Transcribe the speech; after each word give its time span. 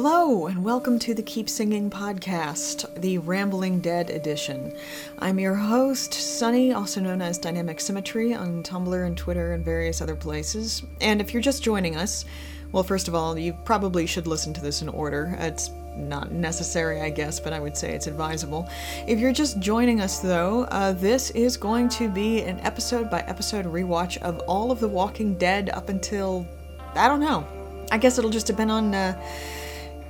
Hello, 0.00 0.46
and 0.46 0.62
welcome 0.62 1.00
to 1.00 1.12
the 1.12 1.24
Keep 1.24 1.48
Singing 1.48 1.90
podcast, 1.90 3.00
the 3.00 3.18
Rambling 3.18 3.80
Dead 3.80 4.10
edition. 4.10 4.72
I'm 5.18 5.40
your 5.40 5.56
host, 5.56 6.14
Sunny, 6.14 6.72
also 6.72 7.00
known 7.00 7.20
as 7.20 7.36
Dynamic 7.36 7.80
Symmetry 7.80 8.32
on 8.32 8.62
Tumblr 8.62 9.04
and 9.04 9.18
Twitter 9.18 9.54
and 9.54 9.64
various 9.64 10.00
other 10.00 10.14
places. 10.14 10.84
And 11.00 11.20
if 11.20 11.32
you're 11.32 11.42
just 11.42 11.64
joining 11.64 11.96
us, 11.96 12.24
well, 12.70 12.84
first 12.84 13.08
of 13.08 13.16
all, 13.16 13.36
you 13.36 13.52
probably 13.64 14.06
should 14.06 14.28
listen 14.28 14.54
to 14.54 14.60
this 14.60 14.82
in 14.82 14.88
order. 14.88 15.36
It's 15.40 15.72
not 15.96 16.30
necessary, 16.30 17.00
I 17.00 17.10
guess, 17.10 17.40
but 17.40 17.52
I 17.52 17.58
would 17.58 17.76
say 17.76 17.92
it's 17.92 18.06
advisable. 18.06 18.68
If 19.08 19.18
you're 19.18 19.32
just 19.32 19.58
joining 19.58 20.00
us, 20.00 20.20
though, 20.20 20.62
uh, 20.66 20.92
this 20.92 21.30
is 21.30 21.56
going 21.56 21.88
to 21.88 22.08
be 22.08 22.42
an 22.42 22.60
episode 22.60 23.10
by 23.10 23.22
episode 23.22 23.66
rewatch 23.66 24.16
of 24.18 24.38
all 24.46 24.70
of 24.70 24.78
The 24.78 24.86
Walking 24.86 25.34
Dead 25.34 25.70
up 25.70 25.88
until, 25.88 26.46
I 26.94 27.08
don't 27.08 27.18
know. 27.18 27.48
I 27.90 27.98
guess 27.98 28.16
it'll 28.16 28.30
just 28.30 28.46
depend 28.46 28.70
on. 28.70 28.94
Uh, 28.94 29.20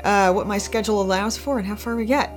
uh, 0.05 0.33
what 0.33 0.47
my 0.47 0.59
schedule 0.59 1.01
allows 1.01 1.37
for 1.37 1.59
and 1.59 1.67
how 1.67 1.77
far 1.77 1.97
we 1.97 2.05
get. 2.05 2.35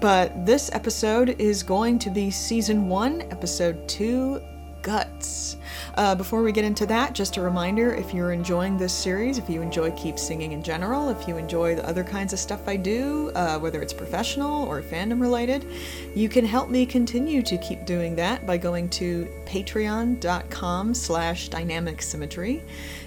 But 0.00 0.44
this 0.44 0.70
episode 0.72 1.36
is 1.40 1.62
going 1.62 1.98
to 2.00 2.10
be 2.10 2.30
season 2.30 2.88
one, 2.88 3.22
episode 3.30 3.88
two 3.88 4.42
Guts. 4.84 5.56
Uh, 5.94 6.14
before 6.14 6.42
we 6.42 6.52
get 6.52 6.64
into 6.64 6.84
that, 6.86 7.14
just 7.14 7.38
a 7.38 7.40
reminder 7.40 7.94
if 7.94 8.12
you're 8.12 8.32
enjoying 8.32 8.76
this 8.76 8.92
series, 8.92 9.38
if 9.38 9.48
you 9.48 9.62
enjoy 9.62 9.90
Keep 9.92 10.18
Singing 10.18 10.52
in 10.52 10.62
general, 10.62 11.08
if 11.08 11.26
you 11.26 11.38
enjoy 11.38 11.74
the 11.74 11.88
other 11.88 12.04
kinds 12.04 12.34
of 12.34 12.38
stuff 12.38 12.68
I 12.68 12.76
do, 12.76 13.30
uh, 13.34 13.58
whether 13.58 13.80
it's 13.80 13.94
professional 13.94 14.64
or 14.66 14.82
fandom 14.82 15.22
related, 15.22 15.66
you 16.14 16.28
can 16.28 16.44
help 16.44 16.68
me 16.68 16.84
continue 16.84 17.40
to 17.42 17.56
keep 17.56 17.86
doing 17.86 18.14
that 18.16 18.46
by 18.46 18.58
going 18.58 18.90
to 18.90 19.26
patreon.com 19.46 20.92
slash 20.92 21.48
dynamic 21.48 22.02
symmetry. 22.02 22.62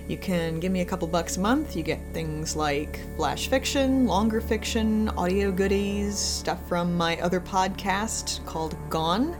You 0.07 0.17
can 0.17 0.61
give 0.61 0.71
me 0.71 0.79
a 0.79 0.85
couple 0.85 1.05
bucks 1.05 1.35
a 1.35 1.41
month. 1.41 1.75
You 1.75 1.83
get 1.83 1.99
things 2.13 2.55
like 2.55 3.01
flash 3.17 3.49
fiction, 3.49 4.07
longer 4.07 4.39
fiction, 4.39 5.09
audio 5.09 5.51
goodies, 5.51 6.17
stuff 6.17 6.65
from 6.67 6.95
my 6.95 7.17
other 7.19 7.41
podcast 7.41 8.45
called 8.45 8.77
Gone, 8.89 9.35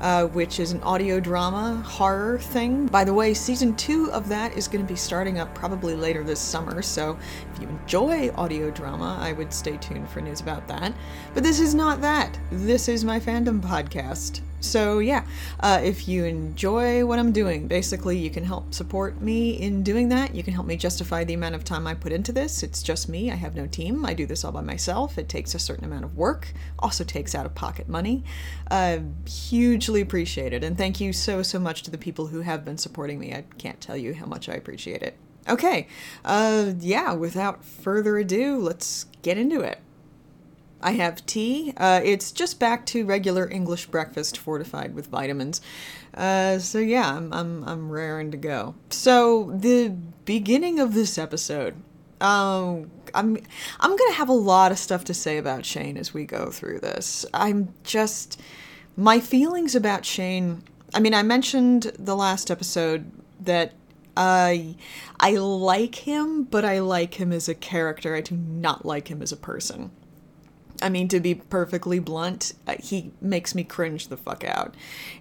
uh, 0.00 0.26
which 0.26 0.58
is 0.58 0.72
an 0.72 0.82
audio 0.82 1.20
drama 1.20 1.76
horror 1.86 2.40
thing. 2.40 2.86
By 2.86 3.04
the 3.04 3.14
way, 3.14 3.32
season 3.32 3.76
two 3.76 4.10
of 4.10 4.28
that 4.28 4.56
is 4.56 4.66
going 4.66 4.84
to 4.84 4.92
be 4.92 4.96
starting 4.96 5.38
up 5.38 5.54
probably 5.54 5.94
later 5.94 6.24
this 6.24 6.40
summer, 6.40 6.82
so 6.82 7.16
if 7.54 7.62
you 7.62 7.68
enjoy 7.68 8.30
audio 8.34 8.72
drama, 8.72 9.18
I 9.20 9.32
would 9.34 9.52
stay 9.52 9.76
tuned 9.76 10.10
for 10.10 10.20
news 10.20 10.40
about 10.40 10.66
that. 10.66 10.92
But 11.32 11.44
this 11.44 11.60
is 11.60 11.76
not 11.76 12.00
that. 12.00 12.36
This 12.50 12.88
is 12.88 13.04
my 13.04 13.20
fandom 13.20 13.60
podcast. 13.60 14.40
So, 14.60 14.98
yeah, 14.98 15.24
uh, 15.60 15.80
if 15.82 16.08
you 16.08 16.24
enjoy 16.24 17.06
what 17.06 17.18
I'm 17.18 17.32
doing, 17.32 17.68
basically, 17.68 18.18
you 18.18 18.30
can 18.30 18.44
help 18.44 18.74
support 18.74 19.20
me 19.20 19.60
in 19.60 19.82
doing 19.82 20.08
that. 20.08 20.34
You 20.34 20.42
can 20.42 20.52
help 20.52 20.66
me 20.66 20.76
justify 20.76 21.24
the 21.24 21.34
amount 21.34 21.54
of 21.54 21.64
time 21.64 21.86
I 21.86 21.94
put 21.94 22.12
into 22.12 22.32
this. 22.32 22.62
It's 22.62 22.82
just 22.82 23.08
me, 23.08 23.30
I 23.30 23.36
have 23.36 23.54
no 23.54 23.66
team. 23.66 24.04
I 24.04 24.14
do 24.14 24.26
this 24.26 24.44
all 24.44 24.52
by 24.52 24.60
myself. 24.60 25.16
It 25.16 25.28
takes 25.28 25.54
a 25.54 25.58
certain 25.58 25.84
amount 25.84 26.04
of 26.04 26.16
work, 26.16 26.52
also 26.78 27.04
takes 27.04 27.34
out 27.34 27.46
of 27.46 27.54
pocket 27.54 27.88
money. 27.88 28.24
Uh, 28.70 28.98
hugely 29.26 30.00
appreciated. 30.00 30.64
And 30.64 30.76
thank 30.76 31.00
you 31.00 31.12
so, 31.12 31.42
so 31.42 31.58
much 31.58 31.82
to 31.84 31.90
the 31.90 31.98
people 31.98 32.26
who 32.26 32.40
have 32.40 32.64
been 32.64 32.78
supporting 32.78 33.18
me. 33.18 33.32
I 33.32 33.44
can't 33.58 33.80
tell 33.80 33.96
you 33.96 34.14
how 34.14 34.26
much 34.26 34.48
I 34.48 34.54
appreciate 34.54 35.02
it. 35.02 35.16
Okay, 35.48 35.86
uh, 36.26 36.72
yeah, 36.78 37.14
without 37.14 37.64
further 37.64 38.18
ado, 38.18 38.58
let's 38.58 39.06
get 39.22 39.38
into 39.38 39.60
it. 39.62 39.78
I 40.80 40.92
have 40.92 41.26
tea. 41.26 41.74
Uh, 41.76 42.00
it's 42.04 42.30
just 42.30 42.60
back 42.60 42.86
to 42.86 43.04
regular 43.04 43.50
English 43.50 43.86
breakfast 43.86 44.38
fortified 44.38 44.94
with 44.94 45.08
vitamins. 45.08 45.60
Uh, 46.14 46.58
so 46.58 46.78
yeah, 46.78 47.16
I'm, 47.16 47.32
I'm, 47.32 47.64
I'm 47.64 47.90
raring 47.90 48.30
to 48.30 48.36
go. 48.36 48.74
So 48.90 49.52
the 49.56 49.88
beginning 50.24 50.78
of 50.78 50.94
this 50.94 51.18
episode, 51.18 51.74
um, 52.20 52.90
I'm, 53.14 53.36
I'm 53.80 53.96
gonna 53.96 54.12
have 54.12 54.28
a 54.28 54.32
lot 54.32 54.70
of 54.70 54.78
stuff 54.78 55.04
to 55.04 55.14
say 55.14 55.38
about 55.38 55.64
Shane 55.64 55.96
as 55.96 56.14
we 56.14 56.24
go 56.24 56.50
through 56.50 56.80
this. 56.80 57.26
I'm 57.34 57.74
just, 57.82 58.40
my 58.96 59.20
feelings 59.20 59.74
about 59.74 60.04
Shane, 60.04 60.62
I 60.94 61.00
mean, 61.00 61.14
I 61.14 61.22
mentioned 61.22 61.92
the 61.98 62.16
last 62.16 62.50
episode 62.50 63.10
that 63.40 63.72
I 64.16 64.74
I 65.20 65.32
like 65.36 65.94
him, 65.94 66.42
but 66.42 66.64
I 66.64 66.80
like 66.80 67.14
him 67.14 67.32
as 67.32 67.48
a 67.48 67.54
character. 67.54 68.16
I 68.16 68.20
do 68.20 68.34
not 68.36 68.84
like 68.84 69.08
him 69.08 69.22
as 69.22 69.30
a 69.30 69.36
person. 69.36 69.92
I 70.82 70.88
mean, 70.88 71.08
to 71.08 71.20
be 71.20 71.34
perfectly 71.34 71.98
blunt, 71.98 72.52
uh, 72.66 72.76
he 72.80 73.12
makes 73.20 73.54
me 73.54 73.64
cringe 73.64 74.08
the 74.08 74.16
fuck 74.16 74.44
out. 74.44 74.74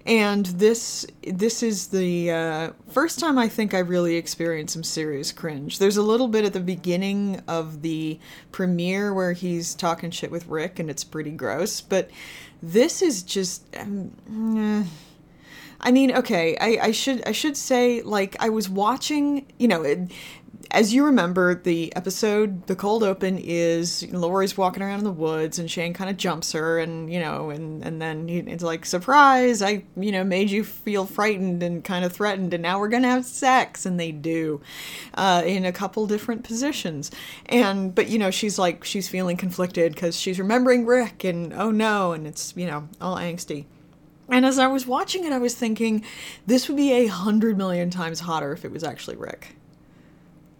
And 0.06 0.46
this 0.46 1.06
this 1.24 1.64
is 1.64 1.88
the 1.88 2.32
uh, 2.32 2.72
first 2.90 3.20
time 3.20 3.38
I 3.38 3.48
think 3.48 3.74
I 3.74 3.80
really 3.80 4.16
experienced 4.16 4.74
some 4.74 4.84
serious 4.84 5.32
cringe. 5.32 5.80
There's 5.80 5.98
a 5.98 6.04
little 6.04 6.28
bit 6.28 6.46
at 6.46 6.54
the 6.54 6.60
beginning 6.60 7.42
of 7.48 7.82
the 7.82 8.20
premiere 8.52 9.14
where 9.14 9.34
he's 9.34 9.76
talking 9.76 10.12
shit 10.12 10.32
with 10.32 10.48
Rick, 10.48 10.80
and 10.80 10.90
it's 10.90 11.04
pretty 11.04 11.32
gross. 11.32 11.82
But 11.82 12.10
this 12.62 13.02
is 13.02 13.24
just. 13.24 13.64
Um, 13.76 14.84
eh. 14.86 14.88
I 15.80 15.92
mean, 15.92 16.12
okay, 16.12 16.58
I, 16.60 16.88
I 16.88 16.92
should 16.92 17.26
I 17.28 17.32
should 17.32 17.56
say 17.56 18.02
like 18.02 18.36
I 18.40 18.50
was 18.50 18.68
watching, 18.68 19.46
you 19.60 19.68
know, 19.68 19.84
it, 19.84 20.12
as 20.72 20.94
you 20.94 21.06
remember, 21.06 21.56
the 21.56 21.96
episode, 21.96 22.68
the 22.68 22.76
cold 22.76 23.04
open 23.04 23.38
is 23.38 24.06
Lori's 24.12 24.58
walking 24.58 24.84
around 24.84 25.00
in 25.00 25.06
the 25.06 25.12
woods 25.12 25.60
and 25.60 25.72
Shane 25.72 25.94
kind 25.94 26.10
of 26.10 26.18
jumps 26.18 26.52
her 26.52 26.80
and, 26.80 27.12
you 27.12 27.20
know, 27.20 27.50
and, 27.50 27.84
and 27.84 28.02
then 28.02 28.28
he, 28.28 28.40
it's 28.40 28.64
like, 28.64 28.86
surprise, 28.86 29.62
I, 29.62 29.84
you 29.96 30.12
know, 30.12 30.24
made 30.24 30.50
you 30.50 30.64
feel 30.64 31.06
frightened 31.06 31.64
and 31.64 31.84
kind 31.84 32.04
of 32.04 32.12
threatened 32.12 32.54
and 32.54 32.64
now 32.64 32.80
we're 32.80 32.90
to 32.90 33.08
have 33.08 33.26
sex. 33.26 33.86
And 33.86 34.00
they 34.00 34.12
do 34.12 34.62
uh, 35.14 35.44
in 35.46 35.66
a 35.66 35.72
couple 35.72 36.06
different 36.08 36.44
positions. 36.44 37.12
And, 37.46 37.96
but, 37.96 38.10
you 38.10 38.20
know, 38.20 38.32
she's 38.32 38.60
like, 38.60 38.84
she's 38.84 39.08
feeling 39.08 39.38
conflicted 39.38 39.94
because 39.94 40.20
she's 40.20 40.40
remembering 40.40 40.86
Rick 40.86 41.24
and, 41.24 41.54
oh 41.54 41.72
no, 41.72 42.12
and 42.12 42.28
it's, 42.28 42.54
you 42.58 42.66
know, 42.66 42.90
all 43.00 43.16
angsty. 43.16 43.66
And 44.30 44.46
as 44.46 44.60
I 44.60 44.68
was 44.68 44.86
watching 44.86 45.24
it, 45.24 45.32
I 45.32 45.38
was 45.38 45.56
thinking, 45.56 46.04
this 46.46 46.68
would 46.68 46.76
be 46.76 46.92
a 46.92 47.08
hundred 47.08 47.58
million 47.58 47.90
times 47.90 48.20
hotter 48.22 48.52
if 48.52 48.66
it 48.66 48.72
was 48.72 48.84
actually 48.84 49.16
Rick. 49.16 49.57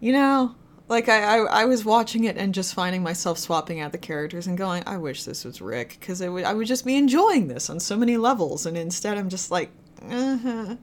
You 0.00 0.12
know, 0.12 0.54
like 0.88 1.08
I, 1.08 1.38
I, 1.38 1.62
I, 1.62 1.64
was 1.64 1.84
watching 1.84 2.24
it 2.24 2.36
and 2.36 2.54
just 2.54 2.72
finding 2.72 3.02
myself 3.02 3.38
swapping 3.38 3.80
out 3.80 3.92
the 3.92 3.98
characters 3.98 4.46
and 4.46 4.56
going, 4.56 4.82
I 4.86 4.96
wish 4.96 5.24
this 5.24 5.44
was 5.44 5.60
Rick 5.60 5.96
because 5.98 6.22
I 6.22 6.28
would 6.28 6.66
just 6.66 6.86
be 6.86 6.96
enjoying 6.96 7.48
this 7.48 7.68
on 7.68 7.80
so 7.80 7.96
many 7.96 8.16
levels, 8.16 8.64
and 8.64 8.76
instead 8.76 9.18
I'm 9.18 9.28
just 9.28 9.50
like, 9.50 9.70
uh-huh. 10.02 10.76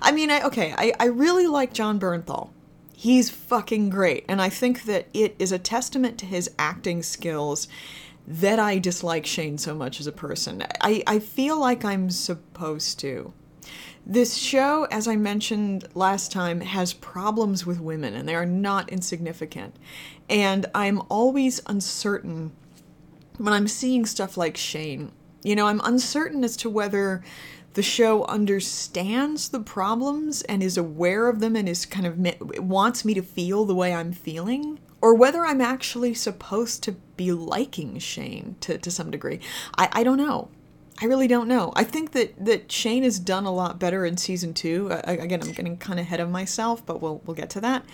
I 0.00 0.12
mean, 0.12 0.30
I, 0.30 0.42
okay, 0.42 0.74
I, 0.76 0.92
I 1.00 1.06
really 1.06 1.46
like 1.46 1.72
Jon 1.72 1.98
Bernthal. 1.98 2.50
He's 2.94 3.30
fucking 3.30 3.90
great, 3.90 4.24
and 4.28 4.40
I 4.40 4.48
think 4.48 4.84
that 4.84 5.08
it 5.12 5.36
is 5.38 5.52
a 5.52 5.58
testament 5.58 6.18
to 6.18 6.26
his 6.26 6.50
acting 6.58 7.02
skills 7.02 7.68
that 8.26 8.58
I 8.58 8.78
dislike 8.78 9.24
Shane 9.24 9.58
so 9.58 9.74
much 9.74 10.00
as 10.00 10.06
a 10.06 10.12
person. 10.12 10.64
I, 10.80 11.02
I 11.06 11.18
feel 11.18 11.58
like 11.58 11.84
I'm 11.84 12.10
supposed 12.10 12.98
to. 13.00 13.32
This 14.10 14.38
show, 14.38 14.84
as 14.90 15.06
I 15.06 15.16
mentioned 15.16 15.86
last 15.94 16.32
time, 16.32 16.62
has 16.62 16.94
problems 16.94 17.66
with 17.66 17.78
women, 17.78 18.14
and 18.14 18.26
they 18.26 18.34
are 18.34 18.46
not 18.46 18.88
insignificant. 18.88 19.76
And 20.30 20.64
I'm 20.74 21.02
always 21.10 21.60
uncertain 21.66 22.52
when 23.36 23.52
I'm 23.52 23.68
seeing 23.68 24.06
stuff 24.06 24.38
like 24.38 24.56
Shane. 24.56 25.12
You 25.42 25.54
know, 25.54 25.66
I'm 25.66 25.82
uncertain 25.84 26.42
as 26.42 26.56
to 26.56 26.70
whether 26.70 27.22
the 27.74 27.82
show 27.82 28.24
understands 28.24 29.50
the 29.50 29.60
problems 29.60 30.40
and 30.40 30.62
is 30.62 30.78
aware 30.78 31.28
of 31.28 31.40
them 31.40 31.54
and 31.54 31.68
is 31.68 31.84
kind 31.84 32.06
of 32.06 32.58
wants 32.60 33.04
me 33.04 33.12
to 33.12 33.22
feel 33.22 33.66
the 33.66 33.74
way 33.74 33.92
I'm 33.92 34.12
feeling 34.12 34.80
or 35.02 35.14
whether 35.14 35.44
I'm 35.44 35.60
actually 35.60 36.14
supposed 36.14 36.82
to 36.84 36.92
be 37.16 37.30
liking 37.30 37.98
Shane 37.98 38.56
to, 38.60 38.78
to 38.78 38.90
some 38.90 39.10
degree. 39.10 39.40
I, 39.76 39.90
I 39.92 40.02
don't 40.02 40.16
know. 40.16 40.48
I 41.00 41.04
really 41.06 41.28
don't 41.28 41.48
know. 41.48 41.72
I 41.76 41.84
think 41.84 42.12
that 42.12 42.44
that 42.44 42.72
Shane 42.72 43.04
has 43.04 43.18
done 43.18 43.44
a 43.44 43.52
lot 43.52 43.78
better 43.78 44.04
in 44.04 44.16
season 44.16 44.52
two. 44.52 44.88
Again, 45.04 45.40
I'm 45.42 45.52
getting 45.52 45.76
kind 45.76 46.00
of 46.00 46.06
ahead 46.06 46.20
of 46.20 46.30
myself, 46.30 46.84
but 46.84 47.00
we'll 47.00 47.22
we'll 47.24 47.36
get 47.36 47.50
to 47.50 47.60
that. 47.60 47.84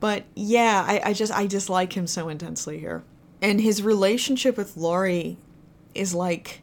But 0.00 0.24
yeah, 0.34 0.84
I, 0.86 1.10
I 1.10 1.12
just 1.12 1.32
I 1.32 1.46
dislike 1.46 1.94
him 1.94 2.06
so 2.06 2.28
intensely 2.28 2.78
here, 2.78 3.02
and 3.40 3.60
his 3.60 3.82
relationship 3.82 4.56
with 4.56 4.76
Lori 4.76 5.38
is 5.94 6.14
like. 6.14 6.62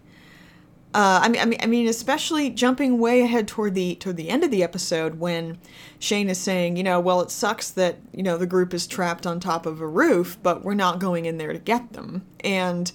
Uh, 0.93 1.19
I 1.23 1.27
mean, 1.27 1.41
I 1.41 1.45
mean, 1.45 1.59
I 1.61 1.65
mean, 1.65 1.87
especially 1.89 2.49
jumping 2.49 2.99
way 2.99 3.19
ahead 3.19 3.49
toward 3.49 3.75
the 3.75 3.95
toward 3.95 4.15
the 4.15 4.29
end 4.29 4.45
of 4.45 4.51
the 4.51 4.63
episode 4.63 5.15
when 5.19 5.57
Shane 5.99 6.29
is 6.29 6.37
saying, 6.37 6.77
you 6.77 6.83
know, 6.83 7.01
well, 7.01 7.19
it 7.19 7.31
sucks 7.31 7.69
that 7.71 7.97
you 8.13 8.23
know 8.23 8.37
the 8.37 8.47
group 8.47 8.73
is 8.73 8.87
trapped 8.87 9.27
on 9.27 9.41
top 9.41 9.65
of 9.65 9.81
a 9.81 9.87
roof, 9.87 10.37
but 10.41 10.63
we're 10.63 10.73
not 10.73 10.99
going 10.99 11.25
in 11.25 11.37
there 11.37 11.51
to 11.51 11.59
get 11.59 11.91
them. 11.91 12.25
And 12.45 12.93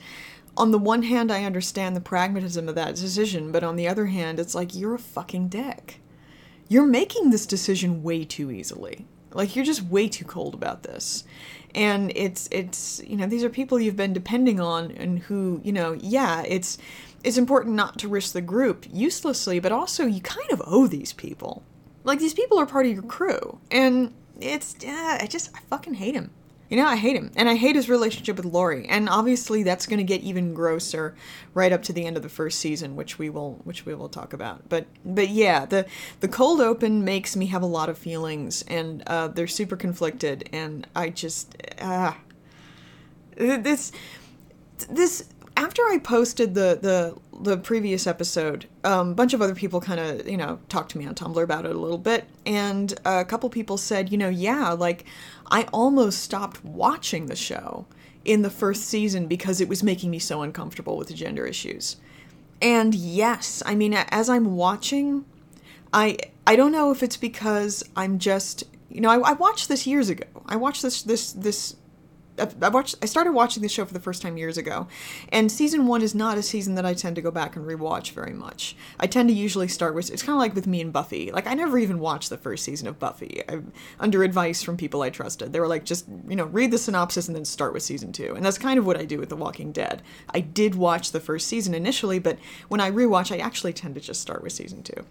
on 0.56 0.70
the 0.70 0.78
one 0.78 1.04
hand, 1.04 1.30
I 1.30 1.44
understand 1.44 1.94
the 1.94 2.00
pragmatism 2.00 2.68
of 2.68 2.74
that 2.74 2.96
decision, 2.96 3.52
but 3.52 3.64
on 3.64 3.76
the 3.76 3.88
other 3.88 4.06
hand, 4.06 4.38
it's 4.38 4.54
like 4.54 4.74
you're 4.74 4.94
a 4.94 4.98
fucking 4.98 5.48
dick. 5.48 6.00
You're 6.68 6.86
making 6.86 7.30
this 7.30 7.46
decision 7.46 8.02
way 8.02 8.24
too 8.24 8.50
easily. 8.50 9.06
Like 9.32 9.54
you're 9.54 9.64
just 9.64 9.82
way 9.82 10.08
too 10.08 10.24
cold 10.24 10.54
about 10.54 10.82
this. 10.82 11.24
And 11.74 12.12
it's 12.16 12.48
it's 12.50 13.00
you 13.06 13.16
know, 13.16 13.26
these 13.26 13.44
are 13.44 13.50
people 13.50 13.78
you've 13.78 13.96
been 13.96 14.12
depending 14.12 14.60
on 14.60 14.90
and 14.92 15.20
who, 15.20 15.60
you 15.64 15.72
know, 15.72 15.92
yeah, 15.92 16.42
it's 16.42 16.78
it's 17.22 17.38
important 17.38 17.76
not 17.76 17.98
to 17.98 18.08
risk 18.08 18.32
the 18.32 18.40
group 18.40 18.86
uselessly, 18.90 19.60
but 19.60 19.72
also 19.72 20.06
you 20.06 20.20
kind 20.20 20.50
of 20.50 20.62
owe 20.66 20.86
these 20.86 21.12
people. 21.12 21.62
Like 22.02 22.18
these 22.18 22.34
people 22.34 22.58
are 22.58 22.66
part 22.66 22.86
of 22.86 22.92
your 22.92 23.02
crew. 23.02 23.58
And 23.70 24.14
it's 24.40 24.74
yeah, 24.80 25.18
I 25.20 25.26
just 25.26 25.54
I 25.54 25.60
fucking 25.68 25.94
hate 25.94 26.14
him. 26.14 26.32
You 26.70 26.76
know, 26.76 26.86
I 26.86 26.94
hate 26.94 27.16
him. 27.16 27.32
And 27.34 27.48
I 27.48 27.56
hate 27.56 27.74
his 27.74 27.88
relationship 27.88 28.36
with 28.36 28.46
Lori. 28.46 28.86
And 28.86 29.08
obviously 29.08 29.64
that's 29.64 29.86
going 29.86 29.98
to 29.98 30.04
get 30.04 30.22
even 30.22 30.54
grosser 30.54 31.16
right 31.52 31.72
up 31.72 31.82
to 31.82 31.92
the 31.92 32.06
end 32.06 32.16
of 32.16 32.22
the 32.22 32.28
first 32.28 32.60
season, 32.60 32.94
which 32.94 33.18
we 33.18 33.28
will 33.28 33.60
which 33.64 33.84
we 33.84 33.94
will 33.94 34.08
talk 34.08 34.32
about. 34.32 34.68
But 34.68 34.86
but 35.04 35.28
yeah, 35.30 35.66
the 35.66 35.84
the 36.20 36.28
cold 36.28 36.60
open 36.60 37.04
makes 37.04 37.34
me 37.34 37.46
have 37.46 37.62
a 37.62 37.66
lot 37.66 37.88
of 37.88 37.98
feelings 37.98 38.62
and 38.68 39.02
uh, 39.08 39.28
they're 39.28 39.48
super 39.48 39.76
conflicted 39.76 40.48
and 40.52 40.86
I 40.94 41.10
just 41.10 41.56
ah 41.80 42.16
uh, 43.36 43.56
this 43.58 43.90
this 44.88 45.24
after 45.60 45.82
I 45.82 45.98
posted 45.98 46.54
the 46.54 46.78
the 46.80 47.16
the 47.42 47.58
previous 47.58 48.06
episode, 48.06 48.66
um, 48.82 49.10
a 49.10 49.14
bunch 49.14 49.34
of 49.34 49.42
other 49.42 49.54
people 49.54 49.80
kind 49.80 50.00
of 50.00 50.26
you 50.26 50.38
know 50.38 50.58
talked 50.70 50.92
to 50.92 50.98
me 50.98 51.06
on 51.06 51.14
Tumblr 51.14 51.42
about 51.42 51.66
it 51.66 51.76
a 51.76 51.78
little 51.78 51.98
bit, 51.98 52.24
and 52.46 52.98
a 53.04 53.26
couple 53.26 53.50
people 53.50 53.76
said, 53.76 54.10
you 54.10 54.16
know, 54.16 54.30
yeah, 54.30 54.70
like 54.70 55.04
I 55.50 55.64
almost 55.64 56.20
stopped 56.20 56.64
watching 56.64 57.26
the 57.26 57.36
show 57.36 57.84
in 58.24 58.40
the 58.40 58.50
first 58.50 58.84
season 58.84 59.26
because 59.26 59.60
it 59.60 59.68
was 59.68 59.82
making 59.82 60.10
me 60.10 60.18
so 60.18 60.40
uncomfortable 60.40 60.96
with 60.96 61.08
the 61.08 61.14
gender 61.14 61.44
issues. 61.46 61.96
And 62.62 62.94
yes, 62.94 63.62
I 63.66 63.74
mean, 63.74 63.92
as 63.92 64.30
I'm 64.30 64.56
watching, 64.56 65.26
I 65.92 66.16
I 66.46 66.56
don't 66.56 66.72
know 66.72 66.90
if 66.90 67.02
it's 67.02 67.18
because 67.18 67.84
I'm 67.96 68.18
just 68.18 68.64
you 68.88 69.02
know 69.02 69.10
I, 69.10 69.30
I 69.30 69.32
watched 69.34 69.68
this 69.68 69.86
years 69.86 70.08
ago. 70.08 70.24
I 70.46 70.56
watched 70.56 70.80
this 70.80 71.02
this 71.02 71.32
this 71.32 71.76
I 72.62 72.68
watched. 72.68 72.96
I 73.02 73.06
started 73.06 73.32
watching 73.32 73.62
the 73.62 73.68
show 73.68 73.84
for 73.84 73.94
the 73.94 74.00
first 74.00 74.22
time 74.22 74.36
years 74.36 74.58
ago, 74.58 74.86
and 75.30 75.50
season 75.50 75.86
one 75.86 76.02
is 76.02 76.14
not 76.14 76.38
a 76.38 76.42
season 76.42 76.74
that 76.76 76.86
I 76.86 76.94
tend 76.94 77.16
to 77.16 77.22
go 77.22 77.30
back 77.30 77.56
and 77.56 77.66
rewatch 77.66 78.12
very 78.12 78.32
much. 78.32 78.76
I 78.98 79.06
tend 79.06 79.28
to 79.28 79.34
usually 79.34 79.68
start 79.68 79.94
with. 79.94 80.10
It's 80.10 80.22
kind 80.22 80.34
of 80.34 80.40
like 80.40 80.54
with 80.54 80.66
me 80.66 80.80
and 80.80 80.92
Buffy. 80.92 81.30
Like 81.32 81.46
I 81.46 81.54
never 81.54 81.78
even 81.78 81.98
watched 81.98 82.30
the 82.30 82.38
first 82.38 82.64
season 82.64 82.88
of 82.88 82.98
Buffy. 82.98 83.42
I, 83.48 83.60
under 83.98 84.22
advice 84.22 84.62
from 84.62 84.76
people 84.76 85.02
I 85.02 85.10
trusted, 85.10 85.52
they 85.52 85.60
were 85.60 85.68
like, 85.68 85.84
just 85.84 86.06
you 86.28 86.36
know, 86.36 86.46
read 86.46 86.70
the 86.70 86.78
synopsis 86.78 87.28
and 87.28 87.36
then 87.36 87.44
start 87.44 87.72
with 87.72 87.82
season 87.82 88.12
two. 88.12 88.34
And 88.34 88.44
that's 88.44 88.58
kind 88.58 88.78
of 88.78 88.86
what 88.86 88.98
I 88.98 89.04
do 89.04 89.18
with 89.18 89.28
The 89.28 89.36
Walking 89.36 89.72
Dead. 89.72 90.02
I 90.32 90.40
did 90.40 90.74
watch 90.74 91.12
the 91.12 91.20
first 91.20 91.46
season 91.46 91.74
initially, 91.74 92.18
but 92.18 92.38
when 92.68 92.80
I 92.80 92.90
rewatch, 92.90 93.32
I 93.32 93.38
actually 93.38 93.72
tend 93.72 93.94
to 93.94 94.00
just 94.00 94.20
start 94.20 94.42
with 94.42 94.52
season 94.52 94.82
two. 94.82 95.04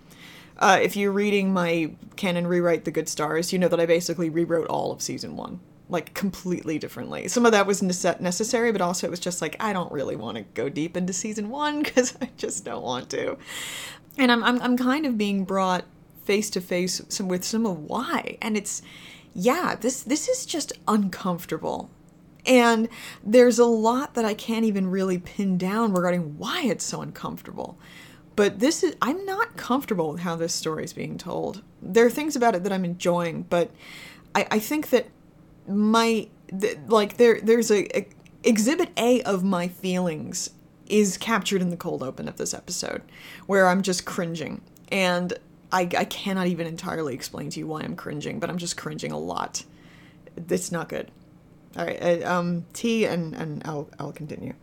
Uh, 0.58 0.78
if 0.82 0.98
you're 0.98 1.12
reading 1.12 1.54
my 1.54 1.90
canon 2.18 2.46
rewrite 2.46 2.84
the 2.84 2.92
good 2.92 3.08
stars 3.08 3.54
you 3.54 3.58
know 3.58 3.70
that 3.70 3.80
i 3.80 3.86
basically 3.86 4.30
rewrote 4.30 4.68
all 4.68 4.92
of 4.92 5.02
season 5.02 5.38
one 5.38 5.62
like 5.90 6.14
completely 6.14 6.78
differently. 6.78 7.28
Some 7.28 7.46
of 7.46 7.52
that 7.52 7.66
was 7.66 7.82
necessary, 7.82 8.72
but 8.72 8.82
also 8.82 9.08
it 9.08 9.10
was 9.10 9.20
just 9.20 9.42
like 9.42 9.56
I 9.60 9.74
don't 9.74 9.92
really 9.92 10.16
want 10.16 10.38
to 10.38 10.44
go 10.54 10.70
deep 10.70 10.96
into 10.96 11.14
season 11.14 11.50
one 11.50 11.82
because 11.84 12.16
I 12.22 12.30
just 12.38 12.64
don't 12.64 12.84
want 12.84 13.10
to. 13.10 13.38
And 14.18 14.32
I'm 14.32 14.44
I'm 14.44 14.62
I'm 14.62 14.78
kind 14.78 15.06
of 15.06 15.18
being 15.18 15.44
brought 15.44 15.86
face 16.24 16.50
to 16.52 16.62
face 16.62 17.02
with 17.20 17.44
some 17.44 17.66
of 17.66 17.80
why, 17.80 18.38
and 18.42 18.56
it's 18.56 18.82
yeah 19.34 19.76
this 19.80 20.04
this 20.04 20.28
is 20.28 20.46
just 20.46 20.74
uncomfortable. 20.88 21.90
And 22.46 22.88
there's 23.24 23.60
a 23.60 23.66
lot 23.66 24.14
that 24.14 24.26
I 24.26 24.34
can't 24.34 24.66
even 24.66 24.90
really 24.90 25.18
pin 25.18 25.58
down 25.58 25.94
regarding 25.94 26.38
why 26.38 26.64
it's 26.64 26.86
so 26.86 27.02
uncomfortable. 27.02 27.78
But 28.36 28.60
this 28.60 28.84
is 28.84 28.96
I'm 29.02 29.26
not 29.26 29.58
comfortable 29.58 30.12
with 30.12 30.22
how 30.22 30.36
this 30.36 30.54
story 30.54 30.84
is 30.84 30.94
being 30.94 31.18
told. 31.18 31.64
There 31.82 32.06
are 32.06 32.12
things 32.12 32.36
about 32.36 32.56
it 32.56 32.64
that 32.64 32.72
I'm 32.72 32.86
enjoying, 32.86 33.44
but 33.44 33.72
I, 34.34 34.48
I 34.52 34.60
think 34.60 34.92
that 34.92 35.08
my 35.70 36.28
th- 36.60 36.78
like 36.88 37.18
there 37.18 37.40
there's 37.42 37.72
a, 37.72 37.98
a 37.98 38.08
exhibit 38.44 38.90
A 38.98 39.22
of 39.24 39.44
my 39.44 39.68
feelings 39.68 40.50
is 40.88 41.18
captured 41.18 41.62
in 41.62 41.70
the 41.70 41.78
cold 41.78 42.02
open 42.02 42.28
of 42.28 42.38
this 42.38 42.54
episode, 42.54 43.04
where 43.46 43.68
I'm 43.68 43.82
just 43.82 44.06
cringing. 44.06 44.62
And 44.92 45.34
I, 45.72 45.82
I 45.82 46.06
cannot 46.06 46.48
even 46.48 46.66
entirely 46.66 47.14
explain 47.14 47.52
to 47.52 47.60
you 47.60 47.68
why 47.68 47.82
I'm 47.82 47.96
cringing, 47.96 48.40
but 48.40 48.50
I'm 48.50 48.58
just 48.58 48.76
cringing 48.76 49.12
a 49.12 49.20
lot. 49.20 49.64
It's 50.50 50.72
not 50.72 50.90
good. 50.90 51.12
All 51.78 51.86
right, 51.86 52.02
uh, 52.02 52.40
um, 52.40 52.66
T 52.74 53.06
and 53.06 53.36
and 53.36 53.62
I'll 53.66 53.88
I'll 54.00 54.12
continue 54.12 54.54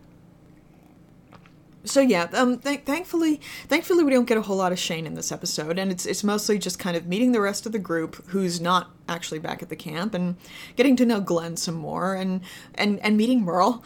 so 1.87 2.01
yeah, 2.01 2.29
um, 2.33 2.59
th- 2.59 2.81
thankfully, 2.81 3.41
thankfully 3.69 4.05
we 4.05 4.11
don't 4.11 4.27
get 4.27 4.37
a 4.37 4.43
whole 4.43 4.57
lot 4.57 4.73
of 4.73 4.79
Shane 4.79 5.07
in 5.07 5.15
this 5.15 5.33
episode, 5.33 5.79
and 5.79 5.91
it's 5.91 6.07
it's 6.07 6.25
mostly 6.25 6.59
just 6.59 6.79
kind 6.79 6.97
of 6.97 7.07
meeting 7.07 7.33
the 7.33 7.41
rest 7.41 7.67
of 7.67 7.73
the 7.73 7.79
group 7.79 8.29
who's 8.29 8.61
not 8.61 8.91
actually 9.09 9.39
back 9.39 9.63
at 9.63 9.69
the 9.69 9.77
camp, 9.77 10.15
and 10.15 10.37
getting 10.77 10.97
to 10.97 11.07
know 11.07 11.21
Glenn 11.21 11.57
some 11.57 11.75
more, 11.75 12.15
and 12.15 12.41
and 12.75 13.01
and 13.01 13.17
meeting 13.17 13.43
Merle, 13.43 13.83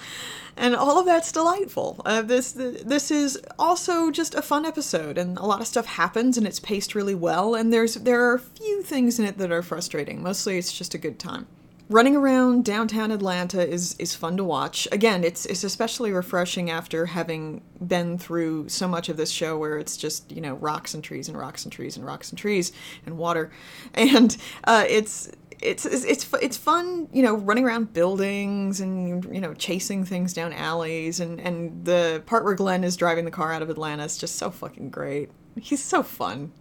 and 0.57 0.75
all 0.75 0.99
of 0.99 1.07
that's 1.07 1.33
delightful. 1.33 2.01
Uh, 2.05 2.23
this 2.23 2.53
this 2.53 3.11
is 3.11 3.39
also 3.59 4.11
just 4.11 4.35
a 4.35 4.43
fun 4.43 4.65
episode, 4.65 5.19
and 5.19 5.39
a 5.39 5.47
lot 5.47 5.61
of 5.61 5.67
stuff 5.67 5.87
happens, 5.87 6.37
and 6.37 6.47
it's 6.47 6.61
paced 6.61 6.95
really 6.95 7.15
well, 7.15 7.55
and 7.55 7.73
there's 7.73 7.95
there 7.95 8.23
are 8.29 8.35
a 8.35 8.41
few 8.41 8.83
things 8.83 9.19
in 9.19 9.25
it 9.25 9.39
that 9.39 9.53
are 9.53 9.63
frustrating. 9.63 10.23
Mostly, 10.23 10.59
it's 10.59 10.77
just 10.77 10.95
a 10.95 10.99
good 10.99 11.19
time 11.19 11.47
running 11.91 12.15
around 12.15 12.65
downtown 12.65 13.11
Atlanta 13.11 13.67
is 13.69 13.95
is 13.99 14.15
fun 14.15 14.37
to 14.39 14.45
watch. 14.45 14.89
Again, 14.93 15.25
it's 15.25 15.45
it's 15.45 15.65
especially 15.65 16.13
refreshing 16.13 16.71
after 16.71 17.07
having 17.07 17.63
been 17.87 18.17
through 18.17 18.69
so 18.69 18.89
much 18.89 19.09
of 19.09 19.17
this 19.17 19.31
show 19.31 19.59
where 19.59 19.77
it's 19.77 19.97
just 19.97 20.33
you 20.33 20.41
know 20.41 20.55
rocks 20.55 20.95
and 20.95 21.05
trees 21.05 21.29
and 21.29 21.37
rocks 21.37 21.65
and 21.65 21.73
trees 21.73 21.97
and 21.97 22.07
rocks 22.07 22.31
and 22.31 22.39
trees 22.39 22.73
and 23.05 23.19
water, 23.19 23.51
and 23.95 24.37
uh, 24.65 24.85
it's. 24.89 25.31
It's, 25.63 25.85
it's 25.85 26.27
it's 26.41 26.57
fun, 26.57 27.11
you 27.13 27.23
know, 27.23 27.35
running 27.35 27.67
around 27.67 27.93
buildings 27.93 28.81
and 28.81 29.23
you 29.27 29.43
know 29.43 29.53
chasing 29.53 30.07
things 30.07 30.33
down 30.33 30.55
alleys 30.55 31.21
and 31.21 31.39
and 31.39 31.85
the 31.85 32.23
part 32.25 32.45
where 32.45 32.55
Glenn 32.55 32.83
is 32.83 32.97
driving 32.97 33.27
the 33.27 33.31
car 33.31 33.53
out 33.53 33.61
of 33.61 33.69
Atlanta 33.69 34.05
is 34.05 34.17
just 34.17 34.37
so 34.37 34.51
fucking 34.51 34.89
great. 34.89 35.31
He's 35.61 35.85
so 35.85 36.03
fun. 36.03 36.53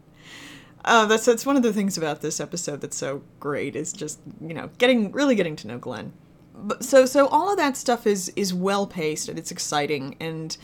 Uh, 0.90 1.06
that's 1.06 1.24
that's 1.24 1.46
one 1.46 1.56
of 1.56 1.62
the 1.62 1.72
things 1.72 2.00
about 2.00 2.22
this 2.22 2.40
episode 2.40 2.82
that's 2.82 2.98
so 2.98 3.22
great 3.40 3.76
is 3.76 3.94
just 3.94 4.20
you 4.42 4.56
know 4.56 4.72
getting 4.80 5.12
really 5.12 5.36
getting 5.36 5.56
to 5.56 5.68
know 5.68 5.78
Glenn. 5.78 6.14
But, 6.56 6.84
so 6.84 7.06
so 7.06 7.28
all 7.28 7.52
of 7.52 7.58
that 7.58 7.78
stuff 7.78 8.08
is 8.08 8.30
is 8.30 8.56
well 8.56 8.88
paced 8.88 9.30
and 9.30 9.38
it's 9.38 9.52
exciting 9.52 10.18
and 10.20 10.58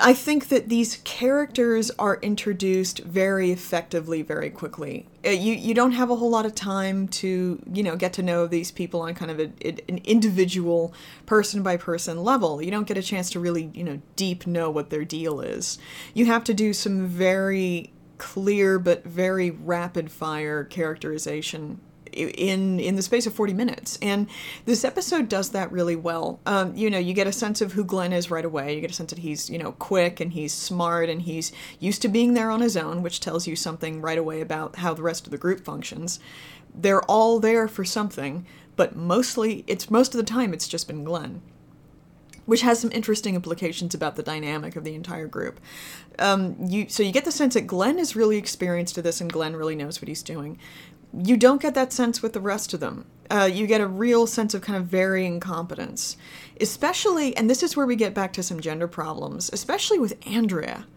I 0.00 0.12
think 0.12 0.48
that 0.48 0.68
these 0.68 1.00
characters 1.04 1.90
are 1.98 2.18
introduced 2.20 2.98
very 3.00 3.50
effectively, 3.50 4.20
very 4.20 4.50
quickly. 4.50 5.06
Uh, 5.26 5.30
you 5.30 5.54
you 5.54 5.74
don't 5.74 5.92
have 5.92 6.10
a 6.10 6.16
whole 6.16 6.30
lot 6.30 6.46
of 6.46 6.54
time 6.54 7.06
to 7.08 7.62
you 7.70 7.82
know 7.82 7.96
get 7.96 8.14
to 8.14 8.22
know 8.22 8.46
these 8.46 8.70
people 8.70 9.02
on 9.02 9.14
kind 9.14 9.30
of 9.30 9.40
a, 9.40 9.52
an 9.88 10.00
individual, 10.04 10.94
person 11.26 11.62
by 11.62 11.76
person 11.76 12.24
level. 12.24 12.62
You 12.62 12.70
don't 12.70 12.86
get 12.86 12.96
a 12.96 13.02
chance 13.02 13.28
to 13.30 13.40
really 13.40 13.70
you 13.74 13.84
know 13.84 14.00
deep 14.16 14.46
know 14.46 14.70
what 14.70 14.88
their 14.88 15.04
deal 15.04 15.40
is. 15.40 15.78
You 16.14 16.26
have 16.26 16.44
to 16.44 16.54
do 16.54 16.72
some 16.72 17.06
very 17.06 17.92
clear 18.20 18.78
but 18.78 19.02
very 19.02 19.50
rapid 19.50 20.12
fire 20.12 20.62
characterization 20.62 21.80
in 22.12 22.78
in 22.78 22.96
the 22.96 23.02
space 23.02 23.26
of 23.26 23.32
40 23.32 23.54
minutes. 23.54 23.98
And 24.02 24.28
this 24.66 24.84
episode 24.84 25.28
does 25.28 25.50
that 25.50 25.72
really 25.72 25.96
well. 25.96 26.38
Um, 26.44 26.76
you 26.76 26.90
know 26.90 26.98
you 26.98 27.14
get 27.14 27.26
a 27.26 27.32
sense 27.32 27.62
of 27.62 27.72
who 27.72 27.82
glenn 27.82 28.12
is 28.12 28.30
right 28.30 28.44
away. 28.44 28.74
You 28.74 28.82
get 28.82 28.90
a 28.90 28.94
sense 28.94 29.10
that 29.10 29.20
he's 29.20 29.48
you 29.48 29.58
know 29.58 29.72
quick 29.72 30.20
and 30.20 30.32
he's 30.32 30.52
smart 30.52 31.08
and 31.08 31.22
he's 31.22 31.50
used 31.78 32.02
to 32.02 32.08
being 32.08 32.34
there 32.34 32.50
on 32.50 32.60
his 32.60 32.76
own 32.76 33.02
which 33.02 33.20
tells 33.20 33.46
you 33.46 33.56
something 33.56 34.02
right 34.02 34.18
away 34.18 34.42
about 34.42 34.76
how 34.76 34.92
the 34.92 35.02
rest 35.02 35.26
of 35.26 35.30
the 35.30 35.38
group 35.38 35.64
functions. 35.64 36.20
They're 36.74 37.02
all 37.02 37.40
there 37.40 37.66
for 37.66 37.84
something 37.84 38.46
but 38.76 38.94
mostly 38.94 39.64
it's 39.66 39.90
most 39.90 40.14
of 40.14 40.18
the 40.18 40.30
time 40.30 40.52
it's 40.52 40.68
just 40.68 40.86
been 40.86 41.04
glenn 41.04 41.40
which 42.50 42.62
has 42.62 42.80
some 42.80 42.90
interesting 42.90 43.36
implications 43.36 43.94
about 43.94 44.16
the 44.16 44.24
dynamic 44.24 44.74
of 44.74 44.82
the 44.82 44.96
entire 44.96 45.28
group. 45.28 45.60
Um, 46.18 46.56
you 46.58 46.88
so 46.88 47.04
you 47.04 47.12
get 47.12 47.24
the 47.24 47.30
sense 47.30 47.54
that 47.54 47.68
Glenn 47.68 47.96
is 47.96 48.16
really 48.16 48.38
experienced 48.38 48.96
to 48.96 49.02
this, 49.02 49.20
and 49.20 49.32
Glenn 49.32 49.54
really 49.54 49.76
knows 49.76 50.02
what 50.02 50.08
he's 50.08 50.24
doing. 50.24 50.58
You 51.16 51.36
don't 51.36 51.62
get 51.62 51.74
that 51.74 51.92
sense 51.92 52.22
with 52.22 52.32
the 52.32 52.40
rest 52.40 52.74
of 52.74 52.80
them. 52.80 53.06
Uh, 53.30 53.48
you 53.52 53.68
get 53.68 53.80
a 53.80 53.86
real 53.86 54.26
sense 54.26 54.52
of 54.52 54.62
kind 54.62 54.76
of 54.76 54.86
varying 54.86 55.38
competence, 55.38 56.16
especially, 56.60 57.36
and 57.36 57.48
this 57.48 57.62
is 57.62 57.76
where 57.76 57.86
we 57.86 57.94
get 57.94 58.14
back 58.14 58.32
to 58.32 58.42
some 58.42 58.58
gender 58.58 58.88
problems, 58.88 59.48
especially 59.52 60.00
with 60.00 60.18
Andrea. 60.26 60.88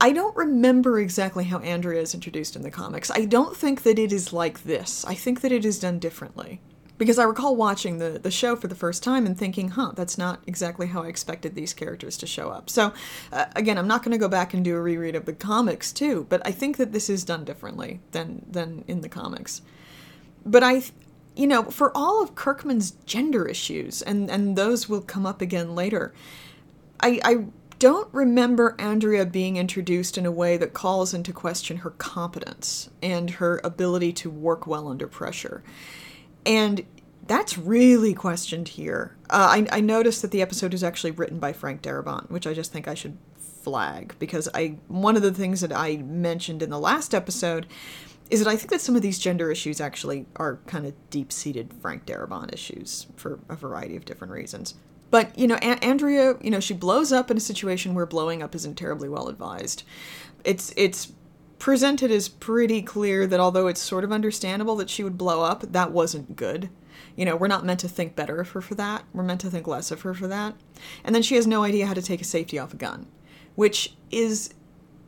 I 0.00 0.10
don't 0.10 0.36
remember 0.36 0.98
exactly 0.98 1.44
how 1.44 1.60
Andrea 1.60 2.00
is 2.00 2.12
introduced 2.12 2.56
in 2.56 2.62
the 2.62 2.72
comics. 2.72 3.08
I 3.08 3.24
don't 3.24 3.56
think 3.56 3.84
that 3.84 4.00
it 4.00 4.12
is 4.12 4.32
like 4.32 4.64
this. 4.64 5.04
I 5.04 5.14
think 5.14 5.42
that 5.42 5.52
it 5.52 5.64
is 5.64 5.78
done 5.78 6.00
differently 6.00 6.60
because 7.02 7.18
I 7.18 7.24
recall 7.24 7.56
watching 7.56 7.98
the, 7.98 8.20
the 8.22 8.30
show 8.30 8.54
for 8.54 8.68
the 8.68 8.76
first 8.76 9.02
time 9.02 9.26
and 9.26 9.36
thinking, 9.36 9.70
huh, 9.70 9.90
that's 9.96 10.16
not 10.16 10.40
exactly 10.46 10.86
how 10.86 11.02
I 11.02 11.08
expected 11.08 11.56
these 11.56 11.74
characters 11.74 12.16
to 12.18 12.28
show 12.28 12.50
up. 12.50 12.70
So, 12.70 12.92
uh, 13.32 13.46
again, 13.56 13.76
I'm 13.76 13.88
not 13.88 14.04
going 14.04 14.12
to 14.12 14.18
go 14.18 14.28
back 14.28 14.54
and 14.54 14.64
do 14.64 14.76
a 14.76 14.80
reread 14.80 15.16
of 15.16 15.24
the 15.24 15.32
comics 15.32 15.90
too, 15.90 16.28
but 16.28 16.40
I 16.46 16.52
think 16.52 16.76
that 16.76 16.92
this 16.92 17.10
is 17.10 17.24
done 17.24 17.44
differently 17.44 17.98
than 18.12 18.46
than 18.48 18.84
in 18.86 19.00
the 19.00 19.08
comics. 19.08 19.62
But 20.46 20.62
I, 20.62 20.84
you 21.34 21.48
know, 21.48 21.64
for 21.64 21.90
all 21.92 22.22
of 22.22 22.36
Kirkman's 22.36 22.92
gender 23.04 23.48
issues, 23.48 24.00
and 24.00 24.30
and 24.30 24.54
those 24.54 24.88
will 24.88 25.00
come 25.00 25.26
up 25.26 25.42
again 25.42 25.74
later, 25.74 26.14
I, 27.00 27.20
I 27.24 27.46
don't 27.80 28.14
remember 28.14 28.76
Andrea 28.78 29.26
being 29.26 29.56
introduced 29.56 30.16
in 30.16 30.24
a 30.24 30.30
way 30.30 30.56
that 30.56 30.72
calls 30.72 31.12
into 31.12 31.32
question 31.32 31.78
her 31.78 31.90
competence 31.90 32.90
and 33.02 33.28
her 33.28 33.60
ability 33.64 34.12
to 34.12 34.30
work 34.30 34.68
well 34.68 34.86
under 34.86 35.08
pressure. 35.08 35.64
And 36.44 36.84
that's 37.26 37.56
really 37.56 38.14
questioned 38.14 38.68
here. 38.68 39.16
Uh, 39.30 39.64
I, 39.70 39.78
I 39.78 39.80
noticed 39.80 40.22
that 40.22 40.30
the 40.30 40.42
episode 40.42 40.74
is 40.74 40.82
actually 40.82 41.12
written 41.12 41.38
by 41.38 41.52
Frank 41.52 41.82
Darabont, 41.82 42.30
which 42.30 42.46
I 42.46 42.54
just 42.54 42.72
think 42.72 42.88
I 42.88 42.94
should 42.94 43.16
flag 43.36 44.14
because 44.18 44.48
I 44.54 44.78
one 44.88 45.14
of 45.14 45.22
the 45.22 45.32
things 45.32 45.60
that 45.60 45.72
I 45.72 45.98
mentioned 45.98 46.62
in 46.62 46.70
the 46.70 46.80
last 46.80 47.14
episode 47.14 47.66
is 48.28 48.42
that 48.42 48.50
I 48.50 48.56
think 48.56 48.70
that 48.70 48.80
some 48.80 48.96
of 48.96 49.02
these 49.02 49.18
gender 49.18 49.50
issues 49.52 49.80
actually 49.80 50.26
are 50.36 50.58
kind 50.66 50.86
of 50.86 50.94
deep 51.10 51.30
seated 51.30 51.72
Frank 51.80 52.06
Darabont 52.06 52.52
issues 52.52 53.06
for 53.14 53.38
a 53.48 53.54
variety 53.54 53.94
of 53.94 54.04
different 54.04 54.32
reasons. 54.32 54.74
But, 55.10 55.38
you 55.38 55.46
know, 55.46 55.56
a- 55.56 55.84
Andrea, 55.84 56.36
you 56.40 56.50
know, 56.50 56.58
she 56.58 56.72
blows 56.72 57.12
up 57.12 57.30
in 57.30 57.36
a 57.36 57.40
situation 57.40 57.94
where 57.94 58.06
blowing 58.06 58.42
up 58.42 58.54
isn't 58.54 58.76
terribly 58.76 59.10
well 59.10 59.28
advised. 59.28 59.82
It's, 60.44 60.72
it's 60.78 61.12
presented 61.62 62.10
as 62.10 62.28
pretty 62.28 62.82
clear 62.82 63.24
that 63.24 63.38
although 63.38 63.68
it's 63.68 63.80
sort 63.80 64.02
of 64.02 64.10
understandable 64.10 64.74
that 64.74 64.90
she 64.90 65.04
would 65.04 65.16
blow 65.16 65.42
up, 65.42 65.60
that 65.60 65.92
wasn't 65.92 66.34
good. 66.34 66.68
You 67.14 67.24
know, 67.24 67.36
we're 67.36 67.46
not 67.46 67.64
meant 67.64 67.78
to 67.80 67.88
think 67.88 68.16
better 68.16 68.40
of 68.40 68.50
her 68.50 68.60
for 68.60 68.74
that. 68.74 69.04
We're 69.14 69.22
meant 69.22 69.42
to 69.42 69.50
think 69.50 69.68
less 69.68 69.92
of 69.92 70.02
her 70.02 70.12
for 70.12 70.26
that. 70.26 70.56
And 71.04 71.14
then 71.14 71.22
she 71.22 71.36
has 71.36 71.46
no 71.46 71.62
idea 71.62 71.86
how 71.86 71.94
to 71.94 72.02
take 72.02 72.20
a 72.20 72.24
safety 72.24 72.58
off 72.58 72.74
a 72.74 72.76
gun, 72.76 73.06
which 73.54 73.94
is 74.10 74.52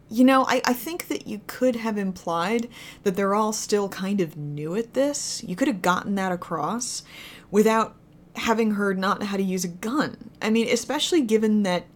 you 0.08 0.23
know, 0.23 0.44
I, 0.46 0.62
I 0.64 0.75
think 0.75 1.08
that 1.08 1.26
you 1.26 1.40
could 1.49 1.75
have 1.75 1.99
implied 1.99 2.68
that 3.02 3.16
they're 3.16 3.34
all 3.34 3.52
still 3.52 3.88
kind 3.88 4.20
of 4.20 4.37
new 4.37 4.76
at 4.76 4.94
this. 4.94 5.42
You 5.42 5.56
could 5.56 5.66
have 5.66 5.82
gotten 5.82 6.14
that 6.14 6.30
across 6.30 7.02
without 7.50 7.96
having 8.37 8.73
her 8.73 8.94
not 8.94 9.18
know 9.18 9.26
how 9.26 9.37
to 9.37 9.42
use 9.42 9.64
a 9.64 9.68
gun. 9.68 10.30
I 10.40 10.50
mean, 10.50 10.68
especially 10.68 11.23
given 11.23 11.64
that 11.64 11.87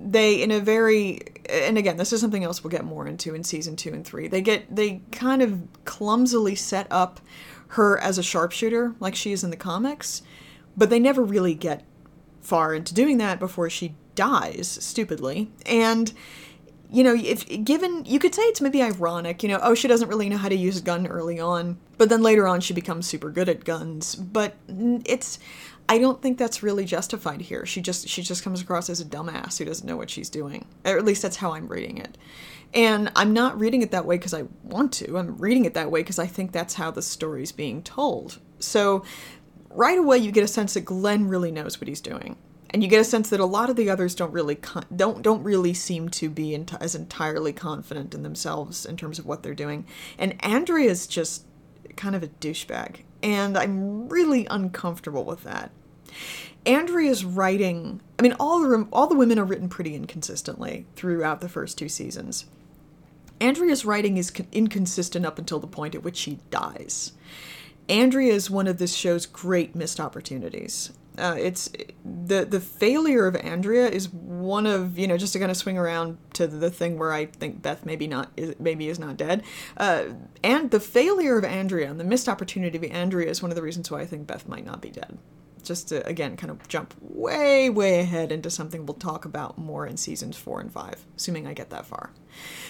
they 0.00 0.42
in 0.42 0.50
a 0.50 0.60
very 0.60 1.20
and 1.48 1.76
again 1.76 1.96
this 1.96 2.12
is 2.12 2.20
something 2.20 2.44
else 2.44 2.62
we'll 2.62 2.70
get 2.70 2.84
more 2.84 3.06
into 3.06 3.34
in 3.34 3.42
season 3.42 3.74
2 3.74 3.92
and 3.92 4.06
3 4.06 4.28
they 4.28 4.40
get 4.40 4.74
they 4.74 5.02
kind 5.10 5.42
of 5.42 5.60
clumsily 5.84 6.54
set 6.54 6.86
up 6.90 7.20
her 7.68 7.98
as 7.98 8.16
a 8.16 8.22
sharpshooter 8.22 8.94
like 9.00 9.14
she 9.14 9.32
is 9.32 9.42
in 9.42 9.50
the 9.50 9.56
comics 9.56 10.22
but 10.76 10.90
they 10.90 11.00
never 11.00 11.22
really 11.22 11.54
get 11.54 11.84
far 12.40 12.74
into 12.74 12.94
doing 12.94 13.18
that 13.18 13.38
before 13.40 13.68
she 13.68 13.94
dies 14.14 14.68
stupidly 14.68 15.50
and 15.66 16.12
you 16.90 17.04
know, 17.04 17.14
if 17.14 17.46
given, 17.64 18.04
you 18.06 18.18
could 18.18 18.34
say 18.34 18.42
it's 18.42 18.60
maybe 18.60 18.82
ironic, 18.82 19.42
you 19.42 19.48
know, 19.48 19.60
oh, 19.62 19.74
she 19.74 19.88
doesn't 19.88 20.08
really 20.08 20.28
know 20.28 20.38
how 20.38 20.48
to 20.48 20.56
use 20.56 20.78
a 20.78 20.82
gun 20.82 21.06
early 21.06 21.38
on, 21.38 21.78
but 21.98 22.08
then 22.08 22.22
later 22.22 22.46
on 22.46 22.60
she 22.60 22.72
becomes 22.72 23.06
super 23.06 23.30
good 23.30 23.48
at 23.48 23.64
guns. 23.64 24.14
But 24.14 24.54
it's, 24.68 25.38
I 25.88 25.98
don't 25.98 26.20
think 26.20 26.38
that's 26.38 26.62
really 26.62 26.84
justified 26.84 27.40
here. 27.40 27.64
She 27.64 27.80
just, 27.80 28.08
she 28.08 28.22
just 28.22 28.42
comes 28.42 28.60
across 28.60 28.90
as 28.90 29.00
a 29.00 29.04
dumbass 29.04 29.58
who 29.58 29.64
doesn't 29.64 29.86
know 29.86 29.96
what 29.96 30.10
she's 30.10 30.28
doing. 30.28 30.66
Or 30.84 30.98
at 30.98 31.04
least 31.04 31.22
that's 31.22 31.36
how 31.36 31.54
I'm 31.54 31.68
reading 31.68 31.98
it. 31.98 32.18
And 32.74 33.10
I'm 33.16 33.32
not 33.32 33.58
reading 33.58 33.80
it 33.80 33.90
that 33.92 34.04
way 34.04 34.18
because 34.18 34.34
I 34.34 34.44
want 34.62 34.92
to. 34.94 35.16
I'm 35.16 35.38
reading 35.38 35.64
it 35.64 35.74
that 35.74 35.90
way 35.90 36.00
because 36.00 36.18
I 36.18 36.26
think 36.26 36.52
that's 36.52 36.74
how 36.74 36.90
the 36.90 37.00
story's 37.00 37.52
being 37.52 37.82
told. 37.82 38.38
So 38.58 39.04
right 39.70 39.98
away 39.98 40.18
you 40.18 40.30
get 40.30 40.44
a 40.44 40.48
sense 40.48 40.74
that 40.74 40.82
Glenn 40.82 41.28
really 41.28 41.50
knows 41.50 41.80
what 41.80 41.88
he's 41.88 42.02
doing 42.02 42.36
and 42.70 42.82
you 42.82 42.88
get 42.88 43.00
a 43.00 43.04
sense 43.04 43.30
that 43.30 43.40
a 43.40 43.46
lot 43.46 43.70
of 43.70 43.76
the 43.76 43.88
others 43.88 44.14
don't 44.14 44.32
really 44.32 44.54
con- 44.54 44.84
don't 44.94 45.22
don't 45.22 45.42
really 45.42 45.74
seem 45.74 46.08
to 46.10 46.28
be 46.28 46.54
ent- 46.54 46.74
as 46.80 46.94
entirely 46.94 47.52
confident 47.52 48.14
in 48.14 48.22
themselves 48.22 48.84
in 48.84 48.96
terms 48.96 49.18
of 49.18 49.26
what 49.26 49.42
they're 49.42 49.54
doing. 49.54 49.86
And 50.18 50.42
Andrea's 50.44 51.06
just 51.06 51.44
kind 51.96 52.14
of 52.14 52.22
a 52.22 52.28
douchebag, 52.28 53.00
and 53.22 53.56
I'm 53.56 54.08
really 54.08 54.46
uncomfortable 54.50 55.24
with 55.24 55.44
that. 55.44 55.70
Andrea's 56.66 57.24
writing, 57.24 58.00
I 58.18 58.22
mean, 58.22 58.34
all 58.38 58.60
the 58.60 58.86
all 58.92 59.06
the 59.06 59.16
women 59.16 59.38
are 59.38 59.44
written 59.44 59.68
pretty 59.68 59.94
inconsistently 59.94 60.86
throughout 60.96 61.40
the 61.40 61.48
first 61.48 61.78
two 61.78 61.88
seasons. 61.88 62.46
Andrea's 63.40 63.84
writing 63.84 64.16
is 64.16 64.32
inconsistent 64.52 65.24
up 65.24 65.38
until 65.38 65.60
the 65.60 65.66
point 65.66 65.94
at 65.94 66.02
which 66.02 66.16
she 66.16 66.40
dies. 66.50 67.12
Andrea 67.88 68.34
is 68.34 68.50
one 68.50 68.66
of 68.66 68.78
this 68.78 68.94
show's 68.94 69.24
great 69.24 69.74
missed 69.74 70.00
opportunities. 70.00 70.92
Uh, 71.18 71.36
it's 71.38 71.70
the 72.04 72.44
the 72.44 72.60
failure 72.60 73.26
of 73.26 73.36
Andrea 73.36 73.88
is 73.88 74.08
one 74.10 74.66
of 74.66 74.98
you 74.98 75.06
know 75.06 75.16
just 75.16 75.32
to 75.32 75.38
kind 75.38 75.50
of 75.50 75.56
swing 75.56 75.76
around 75.76 76.18
to 76.34 76.46
the 76.46 76.70
thing 76.70 76.98
where 76.98 77.12
I 77.12 77.26
think 77.26 77.62
Beth 77.62 77.84
maybe 77.84 78.06
not 78.06 78.30
is 78.36 78.54
maybe 78.58 78.88
is 78.88 78.98
not 78.98 79.16
dead, 79.16 79.42
uh, 79.76 80.04
and 80.42 80.70
the 80.70 80.80
failure 80.80 81.36
of 81.38 81.44
Andrea 81.44 81.90
and 81.90 81.98
the 81.98 82.04
missed 82.04 82.28
opportunity 82.28 82.78
of 82.78 82.84
Andrea 82.84 83.28
is 83.28 83.42
one 83.42 83.50
of 83.50 83.56
the 83.56 83.62
reasons 83.62 83.90
why 83.90 84.00
I 84.00 84.06
think 84.06 84.26
Beth 84.26 84.48
might 84.48 84.64
not 84.64 84.80
be 84.80 84.90
dead. 84.90 85.18
Just 85.62 85.88
to 85.88 86.06
again 86.06 86.36
kind 86.36 86.50
of 86.50 86.66
jump 86.68 86.94
way 87.00 87.68
way 87.68 88.00
ahead 88.00 88.32
into 88.32 88.48
something 88.50 88.86
we'll 88.86 88.94
talk 88.94 89.24
about 89.24 89.58
more 89.58 89.86
in 89.86 89.96
seasons 89.96 90.36
four 90.36 90.60
and 90.60 90.72
five, 90.72 91.04
assuming 91.16 91.46
I 91.46 91.52
get 91.52 91.70
that 91.70 91.86
far. 91.86 92.10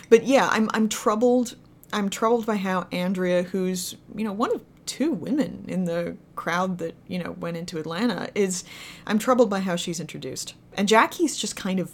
But 0.09 0.25
yeah, 0.25 0.49
I'm 0.50 0.71
I'm 0.73 0.88
troubled. 0.88 1.57
I'm 1.93 2.11
troubled 2.11 2.45
by 2.45 2.57
how 2.57 2.87
Andrea, 2.93 3.43
who's 3.45 3.97
you 4.14 4.25
know 4.25 4.33
one 4.33 4.55
of 4.55 4.62
two 4.88 5.12
women 5.12 5.64
in 5.68 5.85
the 5.85 6.16
crowd 6.35 6.78
that 6.78 6.95
you 7.07 7.23
know 7.23 7.33
went 7.33 7.57
into 7.57 7.78
Atlanta 7.78 8.30
is 8.35 8.64
I'm 9.07 9.18
troubled 9.18 9.50
by 9.50 9.61
how 9.61 9.76
she's 9.76 10.00
introduced. 10.00 10.54
And 10.75 10.88
Jackie's 10.88 11.37
just 11.37 11.54
kind 11.54 11.78
of 11.78 11.92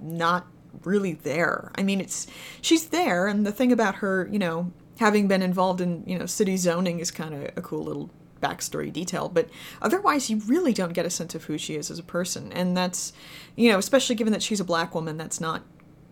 not 0.00 0.46
really 0.84 1.14
there. 1.14 1.70
I 1.74 1.82
mean, 1.82 2.00
it's 2.00 2.26
she's 2.62 2.88
there 2.88 3.26
and 3.26 3.44
the 3.44 3.52
thing 3.52 3.72
about 3.72 3.96
her, 3.96 4.28
you 4.30 4.38
know, 4.38 4.72
having 4.98 5.28
been 5.28 5.42
involved 5.42 5.80
in, 5.80 6.04
you 6.06 6.18
know, 6.18 6.26
city 6.26 6.56
zoning 6.56 7.00
is 7.00 7.10
kind 7.10 7.34
of 7.34 7.50
a 7.56 7.60
cool 7.60 7.82
little 7.82 8.08
backstory 8.40 8.92
detail, 8.92 9.28
but 9.28 9.48
otherwise 9.80 10.30
you 10.30 10.38
really 10.46 10.72
don't 10.72 10.92
get 10.92 11.06
a 11.06 11.10
sense 11.10 11.34
of 11.34 11.44
who 11.44 11.58
she 11.58 11.74
is 11.74 11.90
as 11.90 11.98
a 11.98 12.02
person. 12.02 12.52
And 12.52 12.76
that's, 12.76 13.12
you 13.56 13.70
know, 13.70 13.78
especially 13.78 14.14
given 14.16 14.32
that 14.32 14.42
she's 14.42 14.60
a 14.60 14.64
black 14.64 14.94
woman, 14.94 15.16
that's 15.16 15.40
not 15.40 15.62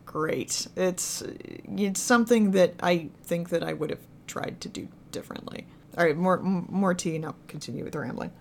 great. 0.07 0.67
It's 0.77 1.23
it's 1.77 2.01
something 2.01 2.51
that 2.51 2.75
I 2.83 3.11
think 3.23 3.51
that 3.51 3.63
I 3.63 3.73
would 3.73 3.91
have 3.91 4.01
tried 4.27 4.61
to 4.63 4.69
do 4.69 4.89
differently. 5.13 5.67
All 5.99 6.05
right, 6.05 6.17
more 6.17 6.39
more 6.39 6.95
tea, 6.95 7.23
I'll 7.25 7.37
continue 7.49 7.85
with 7.85 7.93
the 7.93 8.01
rambling. 8.01 8.33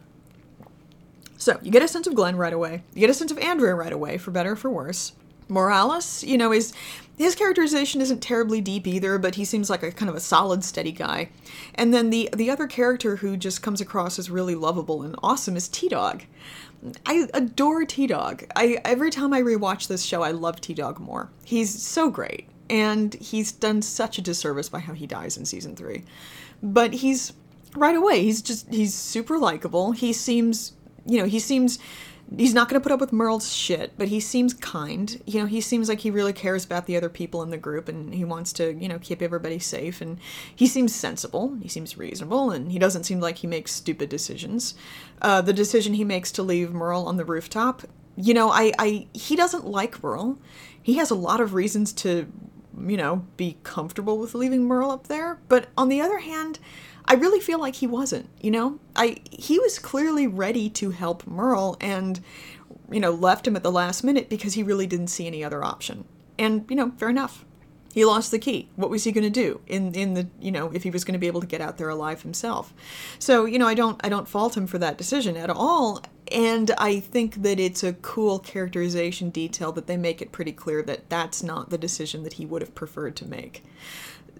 So 1.37 1.57
you 1.61 1.71
get 1.71 1.81
a 1.81 1.87
sense 1.87 2.05
of 2.05 2.15
Glenn 2.15 2.35
right 2.35 2.53
away. 2.53 2.83
You 2.93 2.99
get 2.99 3.09
a 3.09 3.13
sense 3.13 3.31
of 3.31 3.37
Andrea 3.39 3.73
right 3.73 3.93
away, 3.93 4.17
for 4.17 4.31
better 4.31 4.51
or 4.51 4.55
for 4.55 4.69
worse. 4.69 5.13
Morales, 5.47 6.23
you 6.23 6.37
know, 6.37 6.53
is 6.53 6.73
his 7.17 7.33
characterization 7.33 8.01
isn't 8.01 8.21
terribly 8.21 8.61
deep 8.61 8.85
either, 8.85 9.17
but 9.17 9.35
he 9.35 9.43
seems 9.43 9.69
like 9.69 9.81
a 9.81 9.91
kind 9.91 10.09
of 10.09 10.15
a 10.15 10.19
solid, 10.19 10.63
steady 10.63 10.91
guy. 10.91 11.29
And 11.73 11.93
then 11.93 12.11
the 12.11 12.29
the 12.33 12.51
other 12.51 12.67
character 12.67 13.15
who 13.15 13.35
just 13.35 13.63
comes 13.63 13.81
across 13.81 14.19
as 14.19 14.29
really 14.29 14.53
lovable 14.53 15.01
and 15.01 15.15
awesome 15.23 15.57
is 15.57 15.67
T 15.67 15.89
Dog. 15.89 16.23
I 17.05 17.27
adore 17.33 17.83
T 17.85 18.05
Dog. 18.05 18.45
I 18.55 18.79
every 18.85 19.09
time 19.09 19.33
I 19.33 19.41
rewatch 19.41 19.87
this 19.87 20.03
show, 20.03 20.21
I 20.21 20.31
love 20.31 20.61
T 20.61 20.73
Dog 20.73 20.99
more. 20.99 21.31
He's 21.43 21.81
so 21.81 22.09
great, 22.11 22.47
and 22.69 23.13
he's 23.15 23.51
done 23.51 23.81
such 23.81 24.17
a 24.17 24.21
disservice 24.21 24.69
by 24.69 24.79
how 24.79 24.93
he 24.93 25.07
dies 25.07 25.37
in 25.37 25.45
season 25.45 25.75
three. 25.75 26.03
But 26.61 26.93
he's 26.93 27.33
right 27.75 27.95
away. 27.95 28.23
He's 28.23 28.41
just 28.41 28.69
he's 28.69 28.93
super 28.93 29.37
likable. 29.37 29.91
He 29.91 30.13
seems, 30.13 30.73
you 31.05 31.19
know, 31.19 31.25
he 31.25 31.39
seems 31.39 31.79
he's 32.37 32.53
not 32.53 32.69
going 32.69 32.79
to 32.79 32.83
put 32.83 32.91
up 32.91 32.99
with 32.99 33.11
Merle's 33.11 33.51
shit, 33.51 33.93
but 33.97 34.09
he 34.09 34.19
seems 34.19 34.53
kind. 34.53 35.21
You 35.25 35.41
know, 35.41 35.45
he 35.47 35.61
seems 35.61 35.89
like 35.89 35.99
he 35.99 36.11
really 36.11 36.33
cares 36.33 36.63
about 36.63 36.85
the 36.85 36.95
other 36.95 37.09
people 37.09 37.41
in 37.41 37.49
the 37.49 37.57
group 37.57 37.89
and 37.89 38.13
he 38.13 38.23
wants 38.23 38.53
to, 38.53 38.73
you 38.73 38.87
know, 38.87 38.99
keep 38.99 39.21
everybody 39.21 39.59
safe 39.59 40.01
and 40.01 40.19
he 40.55 40.67
seems 40.67 40.93
sensible, 40.93 41.57
he 41.61 41.67
seems 41.67 41.97
reasonable 41.97 42.51
and 42.51 42.71
he 42.71 42.79
doesn't 42.79 43.05
seem 43.05 43.19
like 43.19 43.37
he 43.37 43.47
makes 43.47 43.71
stupid 43.71 44.09
decisions. 44.09 44.75
Uh, 45.21 45.41
the 45.41 45.53
decision 45.53 45.95
he 45.95 46.03
makes 46.03 46.31
to 46.33 46.43
leave 46.43 46.71
Merle 46.71 47.07
on 47.07 47.17
the 47.17 47.25
rooftop, 47.25 47.83
you 48.15 48.33
know, 48.33 48.51
I 48.51 48.73
I 48.77 49.07
he 49.13 49.35
doesn't 49.35 49.65
like 49.65 50.03
Merle. 50.03 50.37
He 50.81 50.95
has 50.95 51.11
a 51.11 51.15
lot 51.15 51.39
of 51.41 51.53
reasons 51.53 51.93
to, 51.93 52.31
you 52.87 52.97
know, 52.97 53.25
be 53.37 53.57
comfortable 53.63 54.17
with 54.17 54.35
leaving 54.35 54.65
Merle 54.65 54.91
up 54.91 55.07
there, 55.07 55.39
but 55.47 55.67
on 55.77 55.89
the 55.89 56.01
other 56.01 56.19
hand, 56.19 56.59
I 57.05 57.13
really 57.15 57.39
feel 57.39 57.59
like 57.59 57.75
he 57.75 57.87
wasn't, 57.87 58.29
you 58.39 58.51
know? 58.51 58.79
I 58.95 59.17
he 59.31 59.59
was 59.59 59.79
clearly 59.79 60.27
ready 60.27 60.69
to 60.71 60.91
help 60.91 61.25
Merle 61.25 61.77
and 61.81 62.19
you 62.91 62.99
know, 62.99 63.11
left 63.11 63.47
him 63.47 63.55
at 63.55 63.63
the 63.63 63.71
last 63.71 64.03
minute 64.03 64.29
because 64.29 64.53
he 64.53 64.63
really 64.63 64.87
didn't 64.87 65.07
see 65.07 65.27
any 65.27 65.43
other 65.43 65.63
option. 65.63 66.05
And, 66.37 66.65
you 66.69 66.75
know, 66.75 66.91
fair 66.97 67.09
enough. 67.09 67.45
He 67.93 68.05
lost 68.05 68.31
the 68.31 68.39
key. 68.39 68.69
What 68.75 68.89
was 68.89 69.03
he 69.03 69.11
going 69.11 69.23
to 69.23 69.29
do 69.29 69.61
in 69.67 69.93
in 69.95 70.13
the, 70.13 70.27
you 70.39 70.51
know, 70.51 70.71
if 70.73 70.83
he 70.83 70.91
was 70.91 71.03
going 71.03 71.13
to 71.13 71.19
be 71.19 71.27
able 71.27 71.41
to 71.41 71.47
get 71.47 71.61
out 71.61 71.77
there 71.77 71.89
alive 71.89 72.21
himself? 72.21 72.73
So, 73.17 73.45
you 73.45 73.57
know, 73.57 73.67
I 73.67 73.73
don't 73.73 73.99
I 74.03 74.09
don't 74.09 74.27
fault 74.27 74.55
him 74.55 74.67
for 74.67 74.77
that 74.77 74.97
decision 74.97 75.35
at 75.37 75.49
all. 75.49 76.03
And 76.31 76.71
I 76.77 76.99
think 76.99 77.41
that 77.41 77.59
it's 77.59 77.83
a 77.83 77.93
cool 77.93 78.37
characterization 78.37 79.31
detail 79.31 79.71
that 79.71 79.87
they 79.87 79.97
make 79.97 80.21
it 80.21 80.31
pretty 80.31 80.51
clear 80.51 80.83
that 80.83 81.09
that's 81.09 81.41
not 81.41 81.71
the 81.71 81.77
decision 81.77 82.23
that 82.23 82.33
he 82.33 82.45
would 82.45 82.61
have 82.61 82.75
preferred 82.75 83.15
to 83.17 83.25
make. 83.25 83.63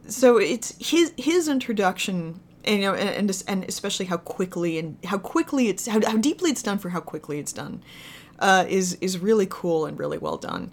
So 0.08 0.38
it's 0.38 0.76
his 0.80 1.14
his 1.18 1.48
introduction 1.48 2.40
and 2.66 2.82
you 2.82 2.86
know 2.86 2.94
and, 2.94 3.44
and 3.48 3.64
especially 3.64 4.06
how 4.06 4.18
quickly 4.18 4.78
and 4.78 4.98
how 5.06 5.18
quickly 5.18 5.68
it's 5.68 5.88
how, 5.88 6.00
how 6.06 6.18
deeply 6.18 6.52
it's 6.52 6.64
done 6.64 6.78
for 6.78 6.90
how 6.90 7.00
quickly 7.00 7.40
it's 7.40 7.54
done 7.54 7.82
uh, 8.40 8.66
is 8.68 8.98
is 9.02 9.18
really 9.18 9.48
cool 9.50 9.86
and 9.86 9.98
really 9.98 10.18
well 10.18 10.38
done 10.38 10.72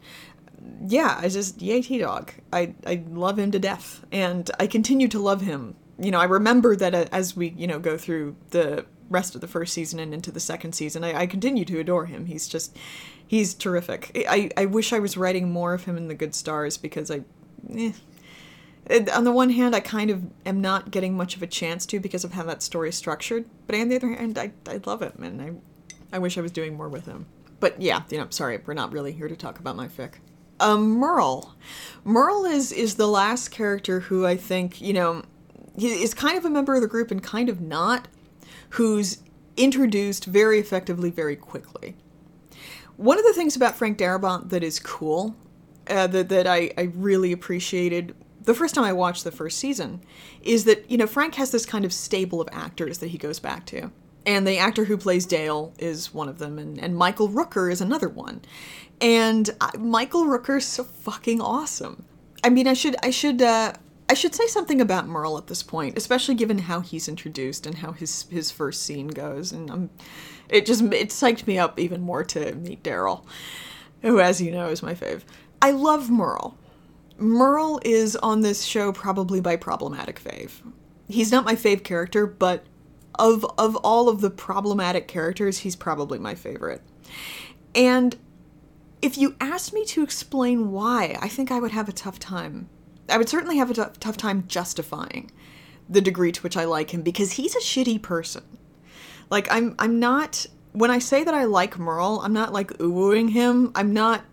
yeah 0.87 1.19
i 1.21 1.29
just 1.29 1.61
yay 1.61 1.83
t 1.83 1.99
dog 1.99 2.33
i 2.53 2.75
i 2.87 3.03
love 3.11 3.39
him 3.39 3.51
to 3.51 3.59
death 3.59 4.05
and 4.13 4.51
i 4.61 4.67
continue 4.67 5.09
to 5.09 5.19
love 5.19 5.41
him 5.41 5.75
you 5.99 6.11
know 6.11 6.21
i 6.21 6.25
remember 6.25 6.77
that 6.77 6.95
as 6.95 7.37
we 7.37 7.51
you 7.51 7.67
know 7.67 7.79
go 7.79 7.97
through 7.97 8.37
the 8.51 8.85
rest 9.09 9.35
of 9.35 9.41
the 9.41 9.49
first 9.49 9.73
season 9.73 9.99
and 9.99 10.13
into 10.13 10.33
the 10.33 10.41
second 10.41 10.73
season 10.73 11.05
i, 11.05 11.21
I 11.21 11.27
continue 11.27 11.65
to 11.65 11.79
adore 11.79 12.07
him 12.07 12.27
he's 12.27 12.49
just 12.49 12.77
he's 13.27 13.55
terrific 13.55 14.11
I, 14.29 14.51
I 14.57 14.67
wish 14.67 14.93
i 14.93 14.99
was 14.99 15.17
writing 15.17 15.51
more 15.51 15.75
of 15.75 15.85
him 15.85 15.97
in 15.97 16.09
the 16.09 16.15
good 16.15 16.35
stars 16.35 16.77
because 16.77 17.11
i 17.11 17.23
eh, 17.73 17.93
on 18.89 19.25
the 19.25 19.33
one 19.33 19.51
hand, 19.51 19.75
I 19.75 19.81
kind 19.81 20.11
of 20.11 20.23
am 20.45 20.61
not 20.61 20.91
getting 20.91 21.17
much 21.17 21.37
of 21.37 21.43
a 21.43 21.47
chance 21.47 21.87
to 21.87 22.01
because 22.01 22.25
of 22.25 22.33
how 22.33 22.45
that 22.45 22.63
story 22.63 22.89
is 22.89 22.97
structured. 22.97 23.45
But 23.67 23.77
on 23.77 23.89
the 23.89 23.97
other 23.97 24.13
hand, 24.13 24.39
I, 24.39 24.53
I 24.69 24.81
love 24.87 25.03
him 25.03 25.23
and 25.23 25.43
I, 25.43 26.17
I 26.17 26.19
wish 26.19 26.39
I 26.39 26.41
was 26.41 26.53
doing 26.53 26.77
more 26.77 26.89
with 26.89 27.07
him. 27.07 27.27
But 27.59 27.81
yeah, 27.81 28.03
you 28.11 28.19
know, 28.19 28.29
sorry, 28.31 28.59
we're 28.65 28.75
not 28.75 28.93
really 28.93 29.13
here 29.13 29.29
to 29.29 29.37
talk 29.37 29.59
about 29.59 29.77
my 29.77 29.89
fic. 29.89 30.15
Um, 30.61 30.91
Merle. 30.91 31.55
Merle 32.05 32.45
is 32.45 32.73
is 32.73 32.95
the 32.95 33.09
last 33.09 33.51
character 33.51 34.01
who 34.01 34.25
I 34.25 34.37
think 34.37 34.81
you 34.81 34.93
know 34.93 35.23
is 35.77 36.15
kind 36.15 36.39
of 36.39 36.45
a 36.45 36.51
member 36.51 36.75
of 36.75 36.81
the 36.81 36.89
group 36.89 37.11
and 37.11 37.23
kind 37.23 37.49
of 37.49 37.61
not, 37.61 38.09
who's 38.71 39.23
introduced 39.57 40.25
very 40.25 40.59
effectively 40.59 41.11
very 41.11 41.37
quickly. 41.37 41.97
One 42.97 43.19
of 43.19 43.25
the 43.25 43.33
things 43.35 43.57
about 43.57 43.77
Frank 43.77 43.99
Darabont 43.99 44.51
that 44.51 44.63
is 44.63 44.79
cool, 44.79 45.37
uh, 45.89 46.07
that 46.07 46.29
that 46.31 46.47
I, 46.47 46.73
I 46.79 46.83
really 46.95 47.33
appreciated 47.33 48.15
the 48.43 48.55
first 48.55 48.75
time 48.75 48.85
I 48.85 48.93
watched 48.93 49.25
the 49.25 49.33
first 49.33 49.59
season, 49.59 50.01
is 50.41 50.65
that 50.65 50.91
you 50.91 50.97
know 50.97 51.07
Frank 51.07 51.35
has 51.35 51.51
this 51.51 51.67
kind 51.67 51.85
of 51.85 51.93
stable 51.93 52.41
of 52.41 52.49
actors 52.53 52.99
that 52.99 53.09
he 53.09 53.19
goes 53.19 53.39
back 53.39 53.67
to 53.67 53.91
and 54.27 54.47
the 54.47 54.59
actor 54.59 54.85
who 54.85 54.97
plays 54.97 55.25
Dale 55.25 55.73
is 55.79 56.13
one 56.13 56.29
of 56.29 56.39
them, 56.39 56.59
and, 56.59 56.79
and 56.79 56.97
Michael 56.97 57.29
Rooker 57.29 57.71
is 57.71 57.81
another 57.81 58.09
one. 58.09 58.43
And 59.01 59.49
uh, 59.61 59.71
Michael 59.79 60.25
Rooker's 60.25 60.65
so 60.65 60.85
fucking 60.85 61.41
awesome. 61.41 62.05
I 62.43 62.51
mean, 62.51 62.67
I 62.67 62.75
should 62.75 62.97
I 63.03 63.11
should 63.11 63.41
uh, 63.41 63.75
I 64.09 64.15
should 64.15 64.35
say 64.35 64.47
something 64.47 64.81
about 64.81 65.07
Merle 65.07 65.39
at 65.39 65.47
this 65.47 65.63
point, 65.63 65.97
especially 65.97 66.35
given 66.35 66.59
how 66.59 66.81
he's 66.81 67.09
introduced 67.09 67.67
and 67.67 67.77
how 67.77 67.93
his 67.93 68.25
his 68.31 68.51
first 68.51 68.83
scene 68.83 69.09
goes, 69.09 69.53
and 69.53 69.71
I'm, 69.71 69.91
it 70.49 70.67
just 70.67 70.83
it 70.83 71.11
psyched 71.11 71.47
me 71.47 71.59
up 71.59 71.79
even 71.79 72.03
more 72.03 72.25
to 72.25 72.55
meet 72.57 72.83
Daryl, 72.83 73.25
who, 74.03 74.21
as 74.21 74.41
you 74.41 74.51
know, 74.51 74.69
is 74.69 74.83
my 74.83 74.95
fave. 74.95 75.23
I 75.63 75.71
love 75.71 76.11
Merle. 76.11 76.57
Merle 77.19 77.81
is 77.85 78.15
on 78.17 78.43
this 78.43 78.65
show 78.65 78.93
probably 78.93 79.41
by 79.41 79.57
problematic 79.57 80.23
fave. 80.23 80.51
He's 81.09 81.33
not 81.33 81.45
my 81.45 81.55
fave 81.55 81.83
character, 81.83 82.27
but 82.27 82.65
of 83.19 83.45
of 83.59 83.77
all 83.77 84.09
of 84.09 84.21
the 84.21 84.31
problematic 84.31 85.09
characters, 85.09 85.59
he's 85.59 85.77
probably 85.77 86.19
my 86.19 86.35
favorite. 86.35 86.83
And 87.75 88.17
if 89.03 89.19
you 89.19 89.37
asked 89.41 89.73
me 89.73 89.85
to 89.87 90.03
explain 90.03 90.73
why, 90.73 91.19
I 91.21 91.29
think 91.29 91.51
I 91.51 91.61
would 91.61 91.73
have 91.73 91.89
a 91.89 91.93
tough 91.93 92.19
time. 92.19 92.69
I 93.09 93.19
would 93.19 93.29
certainly 93.29 93.59
have 93.59 93.71
a 93.71 93.75
t- 93.75 93.83
tough 94.01 94.17
time 94.17 94.45
justifying 94.49 95.31
the 95.89 96.01
degree 96.01 96.33
to 96.33 96.43
which 96.43 96.57
I 96.57 96.65
like 96.65 96.93
him 96.93 97.03
because 97.03 97.33
he's 97.33 97.55
a 97.55 97.61
shitty 97.61 98.03
person. 98.03 98.43
Like 99.31 99.47
I'm 99.51 99.75
I'm 99.79 100.01
not 100.01 100.47
when 100.73 100.91
I 100.91 100.99
say 100.99 101.25
that 101.25 101.35
I 101.35 101.45
like 101.45 101.79
Merle, 101.79 102.21
I'm 102.23 102.33
not 102.33 102.53
like 102.53 102.69
oohing 102.79 103.31
him. 103.31 103.73
I'm 103.75 103.93
not 103.93 104.25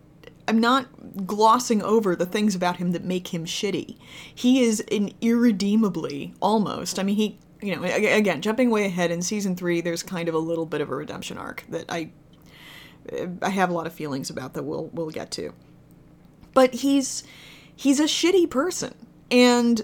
I'm 0.47 0.59
not 0.59 0.87
glossing 1.25 1.81
over 1.81 2.15
the 2.15 2.25
things 2.25 2.55
about 2.55 2.77
him 2.77 2.91
that 2.91 3.03
make 3.03 3.33
him 3.33 3.45
shitty. 3.45 3.97
He 4.33 4.63
is 4.63 4.81
an 4.91 5.11
irredeemably 5.21 6.33
almost. 6.41 6.99
I 6.99 7.03
mean, 7.03 7.15
he 7.15 7.39
you 7.63 7.75
know, 7.75 7.83
again, 7.83 8.41
jumping 8.41 8.69
way 8.69 8.85
ahead 8.85 9.09
in 9.09 9.21
season 9.21 9.55
three, 9.55 9.81
there's 9.81 10.03
kind 10.03 10.27
of 10.27 10.35
a 10.35 10.39
little 10.39 10.65
bit 10.65 10.81
of 10.81 10.89
a 10.89 10.95
redemption 10.95 11.37
arc 11.37 11.63
that 11.69 11.85
I 11.89 12.11
I 13.41 13.49
have 13.49 13.69
a 13.69 13.73
lot 13.73 13.87
of 13.87 13.93
feelings 13.93 14.29
about 14.29 14.53
that 14.53 14.63
we'll 14.63 14.89
we'll 14.93 15.09
get 15.09 15.31
to. 15.31 15.53
But 16.53 16.73
he's 16.75 17.23
he's 17.75 17.99
a 17.99 18.05
shitty 18.05 18.49
person, 18.49 18.93
and 19.31 19.81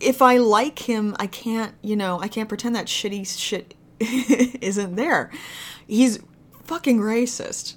if 0.00 0.22
I 0.22 0.38
like 0.38 0.88
him, 0.88 1.16
I 1.18 1.26
can't 1.26 1.74
you 1.82 1.96
know 1.96 2.20
I 2.20 2.28
can't 2.28 2.48
pretend 2.48 2.76
that 2.76 2.86
shitty 2.86 3.26
shit 3.26 3.74
isn't 4.00 4.96
there. 4.96 5.30
He's 5.86 6.20
fucking 6.64 6.98
racist. 6.98 7.76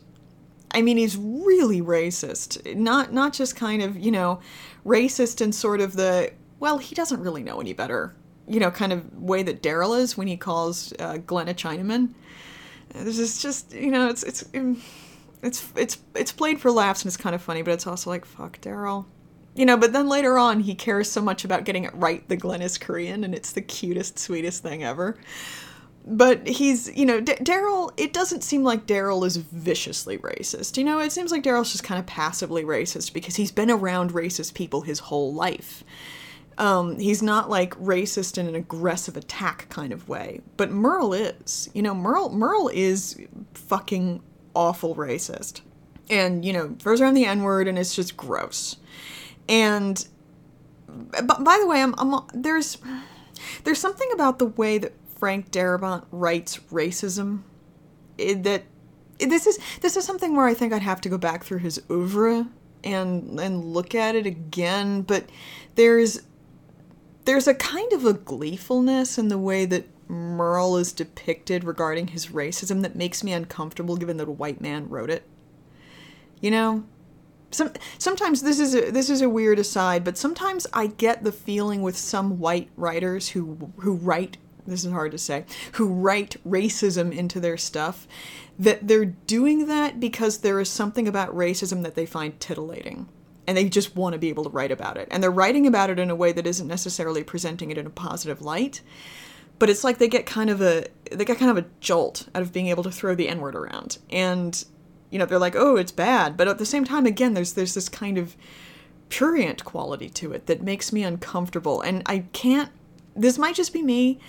I 0.76 0.82
mean, 0.82 0.98
he's 0.98 1.18
really 1.18 1.82
racist. 1.82 2.76
Not 2.76 3.14
not 3.14 3.34
just 3.34 3.56
kind 3.56 3.82
of 3.82 3.98
you 3.98 4.12
know 4.12 4.40
racist 4.86 5.42
and 5.42 5.54
sort 5.54 5.82
of 5.82 5.94
the 5.94 6.32
well, 6.60 6.78
he 6.78 6.96
doesn't 6.96 7.22
really 7.22 7.44
know 7.44 7.60
any 7.60 7.74
better 7.74 8.16
you 8.48 8.60
know, 8.60 8.72
kind 8.72 8.94
of 8.94 9.14
way 9.22 9.44
that 9.44 9.62
Daryl 9.62 9.98
is 9.98 10.18
when 10.18 10.28
he 10.28 10.38
calls 10.38 10.94
uh, 11.00 11.18
Glenn 11.18 11.48
a 11.50 11.54
Chinaman. 11.54 12.14
This 12.94 13.18
is 13.18 13.42
just, 13.42 13.74
you 13.74 13.90
know, 13.90 14.10
it's 14.10 14.24
it's 14.24 14.44
it's 15.42 15.72
it's 15.76 15.98
it's 16.16 16.32
played 16.32 16.62
for 16.62 16.72
laughs 16.72 17.02
and 17.02 17.10
it's 17.10 17.18
kind 17.18 17.36
of 17.36 17.42
funny, 17.42 17.62
but 17.62 17.72
it's 17.74 17.88
also 17.88 18.10
like 18.10 18.26
fuck 18.26 18.60
Daryl. 18.62 19.06
You 19.56 19.66
know, 19.66 19.78
but 19.78 19.94
then 19.94 20.10
later 20.10 20.38
on 20.38 20.62
he 20.62 20.76
cares 20.76 21.10
so 21.12 21.22
much 21.22 21.46
about 21.46 21.64
getting 21.64 21.84
it 21.84 21.94
right 21.96 22.28
that 22.28 22.38
Glenn 22.38 22.62
is 22.62 22.78
Korean 22.78 23.24
and 23.24 23.36
it's 23.36 23.52
the 23.52 23.62
cutest, 23.62 24.18
sweetest 24.20 24.64
thing 24.64 24.84
ever. 24.84 25.18
But 26.06 26.46
he's, 26.48 26.94
you 26.98 27.06
know, 27.06 27.22
D- 27.22 27.36
Daryl, 27.36 27.92
it 27.96 28.12
doesn't 28.12 28.44
seem 28.44 28.64
like 28.64 28.86
Daryl 28.86 29.26
is 29.26 29.38
viciously 29.38 30.18
racist. 30.18 30.76
You 30.76 30.84
know, 30.84 31.00
it 31.00 31.12
seems 31.14 31.32
like 31.32 31.44
Daryl's 31.44 31.72
just 31.72 31.84
kind 31.84 32.00
of 32.00 32.06
passively 32.06 32.64
racist 32.64 33.14
because 33.14 33.38
he's 33.38 33.52
been 33.52 33.72
around 33.72 34.12
racist 34.12 34.54
people 34.54 34.82
his 34.82 35.00
whole 35.00 35.34
life. 35.34 35.84
Um, 36.58 37.00
he's 37.00 37.22
not 37.22 37.50
like 37.50 37.74
racist 37.76 38.38
in 38.38 38.48
an 38.48 38.56
aggressive 38.56 39.18
attack 39.18 39.68
kind 39.70 39.92
of 39.92 40.08
way, 40.08 40.42
but 40.58 40.72
Merle 40.72 41.14
is. 41.14 41.70
You 41.74 41.82
know, 41.82 41.96
Merle 41.96 42.30
Merle 42.30 42.70
is 42.70 43.20
fucking 43.54 44.22
awful 44.54 44.96
racist, 44.96 45.62
and 46.10 46.46
you 46.46 46.54
know 46.54 46.76
throws 46.80 47.02
around 47.02 47.16
the 47.16 47.26
N 47.26 47.44
word, 47.44 47.68
and 47.68 47.78
it's 47.78 47.96
just 47.96 48.16
gross. 48.18 48.78
And 49.50 50.08
but 50.88 51.44
by 51.44 51.58
the 51.60 51.68
way, 51.68 51.82
I'm, 51.82 51.96
I'm 51.98 52.22
there's 52.34 52.78
there's 53.64 53.80
something 53.80 54.10
about 54.14 54.40
the 54.40 54.46
way 54.46 54.78
that 54.78 54.94
Frank 55.18 55.52
Darabont 55.52 56.06
writes 56.12 56.60
racism 56.72 57.42
that 58.18 58.64
this 59.20 59.48
is 59.48 59.60
this 59.82 59.98
is 59.98 60.06
something 60.06 60.36
where 60.36 60.48
I 60.48 60.54
think 60.54 60.74
I'd 60.74 60.82
have 60.82 61.02
to 61.02 61.10
go 61.10 61.18
back 61.18 61.44
through 61.44 61.60
his 61.60 61.82
oeuvre 61.90 62.48
and 62.84 63.40
and 63.40 63.64
look 63.64 63.96
at 63.96 64.16
it 64.16 64.26
again, 64.26 65.02
but 65.02 65.30
there's 65.76 66.22
there's 67.26 67.48
a 67.48 67.54
kind 67.54 67.92
of 67.94 68.06
a 68.06 68.14
gleefulness 68.14 69.18
in 69.18 69.30
the 69.30 69.38
way 69.38 69.66
that 69.66 69.88
Merle 70.10 70.78
is 70.78 70.92
depicted 70.92 71.64
regarding 71.64 72.08
his 72.08 72.28
racism 72.28 72.82
that 72.82 72.96
makes 72.96 73.24
me 73.24 73.34
uncomfortable 73.34 73.96
given 73.98 74.18
that 74.18 74.28
a 74.28 74.32
white 74.32 74.62
man 74.62 74.90
wrote 74.90 75.10
it. 75.10 75.24
You 76.42 76.52
know? 76.52 76.84
Some, 77.52 77.72
sometimes 77.98 78.42
this 78.42 78.60
is 78.60 78.74
a, 78.74 78.92
this 78.92 79.10
is 79.10 79.22
a 79.22 79.30
weird 79.30 79.60
aside, 79.60 80.04
but 80.04 80.18
sometimes 80.18 80.66
I 80.74 80.88
get 80.88 81.24
the 81.24 81.32
feeling 81.32 81.82
with 81.82 81.96
some 81.96 82.40
white 82.40 82.70
writers 82.76 83.30
who 83.30 83.72
who 83.78 83.94
write 83.94 84.38
this 84.66 84.86
is 84.86 84.92
hard 84.92 85.12
to 85.12 85.18
say 85.18 85.46
who 85.74 85.88
write 85.88 86.38
racism 86.48 87.16
into 87.16 87.40
their 87.40 87.58
stuff 87.58 88.08
that 88.58 88.88
they're 88.88 89.06
doing 89.06 89.68
that 89.68 90.00
because 90.00 90.40
there 90.40 90.60
is 90.60 90.70
something 90.70 91.08
about 91.08 91.36
racism 91.36 91.84
that 91.84 91.96
they 91.96 92.06
find 92.06 92.40
titillating 92.40 93.08
and 93.48 93.58
they 93.58 93.68
just 93.68 93.96
want 93.96 94.14
to 94.14 94.20
be 94.20 94.30
able 94.30 94.44
to 94.44 94.50
write 94.50 94.72
about 94.72 94.98
it. 94.98 95.08
And 95.12 95.22
they're 95.22 95.32
writing 95.32 95.68
about 95.68 95.90
it 95.90 96.00
in 96.00 96.10
a 96.10 96.16
way 96.16 96.32
that 96.32 96.48
isn't 96.48 96.68
necessarily 96.68 97.24
presenting 97.24 97.72
it 97.72 97.78
in 97.78 97.86
a 97.86 97.92
positive 97.92 98.42
light, 98.42 98.82
but 99.60 99.70
it's 99.70 99.84
like 99.84 99.98
they 99.98 100.08
get 100.08 100.26
kind 100.26 100.50
of 100.50 100.62
a 100.62 100.86
they 101.12 101.26
get 101.26 101.38
kind 101.38 101.52
of 101.52 101.58
a 101.58 101.68
jolt 101.80 102.28
out 102.34 102.42
of 102.42 102.54
being 102.54 102.68
able 102.68 102.84
to 102.84 102.92
throw 102.92 103.16
the 103.16 103.30
n-word 103.30 103.56
around. 103.56 103.98
And 104.10 104.64
you 105.10 105.20
know, 105.20 105.26
they're 105.26 105.40
like, 105.40 105.56
"Oh, 105.56 105.76
it's 105.76 105.92
bad." 105.92 106.38
But 106.38 106.48
at 106.48 106.58
the 106.58 106.66
same 106.66 106.86
time 106.86 107.06
again, 107.06 107.34
there's 107.34 107.54
there's 107.54 107.76
this 107.76 107.90
kind 107.90 108.18
of 108.18 108.36
prurient 109.10 109.64
quality 109.64 110.10
to 110.10 110.34
it 110.34 110.48
that 110.48 110.64
makes 110.64 110.92
me 110.92 111.04
uncomfortable. 111.04 111.82
And 111.82 112.02
I 112.06 112.26
can't 112.34 112.72
this 113.16 113.38
might 113.38 113.56
just 113.56 113.74
be 113.74 113.84
me, 113.84 114.20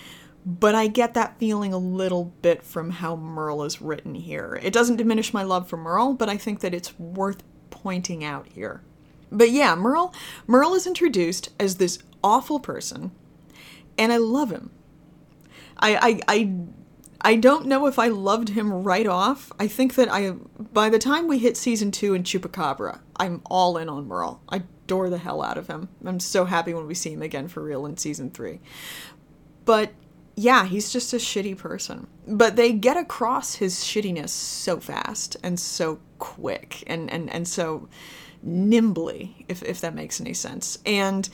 but 0.45 0.75
I 0.75 0.87
get 0.87 1.13
that 1.15 1.39
feeling 1.39 1.73
a 1.73 1.77
little 1.77 2.25
bit 2.41 2.63
from 2.63 2.91
how 2.91 3.15
Merle 3.15 3.63
is 3.63 3.81
written 3.81 4.15
here. 4.15 4.59
It 4.61 4.73
doesn't 4.73 4.97
diminish 4.97 5.33
my 5.33 5.43
love 5.43 5.67
for 5.67 5.77
Merle, 5.77 6.13
but 6.13 6.29
I 6.29 6.37
think 6.37 6.59
that 6.59 6.73
it's 6.73 6.97
worth 6.99 7.41
pointing 7.71 8.23
out 8.23 8.47
here. 8.47 8.81
But 9.31 9.51
yeah, 9.51 9.75
Merle 9.75 10.13
Merle 10.47 10.75
is 10.75 10.87
introduced 10.87 11.49
as 11.59 11.75
this 11.75 11.99
awful 12.23 12.59
person, 12.59 13.11
and 13.97 14.11
I 14.11 14.17
love 14.17 14.51
him. 14.51 14.71
I 15.77 15.95
I 15.95 16.21
I 16.27 16.55
I 17.21 17.35
don't 17.35 17.65
know 17.65 17.87
if 17.87 17.97
I 17.97 18.07
loved 18.07 18.49
him 18.49 18.71
right 18.71 19.07
off. 19.07 19.51
I 19.59 19.67
think 19.67 19.95
that 19.95 20.11
I 20.11 20.31
by 20.31 20.89
the 20.89 20.99
time 20.99 21.27
we 21.27 21.39
hit 21.39 21.57
season 21.57 21.91
two 21.91 22.13
in 22.13 22.23
Chupacabra, 22.23 22.99
I'm 23.15 23.41
all 23.45 23.77
in 23.77 23.89
on 23.89 24.07
Merle. 24.07 24.41
I 24.49 24.63
adore 24.85 25.09
the 25.09 25.17
hell 25.17 25.41
out 25.41 25.57
of 25.57 25.67
him. 25.67 25.89
I'm 26.05 26.19
so 26.19 26.45
happy 26.45 26.73
when 26.73 26.85
we 26.85 26.93
see 26.93 27.13
him 27.13 27.23
again 27.23 27.47
for 27.47 27.63
real 27.63 27.85
in 27.87 27.97
season 27.97 28.29
three. 28.29 28.59
But 29.65 29.93
yeah, 30.35 30.65
he's 30.65 30.93
just 30.93 31.13
a 31.13 31.17
shitty 31.17 31.57
person. 31.57 32.07
But 32.27 32.55
they 32.55 32.73
get 32.73 32.97
across 32.97 33.55
his 33.55 33.77
shittiness 33.77 34.29
so 34.29 34.79
fast 34.79 35.37
and 35.41 35.59
so 35.59 35.99
quick 36.19 36.83
and 36.85 37.11
and 37.11 37.31
and 37.31 37.47
so 37.47 37.89
nimbly, 38.45 39.45
if, 39.47 39.63
if 39.63 39.81
that 39.81 39.95
makes 39.95 40.21
any 40.21 40.33
sense. 40.33 40.77
And 40.85 41.27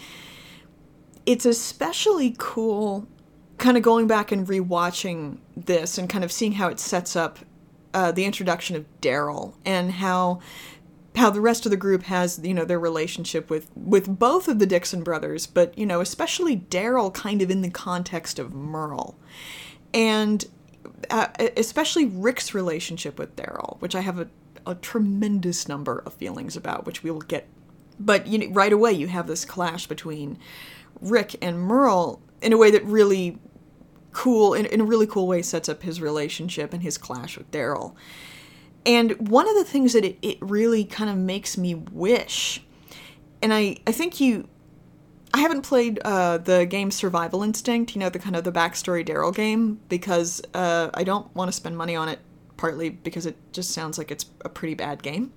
it's 1.25 1.45
especially 1.45 2.35
cool 2.37 3.07
kind 3.57 3.77
of 3.77 3.83
going 3.83 4.07
back 4.07 4.31
and 4.31 4.47
rewatching 4.47 5.37
this 5.55 5.97
and 5.97 6.09
kind 6.09 6.23
of 6.23 6.31
seeing 6.31 6.53
how 6.53 6.67
it 6.67 6.79
sets 6.79 7.15
up 7.15 7.39
uh, 7.93 8.11
the 8.11 8.25
introduction 8.25 8.75
of 8.75 8.85
Daryl 9.01 9.53
and 9.65 9.91
how 9.91 10.39
how 11.15 11.29
the 11.29 11.41
rest 11.41 11.65
of 11.65 11.71
the 11.71 11.77
group 11.77 12.03
has 12.03 12.39
you 12.41 12.53
know 12.53 12.65
their 12.65 12.79
relationship 12.79 13.49
with 13.49 13.69
with 13.75 14.07
both 14.19 14.47
of 14.47 14.59
the 14.59 14.65
Dixon 14.65 15.03
brothers, 15.03 15.45
but 15.45 15.77
you 15.77 15.85
know 15.85 16.01
especially 16.01 16.57
Daryl 16.57 17.13
kind 17.13 17.41
of 17.41 17.51
in 17.51 17.61
the 17.61 17.69
context 17.69 18.39
of 18.39 18.53
Merle, 18.53 19.15
and 19.93 20.45
uh, 21.09 21.27
especially 21.57 22.05
Rick's 22.05 22.53
relationship 22.53 23.19
with 23.19 23.35
Daryl, 23.35 23.79
which 23.81 23.93
I 23.93 24.01
have 24.01 24.19
a 24.19 24.27
a 24.65 24.75
tremendous 24.75 25.67
number 25.67 26.03
of 26.05 26.13
feelings 26.13 26.55
about, 26.55 26.85
which 26.85 27.03
we 27.03 27.11
will 27.11 27.21
get. 27.21 27.47
But 27.99 28.27
you 28.27 28.37
know, 28.37 28.53
right 28.53 28.73
away, 28.73 28.93
you 28.93 29.07
have 29.07 29.27
this 29.27 29.45
clash 29.45 29.87
between 29.87 30.37
Rick 30.99 31.35
and 31.41 31.59
Merle 31.59 32.21
in 32.41 32.53
a 32.53 32.57
way 32.57 32.71
that 32.71 32.83
really 32.85 33.37
cool, 34.11 34.53
in, 34.53 34.65
in 34.65 34.81
a 34.81 34.83
really 34.83 35.07
cool 35.07 35.27
way, 35.27 35.41
sets 35.41 35.69
up 35.69 35.83
his 35.83 36.01
relationship 36.01 36.73
and 36.73 36.83
his 36.83 36.97
clash 36.97 37.37
with 37.37 37.49
Daryl. 37.51 37.95
And 38.85 39.29
one 39.29 39.47
of 39.47 39.55
the 39.55 39.63
things 39.63 39.93
that 39.93 40.03
it, 40.03 40.17
it 40.21 40.37
really 40.41 40.83
kind 40.83 41.09
of 41.09 41.17
makes 41.17 41.57
me 41.57 41.75
wish, 41.75 42.63
and 43.41 43.53
I, 43.53 43.77
I 43.85 43.91
think 43.91 44.19
you, 44.19 44.47
I 45.33 45.39
haven't 45.39 45.61
played 45.61 45.99
uh, 46.03 46.39
the 46.39 46.65
game 46.65 46.91
Survival 46.91 47.43
Instinct, 47.43 47.95
you 47.95 47.99
know, 47.99 48.09
the 48.09 48.19
kind 48.19 48.35
of 48.35 48.43
the 48.43 48.51
backstory 48.51 49.07
Daryl 49.07 49.33
game, 49.33 49.79
because 49.87 50.41
uh, 50.53 50.89
I 50.93 51.03
don't 51.03 51.33
want 51.35 51.47
to 51.49 51.53
spend 51.53 51.77
money 51.77 51.95
on 51.95 52.09
it, 52.09 52.19
partly 52.61 52.91
because 52.91 53.25
it 53.25 53.35
just 53.51 53.71
sounds 53.71 53.97
like 53.97 54.11
it's 54.11 54.27
a 54.45 54.49
pretty 54.49 54.75
bad 54.75 55.01
game. 55.01 55.33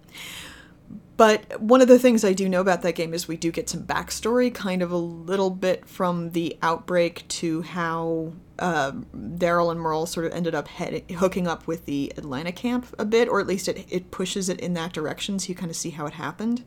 But 1.17 1.59
one 1.59 1.81
of 1.81 1.89
the 1.89 1.99
things 1.99 2.23
I 2.23 2.35
do 2.35 2.51
know 2.51 2.61
about 2.61 2.83
that 2.83 2.97
game 2.97 3.15
is 3.15 3.27
we 3.27 3.39
do 3.39 3.51
get 3.51 3.71
some 3.71 3.85
backstory, 3.85 4.53
kind 4.53 4.83
of 4.83 4.93
a 4.93 4.99
little 4.99 5.49
bit 5.49 5.89
from 5.89 6.33
the 6.33 6.59
outbreak 6.61 7.27
to 7.29 7.63
how 7.63 8.35
uh, 8.59 8.93
Daryl 9.17 9.71
and 9.71 9.81
Merle 9.81 10.05
sort 10.05 10.27
of 10.27 10.33
ended 10.33 10.55
up 10.55 10.69
head- 10.69 11.11
hooking 11.13 11.49
up 11.49 11.67
with 11.67 11.87
the 11.87 12.13
Atlanta 12.19 12.53
camp 12.53 12.95
a 12.99 13.07
bit, 13.07 13.27
or 13.27 13.41
at 13.41 13.47
least 13.47 13.69
it, 13.69 13.87
it 13.89 14.11
pushes 14.11 14.51
it 14.51 14.61
in 14.61 14.75
that 14.75 14.93
direction 14.93 15.39
so 15.39 15.49
you 15.49 15.55
kind 15.55 15.71
of 15.71 15.77
see 15.77 15.91
how 15.91 16.05
it 16.05 16.13
happened. 16.13 16.63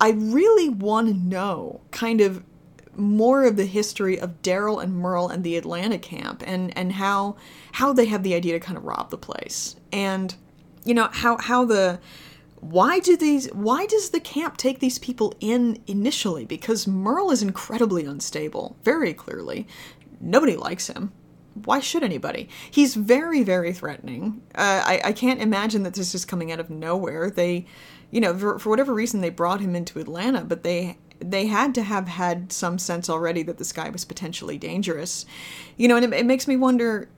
I 0.00 0.12
really 0.12 0.70
want 0.70 1.08
to 1.08 1.14
know 1.14 1.82
kind 1.90 2.22
of 2.22 2.42
more 2.96 3.44
of 3.44 3.56
the 3.56 3.66
history 3.66 4.18
of 4.18 4.42
Daryl 4.42 4.82
and 4.82 4.94
Merle 4.94 5.28
and 5.28 5.44
the 5.44 5.56
Atlanta 5.56 5.98
camp 5.98 6.42
and, 6.46 6.76
and 6.76 6.92
how 6.92 7.36
how 7.72 7.92
they 7.92 8.06
have 8.06 8.22
the 8.22 8.34
idea 8.34 8.52
to 8.54 8.60
kind 8.60 8.78
of 8.78 8.84
rob 8.84 9.10
the 9.10 9.18
place. 9.18 9.76
And 9.92 10.34
you 10.84 10.94
know, 10.94 11.08
how 11.12 11.36
how 11.38 11.64
the 11.64 12.00
why 12.60 12.98
do 12.98 13.16
these 13.16 13.48
why 13.52 13.86
does 13.86 14.10
the 14.10 14.20
camp 14.20 14.56
take 14.56 14.80
these 14.80 14.98
people 14.98 15.34
in 15.40 15.82
initially? 15.86 16.44
Because 16.44 16.86
merle 16.86 17.30
is 17.30 17.42
incredibly 17.42 18.04
unstable 18.04 18.76
very 18.82 19.12
clearly. 19.12 19.66
Nobody 20.20 20.56
likes 20.56 20.86
him. 20.86 21.12
Why 21.64 21.80
should 21.80 22.02
anybody? 22.02 22.48
He's 22.70 22.94
very 22.94 23.42
very 23.42 23.72
threatening. 23.72 24.42
Uh, 24.54 24.82
I, 24.84 25.00
I 25.04 25.12
can't 25.12 25.40
imagine 25.40 25.82
that 25.82 25.94
this 25.94 26.14
is 26.14 26.24
coming 26.24 26.50
out 26.52 26.60
of 26.60 26.70
nowhere. 26.70 27.30
They 27.30 27.66
you 28.10 28.20
know 28.20 28.36
for, 28.36 28.58
for 28.58 28.70
whatever 28.70 28.94
reason 28.94 29.20
they 29.20 29.30
brought 29.30 29.60
him 29.60 29.74
into 29.74 29.98
atlanta 29.98 30.44
but 30.44 30.62
they 30.62 30.96
they 31.20 31.46
had 31.46 31.74
to 31.74 31.82
have 31.82 32.08
had 32.08 32.52
some 32.52 32.78
sense 32.78 33.08
already 33.08 33.42
that 33.42 33.58
this 33.58 33.72
guy 33.72 33.88
was 33.88 34.04
potentially 34.04 34.58
dangerous 34.58 35.26
you 35.76 35.88
know 35.88 35.96
and 35.96 36.04
it, 36.04 36.12
it 36.12 36.26
makes 36.26 36.46
me 36.46 36.56
wonder 36.56 37.08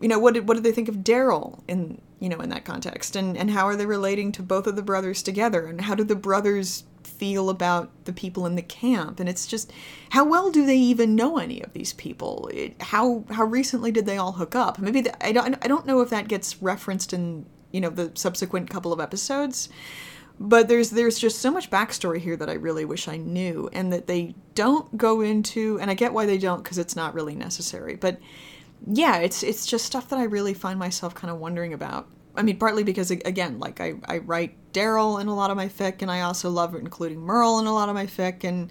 you 0.00 0.08
know 0.08 0.18
what 0.18 0.34
did 0.34 0.48
what 0.48 0.54
did 0.54 0.64
they 0.64 0.72
think 0.72 0.88
of 0.88 0.96
daryl 0.96 1.60
in 1.68 2.00
you 2.22 2.28
know, 2.28 2.38
in 2.38 2.50
that 2.50 2.64
context? 2.64 3.16
And 3.16 3.36
and 3.36 3.50
how 3.50 3.66
are 3.66 3.74
they 3.74 3.84
relating 3.84 4.30
to 4.32 4.44
both 4.44 4.68
of 4.68 4.76
the 4.76 4.82
brothers 4.82 5.24
together? 5.24 5.66
And 5.66 5.80
how 5.80 5.96
do 5.96 6.04
the 6.04 6.14
brothers 6.14 6.84
feel 7.02 7.50
about 7.50 7.90
the 8.04 8.12
people 8.12 8.46
in 8.46 8.54
the 8.54 8.62
camp? 8.62 9.18
And 9.18 9.28
it's 9.28 9.44
just 9.44 9.72
how 10.10 10.24
well 10.24 10.52
do 10.52 10.64
they 10.64 10.76
even 10.76 11.16
know 11.16 11.38
any 11.38 11.60
of 11.62 11.72
these 11.72 11.92
people? 11.94 12.48
It, 12.54 12.80
how 12.80 13.24
how 13.30 13.42
recently 13.42 13.90
did 13.90 14.06
they 14.06 14.18
all 14.18 14.30
hook 14.30 14.54
up? 14.54 14.78
Maybe 14.78 15.00
the, 15.00 15.26
I 15.26 15.32
don't 15.32 15.56
I 15.64 15.66
don't 15.66 15.84
know 15.84 16.00
if 16.00 16.10
that 16.10 16.28
gets 16.28 16.62
referenced 16.62 17.12
in 17.12 17.44
you 17.72 17.80
know 17.80 17.90
the 17.90 18.12
subsequent 18.14 18.70
couple 18.70 18.92
of 18.92 19.00
episodes 19.00 19.68
but 20.40 20.68
there's 20.68 20.90
there's 20.90 21.18
just 21.18 21.38
so 21.38 21.50
much 21.50 21.70
backstory 21.70 22.18
here 22.18 22.36
that 22.36 22.50
I 22.50 22.54
really 22.54 22.84
wish 22.84 23.08
I 23.08 23.16
knew 23.16 23.68
and 23.72 23.92
that 23.92 24.06
they 24.06 24.34
don't 24.54 24.96
go 24.96 25.20
into 25.20 25.78
and 25.80 25.90
I 25.90 25.94
get 25.94 26.12
why 26.12 26.26
they 26.26 26.38
don't 26.38 26.62
because 26.62 26.78
it's 26.78 26.96
not 26.96 27.14
really 27.14 27.34
necessary 27.34 27.96
but 27.96 28.18
yeah, 28.86 29.18
it's 29.18 29.42
it's 29.42 29.66
just 29.66 29.84
stuff 29.84 30.08
that 30.08 30.18
I 30.18 30.24
really 30.24 30.54
find 30.54 30.78
myself 30.78 31.14
kind 31.14 31.30
of 31.30 31.38
wondering 31.38 31.72
about. 31.72 32.08
I 32.34 32.42
mean, 32.42 32.58
partly 32.58 32.82
because 32.82 33.10
again, 33.10 33.58
like 33.58 33.80
I, 33.80 33.94
I 34.06 34.18
write 34.18 34.54
Daryl 34.72 35.20
in 35.20 35.28
a 35.28 35.34
lot 35.34 35.50
of 35.50 35.56
my 35.56 35.68
fic, 35.68 36.02
and 36.02 36.10
I 36.10 36.22
also 36.22 36.50
love 36.50 36.74
including 36.74 37.20
Merle 37.20 37.58
in 37.58 37.66
a 37.66 37.74
lot 37.74 37.88
of 37.88 37.94
my 37.94 38.06
fic, 38.06 38.44
and 38.44 38.70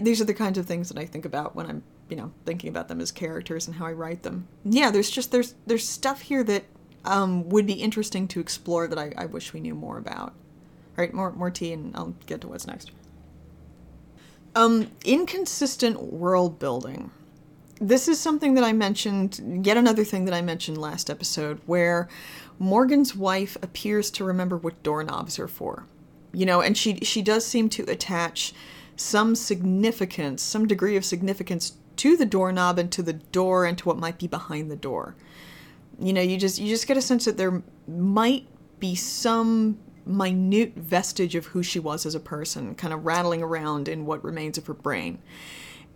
these 0.00 0.20
are 0.20 0.24
the 0.24 0.34
kinds 0.34 0.58
of 0.58 0.66
things 0.66 0.88
that 0.88 0.98
I 0.98 1.04
think 1.04 1.24
about 1.24 1.54
when 1.54 1.66
I'm, 1.66 1.82
you 2.08 2.16
know, 2.16 2.32
thinking 2.46 2.70
about 2.70 2.88
them 2.88 3.00
as 3.00 3.12
characters 3.12 3.66
and 3.66 3.76
how 3.76 3.86
I 3.86 3.92
write 3.92 4.22
them. 4.22 4.46
Yeah, 4.64 4.90
there's 4.90 5.10
just 5.10 5.32
there's 5.32 5.54
there's 5.66 5.86
stuff 5.86 6.20
here 6.22 6.44
that 6.44 6.64
um, 7.04 7.48
would 7.50 7.66
be 7.66 7.74
interesting 7.74 8.28
to 8.28 8.40
explore 8.40 8.86
that 8.86 8.98
I, 8.98 9.12
I 9.16 9.26
wish 9.26 9.52
we 9.52 9.60
knew 9.60 9.74
more 9.74 9.98
about. 9.98 10.34
All 10.96 11.04
right, 11.04 11.12
more 11.12 11.32
more 11.32 11.50
tea, 11.50 11.72
and 11.72 11.94
I'll 11.96 12.14
get 12.26 12.40
to 12.42 12.48
what's 12.48 12.66
next. 12.66 12.90
Um, 14.54 14.90
inconsistent 15.04 16.00
world 16.00 16.58
building 16.58 17.10
this 17.80 18.08
is 18.08 18.20
something 18.20 18.54
that 18.54 18.64
I 18.64 18.72
mentioned, 18.72 19.62
yet 19.64 19.76
another 19.76 20.04
thing 20.04 20.24
that 20.26 20.34
I 20.34 20.42
mentioned 20.42 20.78
last 20.78 21.10
episode, 21.10 21.60
where 21.66 22.08
Morgan's 22.58 23.16
wife 23.16 23.56
appears 23.62 24.10
to 24.12 24.24
remember 24.24 24.56
what 24.56 24.82
doorknobs 24.82 25.38
are 25.38 25.48
for. 25.48 25.86
You 26.32 26.46
know, 26.46 26.60
and 26.60 26.76
she 26.76 26.96
she 27.00 27.22
does 27.22 27.44
seem 27.44 27.68
to 27.70 27.84
attach 27.84 28.52
some 28.96 29.34
significance, 29.34 30.42
some 30.42 30.66
degree 30.66 30.96
of 30.96 31.04
significance 31.04 31.74
to 31.96 32.16
the 32.16 32.26
doorknob 32.26 32.78
and 32.78 32.90
to 32.92 33.02
the 33.02 33.12
door 33.12 33.64
and 33.66 33.76
to 33.78 33.88
what 33.88 33.98
might 33.98 34.18
be 34.18 34.26
behind 34.26 34.70
the 34.70 34.76
door. 34.76 35.14
You 35.98 36.12
know, 36.12 36.20
you 36.20 36.36
just 36.36 36.58
you 36.58 36.68
just 36.68 36.86
get 36.86 36.96
a 36.96 37.02
sense 37.02 37.24
that 37.24 37.36
there 37.36 37.62
might 37.86 38.46
be 38.80 38.94
some 38.94 39.78
minute 40.06 40.74
vestige 40.76 41.34
of 41.34 41.46
who 41.46 41.62
she 41.62 41.78
was 41.78 42.04
as 42.04 42.14
a 42.14 42.20
person 42.20 42.74
kind 42.74 42.92
of 42.92 43.04
rattling 43.04 43.42
around 43.42 43.88
in 43.88 44.06
what 44.06 44.24
remains 44.24 44.58
of 44.58 44.66
her 44.66 44.74
brain. 44.74 45.18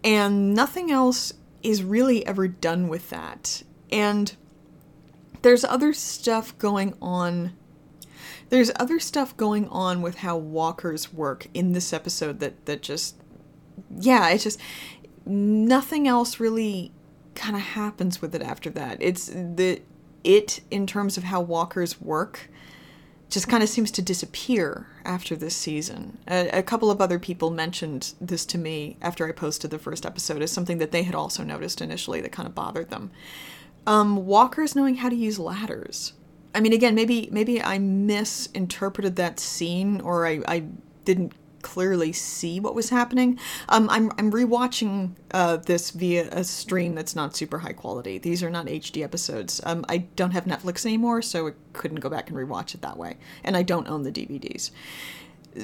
And 0.02 0.54
nothing 0.54 0.90
else 0.90 1.32
is 1.62 1.82
really 1.82 2.26
ever 2.26 2.48
done 2.48 2.88
with 2.88 3.10
that. 3.10 3.62
And 3.90 4.34
there's 5.42 5.64
other 5.64 5.92
stuff 5.92 6.56
going 6.58 6.94
on. 7.00 7.52
There's 8.48 8.70
other 8.76 8.98
stuff 8.98 9.36
going 9.36 9.68
on 9.68 10.00
with 10.02 10.16
how 10.18 10.36
walkers 10.36 11.12
work 11.12 11.46
in 11.52 11.72
this 11.72 11.92
episode 11.92 12.40
that 12.40 12.64
that 12.66 12.82
just 12.82 13.16
yeah, 13.98 14.30
it's 14.30 14.44
just 14.44 14.60
nothing 15.26 16.08
else 16.08 16.40
really 16.40 16.92
kind 17.34 17.54
of 17.54 17.62
happens 17.62 18.20
with 18.20 18.34
it 18.34 18.42
after 18.42 18.70
that. 18.70 18.98
It's 19.00 19.26
the 19.26 19.82
it 20.24 20.60
in 20.70 20.86
terms 20.86 21.16
of 21.16 21.24
how 21.24 21.40
walkers 21.40 22.00
work 22.00 22.50
just 23.28 23.48
kind 23.48 23.62
of 23.62 23.68
seems 23.68 23.90
to 23.90 24.02
disappear 24.02 24.86
after 25.04 25.36
this 25.36 25.54
season. 25.54 26.18
A, 26.28 26.48
a, 26.58 26.62
couple 26.62 26.90
of 26.90 27.00
other 27.00 27.18
people 27.18 27.50
mentioned 27.50 28.14
this 28.20 28.46
to 28.46 28.58
me 28.58 28.96
after 29.02 29.28
I 29.28 29.32
posted 29.32 29.70
the 29.70 29.78
first 29.78 30.06
episode 30.06 30.40
as 30.40 30.50
something 30.50 30.78
that 30.78 30.92
they 30.92 31.02
had 31.02 31.14
also 31.14 31.44
noticed 31.44 31.82
initially 31.82 32.20
that 32.22 32.32
kind 32.32 32.48
of 32.48 32.54
bothered 32.54 32.88
them. 32.88 33.10
Um, 33.86 34.26
walkers 34.26 34.74
knowing 34.74 34.96
how 34.96 35.08
to 35.08 35.16
use 35.16 35.38
ladders. 35.38 36.14
I 36.54 36.60
mean, 36.60 36.72
again, 36.72 36.94
maybe 36.94 37.28
maybe 37.30 37.62
I 37.62 37.78
misinterpreted 37.78 39.16
that 39.16 39.38
scene 39.38 40.00
or 40.00 40.26
I, 40.26 40.40
I 40.48 40.64
didn't 41.04 41.32
clearly 41.62 42.12
see 42.12 42.60
what 42.60 42.74
was 42.74 42.90
happening. 42.90 43.38
Um, 43.68 43.88
I'm 43.90 44.10
I'm 44.18 44.30
rewatching 44.30 45.12
uh, 45.30 45.56
this 45.56 45.90
via 45.90 46.28
a 46.30 46.44
stream 46.44 46.94
that's 46.94 47.16
not 47.16 47.36
super 47.36 47.58
high 47.58 47.72
quality. 47.72 48.18
These 48.18 48.42
are 48.42 48.50
not 48.50 48.66
HD 48.66 49.02
episodes. 49.02 49.60
Um, 49.64 49.84
I 49.88 49.98
don't 50.16 50.32
have 50.32 50.44
Netflix 50.44 50.84
anymore, 50.86 51.22
so 51.22 51.48
I 51.48 51.52
couldn't 51.72 52.00
go 52.00 52.08
back 52.08 52.28
and 52.28 52.36
rewatch 52.36 52.74
it 52.74 52.82
that 52.82 52.96
way, 52.96 53.16
and 53.44 53.56
I 53.56 53.62
don't 53.62 53.88
own 53.88 54.02
the 54.02 54.12
DVDs. 54.12 54.70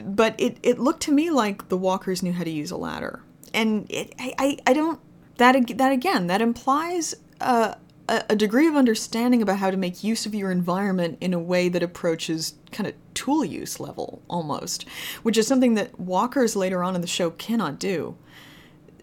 But 0.04 0.34
it 0.38 0.58
it 0.62 0.78
looked 0.78 1.02
to 1.02 1.12
me 1.12 1.30
like 1.30 1.68
the 1.68 1.76
walkers 1.76 2.22
knew 2.22 2.32
how 2.32 2.44
to 2.44 2.50
use 2.50 2.70
a 2.70 2.76
ladder, 2.76 3.22
and 3.52 3.86
it, 3.90 4.14
I, 4.18 4.34
I 4.38 4.58
I 4.66 4.72
don't 4.72 5.00
that 5.36 5.54
that 5.76 5.92
again 5.92 6.26
that 6.28 6.40
implies. 6.40 7.14
Uh, 7.40 7.74
a, 8.08 8.36
degree 8.36 8.66
of 8.66 8.76
understanding 8.76 9.40
about 9.40 9.58
how 9.58 9.70
to 9.70 9.76
make 9.76 10.04
use 10.04 10.26
of 10.26 10.34
your 10.34 10.50
environment 10.50 11.18
in 11.20 11.32
a 11.32 11.38
way 11.38 11.68
that 11.68 11.82
approaches 11.82 12.54
kind 12.70 12.86
of 12.86 12.94
tool 13.14 13.44
use 13.44 13.80
level 13.80 14.22
almost, 14.28 14.86
which 15.22 15.38
is 15.38 15.46
something 15.46 15.74
that 15.74 15.98
walkers 15.98 16.54
later 16.54 16.82
on 16.82 16.94
in 16.94 17.00
the 17.00 17.06
show 17.06 17.30
cannot 17.30 17.78
do. 17.78 18.16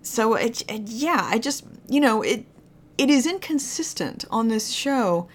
So 0.04 0.36
it, 0.36 0.64
it, 0.70 0.84
yeah, 0.88 1.22
I 1.24 1.40
just 1.40 1.66
you 1.90 2.00
know 2.00 2.22
it 2.22 2.46
it 2.98 3.10
is 3.10 3.26
inconsistent 3.26 4.26
on 4.30 4.48
this 4.48 4.72
show. 4.72 5.28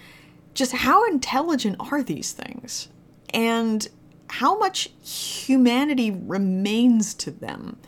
Just 0.55 0.73
how 0.73 1.05
intelligent 1.05 1.77
are 1.81 2.03
these 2.03 2.33
things, 2.33 2.89
and 3.31 3.87
how 4.29 4.59
much 4.59 4.91
humanity 5.03 6.11
remains 6.11 7.15
to 7.15 7.31
them, 7.31 7.79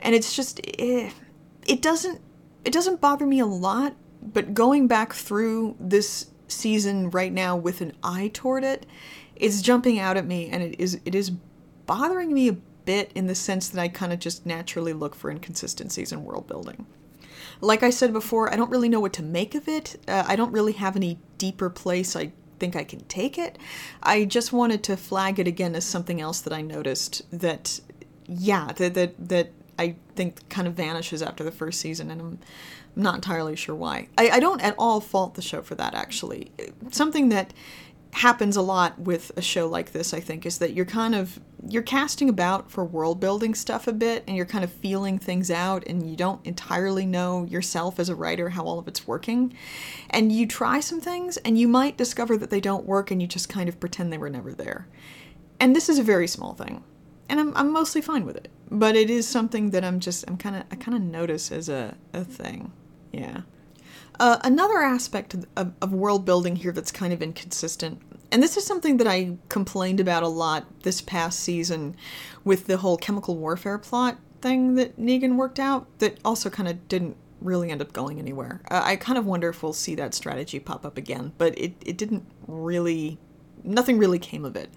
and 0.00 0.14
it's 0.14 0.34
just 0.34 0.60
it, 0.60 0.80
eh, 0.80 1.10
it 1.66 1.82
doesn't 1.82 2.20
it 2.64 2.72
doesn't 2.72 3.00
bother 3.00 3.26
me 3.26 3.40
a 3.40 3.46
lot 3.46 3.94
but 4.22 4.54
going 4.54 4.86
back 4.88 5.12
through 5.12 5.76
this 5.78 6.30
season 6.48 7.10
right 7.10 7.32
now 7.32 7.56
with 7.56 7.80
an 7.80 7.92
eye 8.02 8.30
toward 8.32 8.64
it, 8.64 8.86
it's 9.36 9.62
jumping 9.62 9.98
out 9.98 10.16
at 10.16 10.26
me 10.26 10.48
and 10.48 10.62
it 10.62 10.76
is 10.78 11.00
it 11.04 11.14
is 11.14 11.30
bothering 11.86 12.32
me 12.32 12.48
a 12.48 12.52
bit 12.52 13.12
in 13.14 13.26
the 13.26 13.34
sense 13.34 13.68
that 13.68 13.80
I 13.80 13.88
kind 13.88 14.12
of 14.12 14.18
just 14.18 14.46
naturally 14.46 14.92
look 14.92 15.14
for 15.14 15.30
inconsistencies 15.30 16.12
in 16.12 16.24
world 16.24 16.46
building. 16.46 16.86
Like 17.60 17.82
I 17.82 17.90
said 17.90 18.12
before, 18.12 18.52
I 18.52 18.56
don't 18.56 18.70
really 18.70 18.88
know 18.88 19.00
what 19.00 19.12
to 19.14 19.22
make 19.22 19.54
of 19.54 19.68
it. 19.68 19.96
Uh, 20.08 20.24
I 20.26 20.36
don't 20.36 20.52
really 20.52 20.72
have 20.72 20.96
any 20.96 21.18
deeper 21.38 21.70
place 21.70 22.16
I 22.16 22.32
think 22.58 22.76
I 22.76 22.84
can 22.84 23.00
take 23.04 23.38
it. 23.38 23.58
I 24.02 24.24
just 24.24 24.52
wanted 24.52 24.82
to 24.84 24.96
flag 24.96 25.38
it 25.38 25.46
again 25.46 25.74
as 25.74 25.84
something 25.84 26.20
else 26.20 26.40
that 26.40 26.52
I 26.52 26.62
noticed 26.62 27.22
that 27.30 27.80
yeah, 28.26 28.72
that 28.72 28.94
that 28.94 29.28
that 29.28 29.52
I 29.78 29.96
think 30.16 30.48
kind 30.48 30.66
of 30.66 30.74
vanishes 30.74 31.22
after 31.22 31.44
the 31.44 31.52
first 31.52 31.80
season 31.80 32.10
and 32.10 32.20
I'm 32.20 32.38
not 32.96 33.14
entirely 33.14 33.56
sure 33.56 33.74
why. 33.74 34.08
I, 34.18 34.30
I 34.30 34.40
don't 34.40 34.60
at 34.60 34.74
all 34.78 35.00
fault 35.00 35.34
the 35.34 35.42
show 35.42 35.62
for 35.62 35.74
that, 35.76 35.94
actually. 35.94 36.50
Something 36.90 37.28
that 37.28 37.54
happens 38.12 38.56
a 38.56 38.62
lot 38.62 38.98
with 38.98 39.30
a 39.36 39.42
show 39.42 39.68
like 39.68 39.92
this, 39.92 40.14
I 40.14 40.20
think, 40.20 40.46
is 40.46 40.58
that 40.58 40.72
you're 40.72 40.86
kind 40.86 41.14
of 41.14 41.38
you're 41.68 41.82
casting 41.82 42.28
about 42.28 42.70
for 42.70 42.84
world 42.84 43.20
building 43.20 43.54
stuff 43.54 43.86
a 43.86 43.92
bit 43.92 44.24
and 44.26 44.36
you're 44.36 44.46
kind 44.46 44.64
of 44.64 44.72
feeling 44.72 45.18
things 45.18 45.50
out 45.50 45.84
and 45.86 46.08
you 46.08 46.16
don't 46.16 46.44
entirely 46.46 47.04
know 47.04 47.44
yourself 47.44 47.98
as 47.98 48.08
a 48.08 48.14
writer 48.14 48.50
how 48.50 48.64
all 48.64 48.78
of 48.78 48.88
it's 48.88 49.06
working. 49.06 49.54
And 50.08 50.32
you 50.32 50.46
try 50.46 50.80
some 50.80 51.00
things 51.00 51.36
and 51.38 51.58
you 51.58 51.68
might 51.68 51.96
discover 51.98 52.36
that 52.38 52.50
they 52.50 52.60
don't 52.60 52.86
work 52.86 53.10
and 53.10 53.20
you 53.20 53.28
just 53.28 53.48
kind 53.48 53.68
of 53.68 53.78
pretend 53.78 54.12
they 54.12 54.18
were 54.18 54.30
never 54.30 54.52
there. 54.52 54.86
And 55.60 55.74
this 55.74 55.88
is 55.88 55.98
a 55.98 56.04
very 56.04 56.28
small 56.28 56.54
thing. 56.54 56.82
And 57.28 57.38
I'm, 57.40 57.56
I'm 57.56 57.72
mostly 57.72 58.00
fine 58.00 58.24
with 58.24 58.36
it. 58.36 58.48
But 58.70 58.96
it 58.96 59.10
is 59.10 59.26
something 59.26 59.70
that 59.70 59.84
I'm 59.84 60.00
just, 60.00 60.24
I'm 60.28 60.36
kind 60.36 60.56
of, 60.56 60.64
I 60.70 60.76
kind 60.76 60.96
of 60.96 61.02
notice 61.02 61.52
as 61.52 61.68
a, 61.68 61.96
a 62.12 62.24
thing. 62.24 62.72
Yeah. 63.12 63.42
Uh, 64.20 64.38
another 64.42 64.78
aspect 64.78 65.34
of, 65.56 65.72
of, 65.80 65.92
world 65.92 66.24
building 66.24 66.56
here 66.56 66.72
that's 66.72 66.90
kind 66.90 67.12
of 67.12 67.22
inconsistent, 67.22 68.02
and 68.32 68.42
this 68.42 68.56
is 68.56 68.64
something 68.64 68.96
that 68.96 69.06
I 69.06 69.36
complained 69.48 70.00
about 70.00 70.24
a 70.24 70.28
lot 70.28 70.66
this 70.82 71.00
past 71.00 71.38
season 71.38 71.94
with 72.42 72.66
the 72.66 72.78
whole 72.78 72.96
chemical 72.96 73.36
warfare 73.36 73.78
plot 73.78 74.18
thing 74.40 74.74
that 74.74 74.98
Negan 74.98 75.36
worked 75.36 75.60
out, 75.60 75.86
that 76.00 76.18
also 76.24 76.50
kind 76.50 76.68
of 76.68 76.88
didn't 76.88 77.16
really 77.40 77.70
end 77.70 77.80
up 77.80 77.92
going 77.92 78.18
anywhere. 78.18 78.60
Uh, 78.68 78.82
I 78.84 78.96
kind 78.96 79.18
of 79.18 79.26
wonder 79.26 79.48
if 79.48 79.62
we'll 79.62 79.72
see 79.72 79.94
that 79.94 80.14
strategy 80.14 80.58
pop 80.58 80.84
up 80.84 80.98
again, 80.98 81.32
but 81.38 81.56
it, 81.56 81.74
it 81.84 81.96
didn't 81.96 82.26
really, 82.48 83.18
nothing 83.62 83.98
really 83.98 84.18
came 84.18 84.44
of 84.44 84.56
it. 84.56 84.70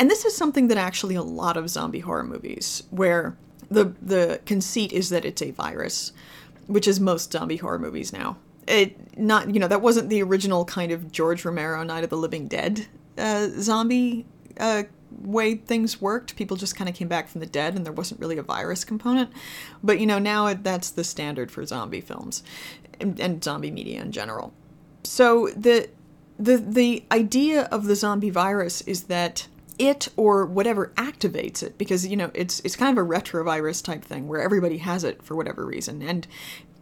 And 0.00 0.10
this 0.10 0.24
is 0.24 0.36
something 0.36 0.68
that 0.68 0.78
actually 0.78 1.14
a 1.14 1.22
lot 1.22 1.56
of 1.56 1.70
zombie 1.70 2.00
horror 2.00 2.24
movies, 2.24 2.82
where 2.90 3.36
the 3.70 3.94
the 4.02 4.40
conceit 4.46 4.92
is 4.92 5.10
that 5.10 5.24
it's 5.24 5.42
a 5.42 5.52
virus, 5.52 6.12
which 6.66 6.88
is 6.88 6.98
most 6.98 7.30
zombie 7.30 7.58
horror 7.58 7.78
movies 7.78 8.12
now 8.12 8.38
it 8.66 9.18
not 9.18 9.52
you 9.52 9.60
know 9.60 9.68
that 9.68 9.82
wasn't 9.82 10.08
the 10.08 10.22
original 10.22 10.64
kind 10.64 10.92
of 10.92 11.10
George 11.10 11.44
Romero 11.44 11.82
Night 11.82 12.04
of 12.04 12.10
the 12.10 12.16
Living 12.16 12.46
Dead 12.46 12.86
uh, 13.18 13.48
zombie 13.58 14.26
uh, 14.58 14.84
way 15.22 15.56
things 15.56 16.00
worked. 16.00 16.36
People 16.36 16.56
just 16.56 16.76
kind 16.76 16.88
of 16.88 16.94
came 16.94 17.08
back 17.08 17.28
from 17.28 17.40
the 17.40 17.46
dead, 17.46 17.74
and 17.74 17.84
there 17.84 17.92
wasn't 17.92 18.20
really 18.20 18.38
a 18.38 18.42
virus 18.42 18.84
component. 18.84 19.30
But 19.82 20.00
you 20.00 20.06
know 20.06 20.18
now 20.18 20.46
it, 20.46 20.62
that's 20.62 20.90
the 20.90 21.04
standard 21.04 21.50
for 21.50 21.64
zombie 21.66 22.00
films 22.00 22.42
and, 23.00 23.18
and 23.20 23.42
zombie 23.42 23.70
media 23.70 24.00
in 24.00 24.12
general. 24.12 24.52
So 25.04 25.48
the 25.56 25.90
the 26.38 26.56
the 26.56 27.04
idea 27.10 27.62
of 27.64 27.84
the 27.84 27.96
zombie 27.96 28.30
virus 28.30 28.80
is 28.82 29.04
that 29.04 29.48
it 29.80 30.08
or 30.16 30.44
whatever 30.44 30.92
activates 30.96 31.62
it 31.62 31.78
because 31.78 32.06
you 32.06 32.16
know 32.16 32.30
it's 32.34 32.60
it's 32.60 32.76
kind 32.76 32.96
of 32.96 33.02
a 33.02 33.08
retrovirus 33.08 33.82
type 33.82 34.04
thing 34.04 34.28
where 34.28 34.40
everybody 34.40 34.78
has 34.78 35.02
it 35.02 35.22
for 35.22 35.34
whatever 35.34 35.64
reason 35.64 36.02
and 36.02 36.28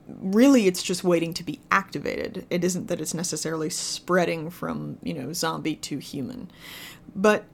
really 0.09 0.67
it's 0.67 0.83
just 0.83 1.05
waiting 1.05 1.35
to 1.35 1.45
be 1.45 1.61
activated. 1.71 2.47
It 2.51 2.65
isn't 2.65 2.89
that 2.89 3.01
it's 3.01 3.13
necessarily 3.13 3.69
spreading 3.69 4.49
from, 4.49 4.99
you 5.03 5.13
know, 5.13 5.35
zombie 5.35 5.77
to 5.77 5.99
human. 5.99 6.51
But 7.15 7.45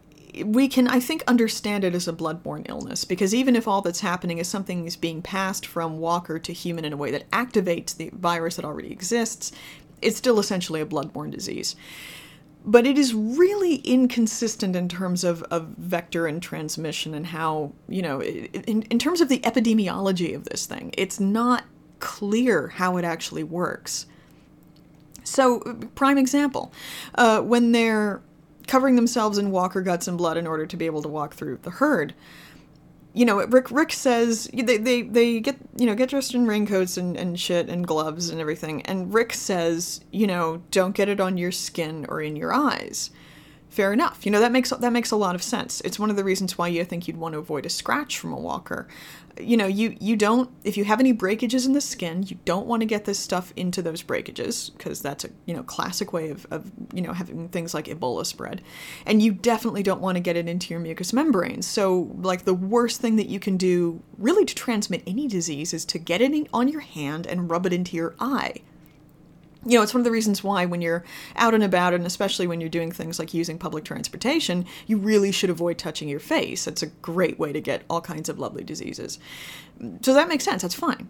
we 0.45 0.69
can, 0.69 0.87
I 0.87 1.01
think, 1.01 1.25
understand 1.27 1.83
it 1.83 1.97
as 1.97 2.07
a 2.07 2.13
bloodborne 2.13 2.69
illness 2.69 3.05
because 3.05 3.35
even 3.35 3.57
if 3.57 3.67
all 3.67 3.83
that's 3.83 4.01
happening 4.01 4.39
is 4.39 4.49
something 4.49 4.87
is 4.87 4.97
being 4.97 5.21
passed 5.21 5.67
from 5.67 5.99
walker 5.99 6.39
to 6.39 6.53
human 6.53 6.85
in 6.85 6.93
a 6.93 6.97
way 6.97 7.11
that 7.11 7.29
activates 7.33 7.97
the 7.97 8.11
virus 8.13 8.57
that 8.57 8.65
already 8.65 8.93
exists, 8.93 9.51
it's 10.01 10.17
still 10.17 10.39
essentially 10.39 10.81
a 10.81 10.87
bloodborne 10.87 11.33
disease. 11.33 11.75
But 12.65 12.87
it 12.87 12.97
is 12.97 13.13
really 13.13 13.77
inconsistent 13.77 14.75
in 14.75 14.89
terms 14.89 15.23
of, 15.23 15.43
of 15.45 15.67
vector 15.77 16.27
and 16.27 16.43
transmission 16.43 17.13
and 17.13 17.27
how, 17.27 17.73
you 17.89 18.01
know, 18.01 18.23
in, 18.23 18.83
in 18.83 18.99
terms 18.99 19.21
of 19.21 19.29
the 19.29 19.41
epidemiology 19.41 20.35
of 20.35 20.45
this 20.45 20.65
thing. 20.65 20.95
It's 20.97 21.21
not 21.21 21.65
clear 22.01 22.69
how 22.69 22.97
it 22.97 23.05
actually 23.05 23.45
works. 23.45 24.07
So, 25.25 25.61
prime 25.95 26.19
example, 26.19 26.73
uh, 27.15 27.41
when 27.41 27.73
they're 27.73 28.23
covering 28.67 28.97
themselves 28.97 29.39
in 29.39 29.51
walker 29.51 29.81
guts 29.81 30.09
and 30.09 30.17
blood 30.17 30.37
in 30.37 30.47
order 30.47 30.67
to 30.67 30.77
be 30.77 30.87
able 30.87 31.03
to 31.03 31.09
walk 31.09 31.35
through 31.35 31.59
the 31.63 31.71
herd, 31.71 32.15
you 33.15 33.25
know, 33.25 33.45
Rick 33.47 33.71
Rick 33.71 33.93
says 33.93 34.51
they, 34.53 34.77
they, 34.77 35.03
they 35.03 35.41
get 35.41 35.57
you 35.77 35.87
know 35.87 35.95
get 35.95 36.11
dressed 36.11 36.35
in 36.35 36.47
raincoats 36.47 36.97
and, 36.97 37.17
and 37.17 37.39
shit 37.39 37.69
and 37.69 37.87
gloves 37.87 38.29
and 38.29 38.41
everything, 38.41 38.83
and 38.83 39.15
Rick 39.15 39.33
says 39.33 40.01
you 40.11 40.27
know 40.27 40.63
don't 40.73 40.97
get 40.97 41.09
it 41.09 41.21
on 41.21 41.39
your 41.39 41.53
skin 41.53 42.05
or 42.09 42.21
in 42.21 42.35
your 42.35 42.53
eyes. 42.53 43.11
Fair 43.75 43.93
enough. 43.93 44.25
You 44.25 44.31
know 44.31 44.39
that 44.39 44.53
makes 44.53 44.71
that 44.71 44.93
makes 44.93 45.11
a 45.11 45.17
lot 45.17 45.35
of 45.35 45.43
sense. 45.43 45.81
It's 45.81 45.99
one 45.99 46.09
of 46.09 46.15
the 46.15 46.23
reasons 46.23 46.57
why 46.57 46.69
you 46.69 46.85
think 46.85 47.09
you'd 47.09 47.17
want 47.17 47.33
to 47.33 47.41
avoid 47.41 47.67
a 47.67 47.69
scratch 47.69 48.19
from 48.19 48.33
a 48.33 48.39
walker 48.39 48.87
you 49.41 49.57
know 49.57 49.67
you 49.67 49.97
you 50.01 50.17
don't 50.17 50.49
if 50.63 50.77
you 50.77 50.85
have 50.85 51.01
any 51.01 51.13
breakages 51.13 51.67
in 51.67 51.73
the 51.73 51.81
skin 51.81 52.23
you 52.23 52.39
don't 52.45 52.67
want 52.67 52.81
to 52.81 52.87
get 52.87 53.05
this 53.05 53.19
stuff 53.19 53.53
into 53.57 53.83
those 53.83 54.03
breakages 54.03 54.71
because 54.71 55.03
that's 55.03 55.25
a 55.25 55.31
you 55.47 55.55
know 55.55 55.63
classic 55.63 56.13
way 56.13 56.31
of, 56.31 56.47
of 56.51 56.71
you 56.93 57.03
know 57.03 57.13
having 57.13 57.49
things 57.49 57.75
like 57.75 57.87
ebola 57.87 58.25
spread 58.25 58.63
and 59.07 59.23
you 59.23 59.33
definitely 59.33 59.83
don't 59.83 60.01
want 60.01 60.17
to 60.17 60.21
get 60.21 60.37
it 60.37 60.49
into 60.49 60.73
your 60.73 60.81
mucous 60.81 61.13
membranes 61.13 61.67
so 61.67 62.13
like 62.21 62.45
the 62.45 62.55
worst 62.55 63.01
thing 63.01 63.17
that 63.17 63.29
you 63.29 63.41
can 63.41 63.57
do 63.57 64.01
really 64.19 64.45
to 64.45 64.55
transmit 64.55 65.03
any 65.07 65.27
disease 65.27 65.75
is 65.75 65.85
to 65.85 65.99
get 65.99 66.21
it 66.21 66.49
on 66.53 66.69
your 66.69 66.81
hand 66.81 67.27
and 67.27 67.51
rub 67.51 67.67
it 67.67 67.73
into 67.73 67.97
your 67.97 68.15
eye 68.21 68.55
you 69.67 69.79
know, 69.79 69.83
it's 69.83 69.95
one 69.95 70.01
of 70.01 70.05
the 70.05 70.11
reasons 70.11 70.45
why 70.45 70.67
when 70.67 70.83
you're 70.83 71.05
out 71.37 71.55
and 71.55 71.65
about, 71.65 71.95
and 71.95 72.07
especially 72.07 72.47
when 72.47 72.61
you're 72.61 72.69
doing 72.69 72.93
things 72.93 73.19
like 73.19 73.35
using 73.35 73.59
public 73.59 73.85
transportation, 73.85 74.67
you 74.87 74.99
really 74.99 75.33
should 75.33 75.51
avoid 75.51 75.79
touching 75.79 76.09
your 76.09 76.21
face. 76.21 76.67
It's 76.67 76.83
a 76.83 76.87
great 76.87 77.39
way 77.39 77.53
to 77.53 77.61
get 77.61 77.83
all 77.89 78.01
kinds 78.01 78.29
of 78.29 78.39
lovely 78.39 78.65
diseases. 78.65 79.19
So 80.03 80.15
that 80.15 80.29
makes 80.29 80.45
sense. 80.45 80.63
That's 80.63 80.75
fine. 80.75 81.09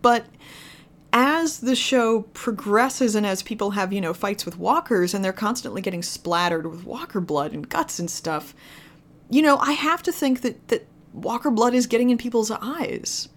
But 0.00 0.26
as 1.12 1.60
the 1.60 1.76
show 1.76 2.22
progresses 2.32 3.14
and 3.14 3.26
as 3.26 3.42
people 3.42 3.72
have, 3.72 3.92
you 3.92 4.00
know, 4.00 4.14
fights 4.14 4.46
with 4.46 4.58
walkers 4.58 5.12
and 5.12 5.24
they're 5.24 5.32
constantly 5.32 5.82
getting 5.82 6.02
splattered 6.02 6.66
with 6.66 6.84
walker 6.84 7.20
blood 7.20 7.52
and 7.52 7.68
guts 7.68 7.98
and 7.98 8.10
stuff, 8.10 8.54
you 9.28 9.42
know, 9.42 9.58
I 9.58 9.72
have 9.72 10.02
to 10.04 10.12
think 10.12 10.40
that, 10.40 10.68
that 10.68 10.86
walker 11.12 11.50
blood 11.50 11.74
is 11.74 11.86
getting 11.86 12.10
in 12.10 12.18
people's 12.18 12.50
eyes 12.50 13.28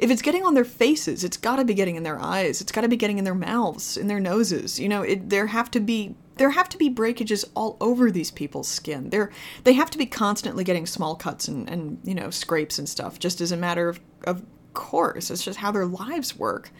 if 0.00 0.10
it's 0.10 0.22
getting 0.22 0.44
on 0.44 0.54
their 0.54 0.64
faces, 0.64 1.24
it's 1.24 1.36
got 1.36 1.56
to 1.56 1.64
be 1.64 1.74
getting 1.74 1.96
in 1.96 2.04
their 2.04 2.18
eyes. 2.18 2.62
It's 2.62 2.72
got 2.72 2.80
to 2.80 2.88
be 2.88 2.96
getting 2.96 3.18
in 3.18 3.24
their 3.24 3.34
mouths, 3.34 3.98
in 3.98 4.06
their 4.06 4.18
noses. 4.18 4.80
You 4.80 4.88
know, 4.88 5.02
it, 5.02 5.28
there 5.28 5.48
have 5.48 5.70
to 5.72 5.80
be 5.80 6.14
there 6.36 6.48
have 6.48 6.70
to 6.70 6.78
be 6.78 6.88
breakages 6.88 7.44
all 7.54 7.76
over 7.82 8.10
these 8.10 8.30
people's 8.30 8.66
skin. 8.66 9.10
They're 9.10 9.30
they 9.64 9.74
have 9.74 9.90
to 9.90 9.98
be 9.98 10.06
constantly 10.06 10.64
getting 10.64 10.86
small 10.86 11.16
cuts 11.16 11.48
and, 11.48 11.68
and 11.68 12.00
you 12.02 12.14
know 12.14 12.30
scrapes 12.30 12.78
and 12.78 12.88
stuff, 12.88 13.18
just 13.18 13.42
as 13.42 13.52
a 13.52 13.58
matter 13.58 13.90
of 13.90 14.00
of 14.24 14.42
course. 14.72 15.30
It's 15.30 15.44
just 15.44 15.58
how 15.58 15.70
their 15.70 15.86
lives 15.86 16.34
work. 16.34 16.70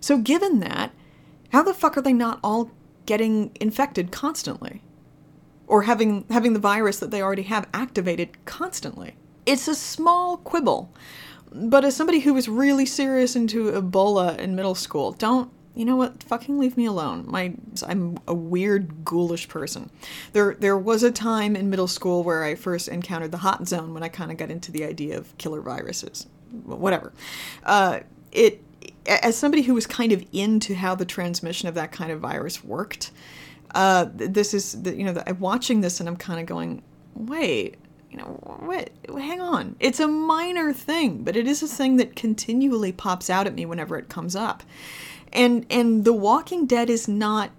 So 0.00 0.18
given 0.18 0.58
that, 0.60 0.92
how 1.52 1.62
the 1.62 1.72
fuck 1.72 1.96
are 1.96 2.02
they 2.02 2.12
not 2.12 2.40
all 2.42 2.72
getting 3.06 3.52
infected 3.60 4.10
constantly? 4.10 4.82
Or 5.68 5.82
having 5.82 6.24
having 6.30 6.52
the 6.52 6.58
virus 6.58 6.98
that 6.98 7.12
they 7.12 7.22
already 7.22 7.42
have 7.42 7.68
activated 7.72 8.44
constantly? 8.44 9.14
It's 9.46 9.68
a 9.68 9.76
small 9.76 10.38
quibble 10.38 10.92
but 11.56 11.84
as 11.84 11.96
somebody 11.96 12.20
who 12.20 12.34
was 12.34 12.48
really 12.48 12.86
serious 12.86 13.36
into 13.36 13.72
Ebola 13.72 14.38
in 14.38 14.54
middle 14.54 14.74
school, 14.74 15.12
don't 15.12 15.50
you 15.74 15.84
know 15.84 15.96
what? 15.96 16.22
Fucking 16.22 16.58
leave 16.58 16.76
me 16.76 16.86
alone. 16.86 17.24
My 17.26 17.54
I'm 17.86 18.18
a 18.26 18.34
weird 18.34 19.04
ghoulish 19.04 19.46
person. 19.48 19.90
There 20.32 20.54
there 20.54 20.76
was 20.76 21.02
a 21.02 21.10
time 21.10 21.54
in 21.54 21.68
middle 21.68 21.86
school 21.86 22.24
where 22.24 22.44
I 22.44 22.54
first 22.54 22.88
encountered 22.88 23.30
the 23.30 23.38
hot 23.38 23.68
zone 23.68 23.92
when 23.92 24.02
I 24.02 24.08
kind 24.08 24.30
of 24.30 24.38
got 24.38 24.50
into 24.50 24.72
the 24.72 24.84
idea 24.84 25.18
of 25.18 25.36
killer 25.36 25.60
viruses. 25.60 26.26
Whatever. 26.64 27.12
Uh, 27.62 28.00
it 28.32 28.62
as 29.06 29.36
somebody 29.36 29.62
who 29.62 29.74
was 29.74 29.86
kind 29.86 30.12
of 30.12 30.24
into 30.32 30.74
how 30.74 30.94
the 30.94 31.04
transmission 31.04 31.68
of 31.68 31.74
that 31.74 31.92
kind 31.92 32.10
of 32.10 32.20
virus 32.20 32.64
worked. 32.64 33.10
Uh, 33.74 34.06
this 34.14 34.54
is 34.54 34.82
the, 34.82 34.96
you 34.96 35.04
know 35.04 35.12
the, 35.12 35.28
I'm 35.28 35.38
watching 35.40 35.82
this 35.82 36.00
and 36.00 36.08
I'm 36.08 36.16
kind 36.16 36.40
of 36.40 36.46
going, 36.46 36.82
wait, 37.14 37.76
you 38.16 38.22
know? 38.22 39.18
Hang 39.18 39.40
on. 39.40 39.76
It's 39.80 40.00
a 40.00 40.08
minor 40.08 40.72
thing, 40.72 41.22
but 41.22 41.36
it 41.36 41.46
is 41.46 41.62
a 41.62 41.68
thing 41.68 41.96
that 41.98 42.16
continually 42.16 42.92
pops 42.92 43.30
out 43.30 43.46
at 43.46 43.54
me 43.54 43.66
whenever 43.66 43.98
it 43.98 44.08
comes 44.08 44.34
up. 44.34 44.62
And 45.32 45.66
and 45.70 46.04
The 46.04 46.12
Walking 46.12 46.66
Dead 46.66 46.88
is 46.88 47.08
not 47.08 47.50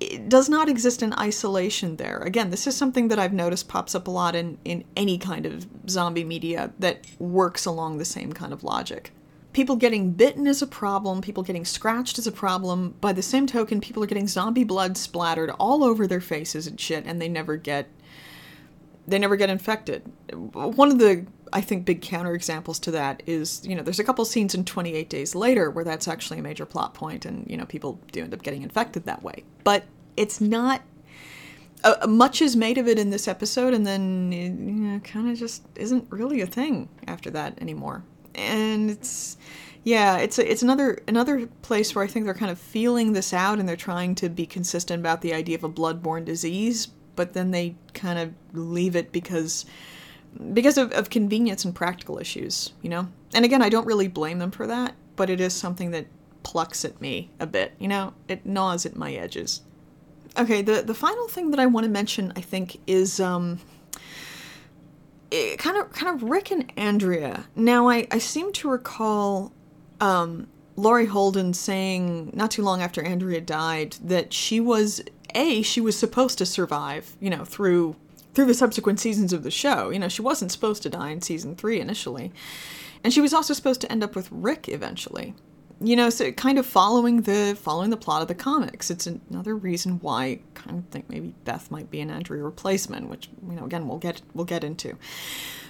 it 0.00 0.28
does 0.28 0.48
not 0.48 0.68
exist 0.68 1.02
in 1.02 1.12
isolation 1.14 1.96
there. 1.96 2.18
Again, 2.18 2.50
this 2.50 2.66
is 2.66 2.76
something 2.76 3.08
that 3.08 3.18
I've 3.18 3.32
noticed 3.32 3.68
pops 3.68 3.94
up 3.94 4.06
a 4.06 4.12
lot 4.12 4.36
in, 4.36 4.58
in 4.64 4.84
any 4.96 5.18
kind 5.18 5.44
of 5.44 5.66
zombie 5.88 6.24
media 6.24 6.72
that 6.78 7.04
works 7.18 7.66
along 7.66 7.98
the 7.98 8.04
same 8.04 8.32
kind 8.32 8.52
of 8.52 8.62
logic. 8.62 9.12
People 9.52 9.74
getting 9.74 10.12
bitten 10.12 10.46
is 10.46 10.62
a 10.62 10.68
problem, 10.68 11.20
people 11.20 11.42
getting 11.42 11.64
scratched 11.64 12.18
is 12.18 12.28
a 12.28 12.32
problem. 12.32 12.94
By 13.00 13.12
the 13.12 13.22
same 13.22 13.46
token, 13.46 13.80
people 13.80 14.04
are 14.04 14.06
getting 14.06 14.28
zombie 14.28 14.62
blood 14.62 14.96
splattered 14.96 15.50
all 15.58 15.82
over 15.82 16.06
their 16.06 16.20
faces 16.20 16.68
and 16.68 16.78
shit, 16.78 17.04
and 17.04 17.20
they 17.20 17.28
never 17.28 17.56
get 17.56 17.88
they 19.08 19.18
never 19.18 19.36
get 19.36 19.50
infected. 19.50 20.02
One 20.32 20.90
of 20.90 20.98
the 20.98 21.26
I 21.52 21.60
think 21.60 21.84
big 21.84 22.00
counterexamples 22.00 22.80
to 22.82 22.90
that 22.92 23.22
is, 23.26 23.66
you 23.66 23.74
know, 23.74 23.82
there's 23.82 23.98
a 23.98 24.04
couple 24.04 24.24
scenes 24.24 24.54
in 24.54 24.64
28 24.64 25.08
Days 25.08 25.34
Later 25.34 25.70
where 25.70 25.84
that's 25.84 26.08
actually 26.08 26.38
a 26.38 26.42
major 26.42 26.66
plot 26.66 26.94
point, 26.94 27.24
and 27.24 27.48
you 27.50 27.56
know, 27.56 27.66
people 27.66 28.00
do 28.12 28.22
end 28.22 28.34
up 28.34 28.42
getting 28.42 28.62
infected 28.62 29.04
that 29.04 29.22
way. 29.22 29.44
But 29.64 29.84
it's 30.16 30.40
not. 30.40 30.82
Uh, 31.84 32.08
much 32.08 32.42
is 32.42 32.56
made 32.56 32.76
of 32.76 32.88
it 32.88 32.98
in 32.98 33.10
this 33.10 33.28
episode, 33.28 33.72
and 33.72 33.86
then 33.86 34.32
it 34.32 34.48
you 34.48 34.72
know, 34.72 35.00
kind 35.00 35.30
of 35.30 35.38
just 35.38 35.62
isn't 35.76 36.04
really 36.10 36.40
a 36.40 36.46
thing 36.46 36.88
after 37.06 37.30
that 37.30 37.56
anymore. 37.62 38.02
And 38.34 38.90
it's, 38.90 39.36
yeah, 39.84 40.18
it's 40.18 40.38
a, 40.40 40.50
it's 40.50 40.62
another 40.62 40.98
another 41.06 41.46
place 41.62 41.94
where 41.94 42.04
I 42.04 42.08
think 42.08 42.24
they're 42.24 42.34
kind 42.34 42.50
of 42.50 42.58
feeling 42.58 43.12
this 43.12 43.32
out, 43.32 43.60
and 43.60 43.68
they're 43.68 43.76
trying 43.76 44.16
to 44.16 44.28
be 44.28 44.44
consistent 44.44 45.00
about 45.00 45.20
the 45.20 45.32
idea 45.32 45.56
of 45.56 45.64
a 45.64 45.68
bloodborne 45.68 46.24
disease, 46.24 46.88
but 47.18 47.32
then 47.32 47.50
they 47.50 47.74
kind 47.94 48.16
of 48.16 48.32
leave 48.52 48.94
it 48.94 49.10
because 49.10 49.66
because 50.52 50.78
of, 50.78 50.92
of 50.92 51.10
convenience 51.10 51.64
and 51.64 51.74
practical 51.74 52.18
issues, 52.20 52.72
you 52.80 52.88
know? 52.88 53.08
And 53.34 53.44
again, 53.44 53.60
I 53.60 53.68
don't 53.68 53.88
really 53.88 54.06
blame 54.06 54.38
them 54.38 54.52
for 54.52 54.68
that, 54.68 54.94
but 55.16 55.28
it 55.28 55.40
is 55.40 55.52
something 55.52 55.90
that 55.90 56.06
plucks 56.44 56.84
at 56.84 57.00
me 57.00 57.30
a 57.40 57.46
bit, 57.46 57.74
you 57.80 57.88
know? 57.88 58.14
It 58.28 58.46
gnaws 58.46 58.86
at 58.86 58.94
my 58.94 59.14
edges. 59.14 59.62
Okay, 60.38 60.62
the, 60.62 60.82
the 60.82 60.94
final 60.94 61.26
thing 61.26 61.50
that 61.50 61.58
I 61.58 61.66
want 61.66 61.86
to 61.86 61.90
mention, 61.90 62.32
I 62.36 62.40
think, 62.40 62.78
is 62.86 63.18
um, 63.18 63.58
it, 65.32 65.58
kind 65.58 65.76
of 65.76 65.92
kind 65.92 66.14
of 66.14 66.30
Rick 66.30 66.52
and 66.52 66.72
Andrea. 66.76 67.46
Now, 67.56 67.88
I, 67.88 68.06
I 68.12 68.18
seem 68.18 68.52
to 68.52 68.70
recall 68.70 69.52
um, 70.00 70.46
Laurie 70.76 71.06
Holden 71.06 71.52
saying 71.52 72.30
not 72.32 72.52
too 72.52 72.62
long 72.62 72.80
after 72.80 73.02
Andrea 73.02 73.40
died 73.40 73.96
that 74.04 74.32
she 74.32 74.60
was 74.60 75.02
a 75.34 75.62
she 75.62 75.80
was 75.80 75.96
supposed 75.96 76.38
to 76.38 76.46
survive, 76.46 77.16
you 77.20 77.30
know, 77.30 77.44
through 77.44 77.96
through 78.34 78.46
the 78.46 78.54
subsequent 78.54 79.00
seasons 79.00 79.32
of 79.32 79.42
the 79.42 79.50
show. 79.50 79.90
You 79.90 79.98
know, 79.98 80.08
she 80.08 80.22
wasn't 80.22 80.52
supposed 80.52 80.82
to 80.84 80.90
die 80.90 81.10
in 81.10 81.22
season 81.22 81.56
three 81.56 81.80
initially. 81.80 82.32
And 83.02 83.12
she 83.12 83.20
was 83.20 83.32
also 83.32 83.54
supposed 83.54 83.80
to 83.82 83.92
end 83.92 84.02
up 84.02 84.14
with 84.14 84.28
Rick 84.30 84.68
eventually. 84.68 85.34
You 85.80 85.94
know, 85.94 86.10
so 86.10 86.32
kind 86.32 86.58
of 86.58 86.66
following 86.66 87.22
the 87.22 87.56
following 87.60 87.90
the 87.90 87.96
plot 87.96 88.22
of 88.22 88.28
the 88.28 88.34
comics. 88.34 88.90
It's 88.90 89.06
another 89.06 89.56
reason 89.56 90.00
why 90.00 90.24
I 90.24 90.40
kind 90.54 90.78
of 90.78 90.84
think 90.90 91.08
maybe 91.08 91.34
Beth 91.44 91.70
might 91.70 91.90
be 91.90 92.00
an 92.00 92.10
Andrea 92.10 92.42
replacement, 92.42 93.08
which 93.08 93.30
you 93.48 93.54
know 93.54 93.64
again 93.64 93.86
we'll 93.86 93.98
get 93.98 94.22
we'll 94.34 94.44
get 94.44 94.64
into. 94.64 94.96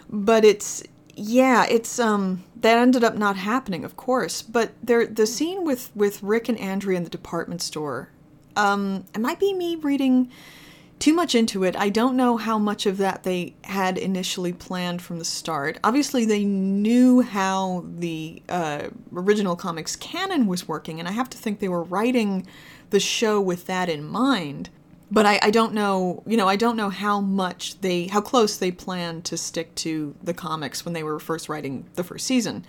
But 0.09 0.47
it's 0.47 0.83
yeah, 1.15 1.67
it's 1.69 1.99
um 1.99 2.45
that 2.57 2.79
ended 2.79 3.05
up 3.05 3.17
not 3.17 3.37
happening, 3.37 3.85
of 3.85 3.97
course. 3.97 4.41
But 4.41 4.73
there 4.83 5.07
the 5.07 5.27
scene 5.27 5.65
with 5.65 5.91
with 5.95 6.23
Rick 6.23 6.49
and 6.49 6.59
Andrea 6.59 6.97
in 6.97 7.05
the 7.05 7.11
department 7.11 7.61
store. 7.61 8.09
Um, 8.59 9.05
it 9.15 9.21
might 9.21 9.39
be 9.39 9.55
me 9.55 9.77
reading 9.77 10.31
too 10.99 11.15
much 11.15 11.37
into 11.37 11.63
it. 11.63 11.77
I 11.77 11.91
don't 11.91 12.17
know 12.17 12.37
how 12.37 12.59
much 12.59 12.85
of 12.85 12.97
that 12.99 13.23
they 13.23 13.55
had 13.63 13.97
initially 13.97 14.53
planned 14.53 15.01
from 15.01 15.21
the 15.21 15.25
start. 15.25 15.79
Obviously, 15.85 16.25
they 16.25 16.45
knew 16.45 17.21
how 17.21 17.85
the 17.87 18.43
uh, 18.49 18.89
original 19.15 19.55
comics 19.55 19.95
canon 19.95 20.49
was 20.49 20.67
working, 20.67 20.99
and 20.99 21.09
I 21.09 21.13
have 21.13 21.31
to 21.31 21.39
think 21.39 21.61
they 21.61 21.69
were 21.69 21.85
writing 21.85 22.49
the 22.91 22.99
show 22.99 23.41
with 23.41 23.67
that 23.67 23.89
in 23.89 24.05
mind. 24.05 24.71
But 25.09 25.25
I, 25.25 25.39
I 25.41 25.51
don't 25.51 25.73
know, 25.73 26.25
you 26.27 26.37
know, 26.37 26.49
I 26.49 26.57
don't 26.57 26.77
know 26.77 26.91
how 26.91 27.21
much 27.21 27.81
they, 27.81 28.09
how 28.09 28.21
close 28.21 28.57
they 28.57 28.73
planned 28.73 29.25
to 29.27 29.37
stick 29.37 29.75
to 29.77 30.17
the 30.23 30.35
comics 30.35 30.85
when 30.85 30.95
they 30.95 31.05
were 31.05 31.21
first 31.21 31.49
writing 31.49 31.89
the 31.95 32.05
first 32.05 32.27
season. 32.27 32.67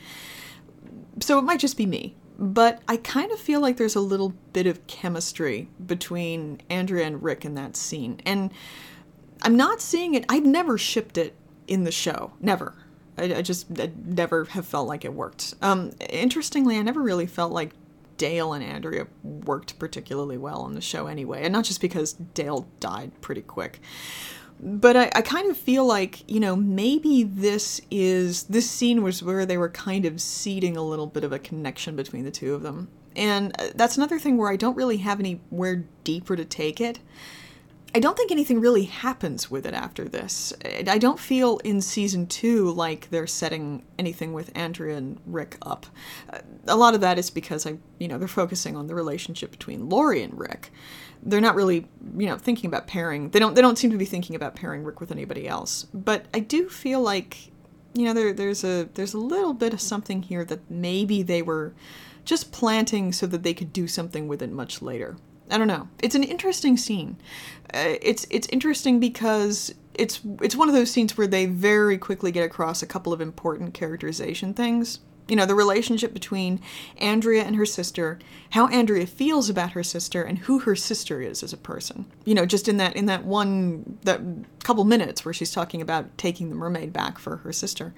So 1.20 1.40
it 1.40 1.42
might 1.42 1.60
just 1.60 1.76
be 1.76 1.88
me 1.88 2.16
but 2.40 2.82
I 2.88 2.96
kind 2.96 3.32
of 3.34 3.40
feel 3.40 3.60
like 3.60 3.76
there's 3.76 3.98
a 3.98 4.02
little 4.02 4.34
bit 4.54 4.66
of 4.66 4.88
chemistry 4.88 5.68
between 5.86 6.62
Andrea 6.70 7.06
and 7.06 7.22
Rick 7.22 7.44
in 7.44 7.56
that 7.56 7.76
scene. 7.76 8.22
And 8.26 8.52
I'm 9.42 9.58
not 9.58 9.82
seeing 9.82 10.16
it, 10.16 10.26
I've 10.30 10.46
never 10.46 10.78
shipped 10.78 11.18
it 11.18 11.36
in 11.68 11.84
the 11.84 11.92
show. 11.92 12.32
Never. 12.40 12.74
I, 13.18 13.36
I 13.36 13.42
just 13.42 13.68
I 13.78 13.92
never 14.06 14.46
have 14.46 14.66
felt 14.66 14.88
like 14.88 15.04
it 15.04 15.14
worked. 15.14 15.54
Um, 15.62 15.92
interestingly, 16.10 16.78
I 16.78 16.82
never 16.82 17.02
really 17.02 17.28
felt 17.28 17.52
like 17.52 17.74
Dale 18.16 18.54
and 18.54 18.64
Andrea 18.64 19.08
worked 19.22 19.78
particularly 19.78 20.38
well 20.38 20.62
on 20.62 20.76
the 20.76 20.82
show 20.82 21.08
anyway. 21.08 21.44
And 21.44 21.52
not 21.52 21.66
just 21.66 21.82
because 21.82 22.14
Dale 22.14 22.68
died 22.80 23.12
pretty 23.20 23.42
quick 23.42 23.82
but 24.60 24.98
I, 24.98 25.12
I 25.16 25.22
kind 25.22 25.50
of 25.50 25.58
feel 25.58 25.86
like 25.86 26.30
you 26.30 26.40
know 26.40 26.56
maybe 26.56 27.24
this 27.24 27.82
is 27.90 28.44
this 28.44 28.70
scene 28.70 29.04
was 29.04 29.24
where 29.24 29.46
they 29.46 29.58
were 29.58 29.70
kind 29.70 30.06
of 30.06 30.22
seeding 30.22 30.76
a 30.76 30.84
little 30.84 31.08
bit 31.08 31.24
of 31.24 31.32
a 31.32 31.40
connection 31.40 31.96
between 31.96 32.26
the 32.26 32.32
two 32.32 32.54
of 32.54 32.62
them. 32.62 32.90
And 33.16 33.54
uh, 33.60 33.70
that's 33.76 33.98
another 33.98 34.20
thing 34.20 34.38
where 34.38 34.52
i 34.52 34.56
don't 34.56 34.76
really 34.76 34.98
have 34.98 35.20
anywhere 35.20 35.86
deeper 36.04 36.36
to 36.36 36.46
take 36.46 36.82
it. 36.82 37.00
I 37.96 38.00
don't 38.00 38.16
think 38.16 38.32
anything 38.32 38.62
really 38.62 38.84
happens 38.84 39.50
with 39.50 39.66
it 39.66 39.74
after 39.74 40.08
this. 40.08 40.54
I 40.64 41.00
don't 41.00 41.20
feel 41.20 41.58
in 41.60 41.82
season 41.82 42.28
two 42.28 42.70
like 42.70 43.10
they're 43.10 43.26
setting 43.26 43.84
anything 43.98 44.34
with 44.34 44.52
andrea 44.56 44.98
and 44.98 45.20
rick 45.26 45.58
up. 45.62 45.86
Uh, 46.32 46.40
a 46.68 46.76
lot 46.76 46.94
of 46.94 47.02
that 47.02 47.18
is 47.18 47.30
because 47.30 47.66
i 47.66 47.78
you 47.98 48.08
know 48.08 48.18
they're 48.18 48.28
focusing 48.28 48.76
on 48.76 48.88
the 48.88 48.96
relationship 48.96 49.52
between 49.52 49.90
Lori 49.90 50.22
and 50.22 50.38
rick 50.38 50.72
they're 51.24 51.42
not 51.42 51.56
really 51.56 51.88
you 52.18 52.28
know 52.28 52.38
thinking 52.38 52.68
about 52.68 52.88
pairing. 52.88 53.30
They 53.30 53.40
don't 53.40 53.54
they 53.56 53.62
don't 53.62 53.78
seem 53.78 53.92
to 53.92 53.98
be 53.98 54.06
thinking 54.06 54.36
about 54.36 54.56
pairing 54.56 54.84
rick 54.84 55.00
with 55.00 55.12
anybody 55.12 55.48
else. 55.48 55.86
But 55.94 56.26
i 56.34 56.40
do 56.40 56.70
feel 56.70 57.02
like 57.02 57.52
you 57.94 58.06
know 58.06 58.14
there 58.14 58.34
there's 58.34 58.64
a 58.64 58.90
there's 58.94 59.14
a 59.14 59.20
little 59.20 59.54
bit 59.54 59.74
of 59.74 59.82
something 59.82 60.24
here 60.24 60.46
that 60.46 60.70
maybe 60.70 61.24
they 61.24 61.42
were 61.42 61.74
just 62.26 62.52
planting 62.52 63.12
so 63.12 63.26
that 63.28 63.44
they 63.44 63.54
could 63.54 63.74
do 63.74 63.88
something 63.88 64.28
with 64.28 64.42
it 64.42 64.52
much 64.52 64.82
later. 64.82 65.18
I 65.50 65.58
don't 65.58 65.68
know. 65.68 65.88
It's 66.04 66.16
an 66.16 66.24
interesting 66.24 66.78
scene. 66.78 67.18
Uh, 67.74 67.96
it's 68.02 68.26
it's 68.30 68.48
interesting 68.50 69.00
because 69.00 69.74
it's 69.96 70.22
it's 70.42 70.56
one 70.56 70.70
of 70.70 70.76
those 70.76 70.92
scenes 70.92 71.18
where 71.18 71.28
they 71.28 71.46
very 71.46 71.98
quickly 71.98 72.32
get 72.32 72.46
across 72.46 72.82
a 72.82 72.88
couple 72.88 73.12
of 73.12 73.20
important 73.20 73.74
characterization 73.74 74.54
things 74.54 75.00
you 75.30 75.36
know, 75.36 75.46
the 75.46 75.56
relationship 75.56 76.14
between 76.14 76.60
Andrea 76.98 77.44
and 77.44 77.56
her 77.56 77.66
sister, 77.66 78.20
how 78.52 78.68
Andrea 78.68 79.06
feels 79.06 79.50
about 79.50 79.72
her 79.72 79.84
sister, 79.84 80.24
and 80.24 80.40
who 80.40 80.60
her 80.60 80.76
sister 80.76 81.22
is 81.22 81.44
as 81.44 81.54
a 81.54 81.58
person. 81.58 82.06
You 82.26 82.36
know, 82.36 82.46
just 82.46 82.68
in 82.68 82.78
that 82.78 82.96
in 82.96 83.06
that 83.06 83.26
one 83.26 83.98
that 84.04 84.22
couple 84.64 84.84
minutes 84.84 85.24
where 85.26 85.34
she's 85.34 85.52
talking 85.52 85.82
about 85.82 86.18
taking 86.18 86.50
the 86.50 86.56
mermaid 86.56 86.94
back 86.94 87.18
for 87.18 87.38
her 87.38 87.54
sister. 87.54 87.94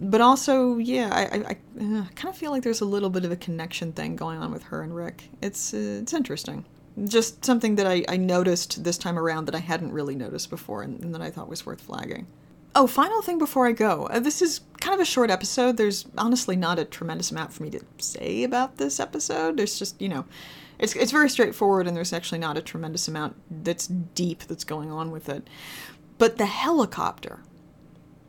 But 0.00 0.20
also, 0.20 0.78
yeah, 0.78 1.10
I, 1.12 1.22
I, 1.22 1.38
I 1.38 1.52
uh, 1.80 2.04
kind 2.14 2.28
of 2.28 2.36
feel 2.36 2.50
like 2.50 2.62
there's 2.62 2.80
a 2.80 2.86
little 2.86 3.10
bit 3.10 3.24
of 3.24 3.32
a 3.32 3.36
connection 3.36 3.92
thing 3.92 4.16
going 4.16 4.38
on 4.38 4.52
with 4.52 4.64
her 4.64 4.82
and 4.82 4.94
Rick. 4.94 5.28
It's 5.42 5.74
uh, 5.74 6.00
it's 6.02 6.12
interesting. 6.12 6.64
Just 7.04 7.44
something 7.44 7.76
that 7.76 7.86
I, 7.86 8.04
I 8.08 8.16
noticed 8.16 8.82
this 8.82 8.98
time 8.98 9.18
around 9.18 9.44
that 9.46 9.54
I 9.54 9.60
hadn't 9.60 9.92
really 9.92 10.16
noticed 10.16 10.50
before 10.50 10.82
and, 10.82 11.02
and 11.02 11.14
that 11.14 11.22
I 11.22 11.30
thought 11.30 11.48
was 11.48 11.64
worth 11.64 11.80
flagging. 11.80 12.26
Oh, 12.74 12.86
final 12.86 13.22
thing 13.22 13.38
before 13.38 13.66
I 13.66 13.72
go. 13.72 14.06
Uh, 14.06 14.20
this 14.20 14.42
is 14.42 14.60
kind 14.80 14.94
of 14.94 15.00
a 15.00 15.04
short 15.04 15.30
episode. 15.30 15.76
There's 15.76 16.06
honestly 16.16 16.56
not 16.56 16.78
a 16.78 16.84
tremendous 16.84 17.30
amount 17.30 17.52
for 17.52 17.62
me 17.62 17.70
to 17.70 17.80
say 17.98 18.44
about 18.44 18.76
this 18.76 19.00
episode. 19.00 19.56
There's 19.56 19.78
just, 19.78 20.00
you 20.00 20.08
know, 20.08 20.24
it's 20.78 20.94
it's 20.94 21.10
very 21.10 21.28
straightforward 21.28 21.86
and 21.86 21.96
there's 21.96 22.12
actually 22.12 22.38
not 22.38 22.56
a 22.56 22.62
tremendous 22.62 23.08
amount 23.08 23.36
that's 23.64 23.86
deep 23.86 24.44
that's 24.44 24.64
going 24.64 24.90
on 24.90 25.10
with 25.10 25.28
it. 25.28 25.48
But 26.18 26.38
the 26.38 26.46
helicopter. 26.46 27.40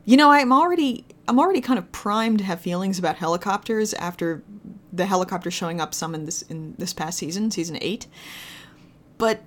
You 0.06 0.18
know, 0.18 0.32
I'm 0.32 0.52
already 0.52 1.06
I'm 1.28 1.40
already 1.40 1.62
kind 1.62 1.78
of 1.78 1.92
primed 1.92 2.40
to 2.40 2.46
have 2.46 2.60
feelings 2.60 2.98
about 2.98 3.18
helicopters 3.18 3.94
after 3.94 4.44
the 4.92 5.06
helicopter 5.06 5.52
showing 5.52 5.80
up 5.80 5.94
some 5.94 6.16
in 6.16 6.26
this 6.26 6.42
in 6.44 6.74
this 6.80 6.94
past 6.94 7.20
season, 7.20 7.52
season 7.52 7.78
8. 7.80 8.08
But 9.20 9.44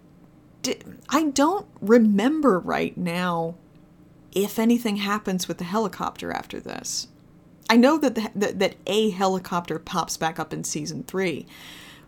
I 1.09 1.25
don't 1.25 1.67
remember 1.81 2.61
right 2.61 2.97
now 2.97 3.57
if 4.33 4.59
anything 4.59 4.97
happens 4.97 5.49
with 5.49 5.59
the 5.59 5.65
helicopter 5.65 6.33
after 6.33 6.61
this. 6.61 7.09
I 7.71 7.77
know 7.77 7.97
that, 7.99 8.15
the, 8.15 8.31
that 8.35 8.59
that 8.59 8.77
a 8.87 9.11
helicopter 9.11 9.79
pops 9.79 10.17
back 10.17 10.39
up 10.39 10.53
in 10.53 10.65
season 10.65 11.05
three, 11.05 11.47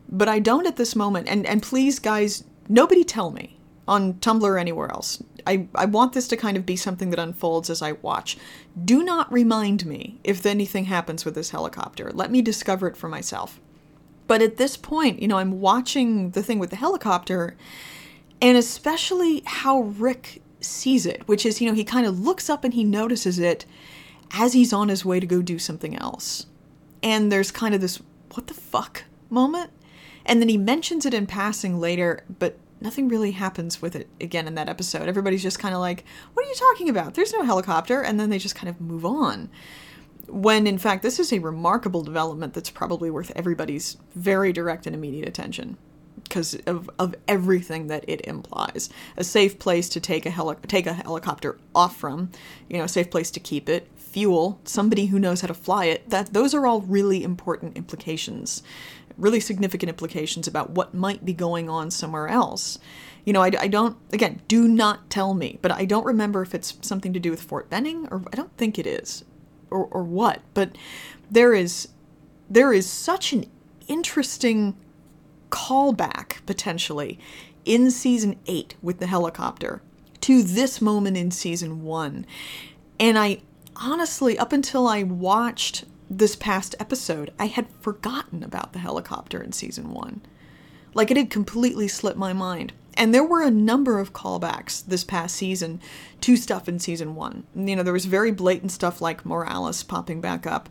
but 0.09 0.29
I 0.29 0.39
don't 0.39 0.67
at 0.67 0.77
this 0.77 0.97
moment. 0.97 1.29
And 1.29 1.47
and 1.47 1.63
please, 1.63 1.99
guys, 1.99 2.45
nobody 2.69 3.05
tell 3.05 3.31
me 3.31 3.59
on 3.87 4.15
Tumblr 4.15 4.43
or 4.43 4.59
anywhere 4.59 4.91
else. 4.91 5.23
I, 5.47 5.69
I 5.75 5.85
want 5.85 6.15
this 6.15 6.29
to 6.29 6.37
kind 6.37 6.57
of 6.57 6.65
be 6.65 6.77
something 6.77 7.11
that 7.11 7.19
unfolds 7.19 7.69
as 7.69 7.83
I 7.83 7.93
watch. 7.93 8.39
Do 8.83 9.05
not 9.05 9.33
remind 9.33 9.85
me 9.85 10.19
if 10.25 10.47
anything 10.47 10.87
happens 10.87 11.25
with 11.25 11.35
this 11.35 11.51
helicopter. 11.51 12.11
Let 12.13 12.31
me 12.31 12.41
discover 12.41 12.87
it 12.87 12.97
for 12.97 13.09
myself. 13.09 13.61
But 14.27 14.41
at 14.41 14.57
this 14.57 14.79
point, 14.79 15.21
you 15.21 15.29
know, 15.29 15.37
I'm 15.37 15.61
watching 15.61 16.31
the 16.31 16.43
thing 16.43 16.59
with 16.59 16.71
the 16.71 16.77
helicopter, 16.77 17.57
and 18.41 18.57
especially 18.57 19.43
how 19.45 19.81
Rick 19.83 20.41
sees 20.65 21.07
it, 21.07 21.27
which 21.27 21.47
is, 21.47 21.61
you 21.61 21.69
know, 21.69 21.75
he 21.75 21.85
kind 21.85 22.07
of 22.07 22.21
looks 22.21 22.51
up 22.51 22.65
and 22.65 22.75
he 22.75 22.85
notices 22.85 23.39
it 23.39 23.67
as 24.33 24.53
he's 24.53 24.73
on 24.73 24.89
his 24.89 25.05
way 25.05 25.21
to 25.21 25.27
go 25.27 25.43
do 25.43 25.59
something 25.59 25.97
else. 25.97 26.47
And 27.03 27.31
there's 27.31 27.51
kind 27.51 27.75
of 27.75 27.81
this, 27.81 28.01
what 28.33 28.47
the 28.47 28.55
fuck 28.55 29.05
moment? 29.31 29.71
And 30.27 30.41
then 30.41 30.49
he 30.49 30.57
mentions 30.57 31.05
it 31.05 31.15
in 31.15 31.27
passing 31.27 31.79
later, 31.79 32.25
but 32.39 32.59
nothing 32.81 33.09
really 33.09 33.33
happens 33.33 33.83
with 33.83 33.95
it 33.95 34.09
again 34.21 34.47
in 34.47 34.55
that 34.55 34.69
episode. 34.69 35.09
Everybody's 35.09 35.43
just 35.43 35.59
kind 35.59 35.75
of 35.75 35.81
like, 35.81 36.05
what 36.33 36.45
are 36.45 36.49
you 36.49 36.55
talking 36.55 36.89
about? 36.89 37.15
There's 37.15 37.33
no 37.33 37.43
helicopter. 37.43 38.03
And 38.03 38.19
then 38.19 38.31
they 38.31 38.39
just 38.39 38.57
kind 38.57 38.69
of 38.69 38.81
move 38.81 39.05
on. 39.05 39.51
When 40.29 40.67
in 40.67 40.79
fact, 40.79 41.03
this 41.03 41.21
is 41.21 41.33
a 41.33 41.39
remarkable 41.39 42.03
development 42.03 42.55
that's 42.55 42.71
probably 42.71 43.11
worth 43.11 43.31
everybody's 43.37 43.99
very 44.15 44.53
direct 44.53 44.87
and 44.87 44.95
immediate 44.95 45.29
attention 45.29 45.77
because 46.25 46.55
of, 46.67 46.91
of 46.99 47.15
everything 47.29 47.87
that 47.87 48.05
it 48.09 48.23
implies. 48.23 48.91
A 49.17 49.25
safe 49.25 49.59
place 49.59 49.89
to 49.91 50.01
take 50.01 50.27
a 50.27 50.31
heli- 50.31 50.57
take 50.67 50.87
a 50.87 50.95
helicopter 50.95 51.59
off 51.75 51.97
from, 51.97 52.31
you 52.69 52.79
know, 52.79 52.85
a 52.85 52.89
safe 52.89 53.11
place 53.11 53.31
to 53.33 53.41
keep 53.41 53.69
it, 53.69 53.89
fuel, 53.97 54.61
somebody 54.65 55.07
who 55.07 55.19
knows 55.19 55.43
how 55.43 55.49
to 55.49 55.55
fly 55.55 55.87
it. 55.87 56.11
That 56.11 56.33
those 56.33 56.55
are 56.55 56.67
all 56.67 56.81
really 56.83 57.23
important 57.23 57.77
implications, 57.77 58.63
really 59.17 59.41
significant 59.41 59.89
implications 59.89 60.47
about 60.47 60.71
what 60.71 60.95
might 60.95 61.25
be 61.25 61.33
going 61.33 61.69
on 61.71 61.91
somewhere 61.91 62.29
else. 62.29 62.79
You 63.25 63.33
know, 63.33 63.43
I, 63.43 63.53
I 63.59 63.69
don't 63.69 63.97
again, 64.13 64.43
do 64.49 64.67
not 64.67 65.09
tell 65.11 65.35
me, 65.35 65.59
but 65.63 65.73
I 65.73 65.85
don't 65.85 66.05
remember 66.05 66.43
if 66.43 66.55
it's 66.55 66.77
something 66.83 67.13
to 67.13 67.21
do 67.21 67.31
with 67.31 67.43
Fort 67.43 67.71
Benning 67.71 68.09
or 68.11 68.23
I 68.33 68.37
don't 68.37 68.57
think 68.57 68.79
it 68.79 68.87
is, 68.87 69.25
or 69.71 69.87
or 69.87 70.03
what. 70.03 70.43
But 70.53 70.77
there 71.31 71.55
is 71.55 71.89
there 72.51 72.73
is 72.73 72.89
such 72.89 73.33
an 73.33 73.47
interesting 73.89 74.77
callback 75.55 76.45
potentially 76.47 77.19
in 77.65 77.91
season 77.91 78.39
8 78.47 78.75
with 78.83 78.99
the 78.99 79.07
helicopter 79.07 79.83
to 80.21 80.43
this 80.43 80.81
moment 80.81 81.17
in 81.17 81.31
season 81.31 81.85
1. 81.85 82.27
And 82.99 83.19
I 83.19 83.43
honestly, 83.77 84.39
up 84.39 84.53
until 84.53 84.87
I 84.87 85.03
watched 85.03 85.85
this 86.11 86.37
past 86.37 86.75
episode, 86.79 87.33
I 87.39 87.47
had 87.47 87.69
forgotten 87.81 88.43
about 88.43 88.73
the 88.73 88.79
helicopter 88.79 89.43
in 89.43 89.53
season 89.53 89.93
one. 89.93 90.23
Like 90.93 91.11
it 91.11 91.17
had 91.17 91.31
completely 91.31 91.89
slipped 91.89 92.19
my 92.19 92.33
mind. 92.33 92.73
And 92.97 93.13
there 93.13 93.25
were 93.25 93.43
a 93.43 93.51
number 93.51 93.99
of 93.99 94.13
callbacks 94.13 94.85
this 94.87 95.03
past 95.03 95.35
season 95.35 95.81
to 96.21 96.37
stuff 96.37 96.69
in 96.69 96.79
season 96.79 97.17
one. 97.17 97.45
You 97.55 97.75
know, 97.75 97.83
there 97.83 97.93
was 97.93 98.05
very 98.05 98.31
blatant 98.31 98.71
stuff 98.71 99.01
like 99.01 99.27
Morales 99.27 99.83
popping 99.83 100.21
back 100.21 100.47
up. 100.47 100.69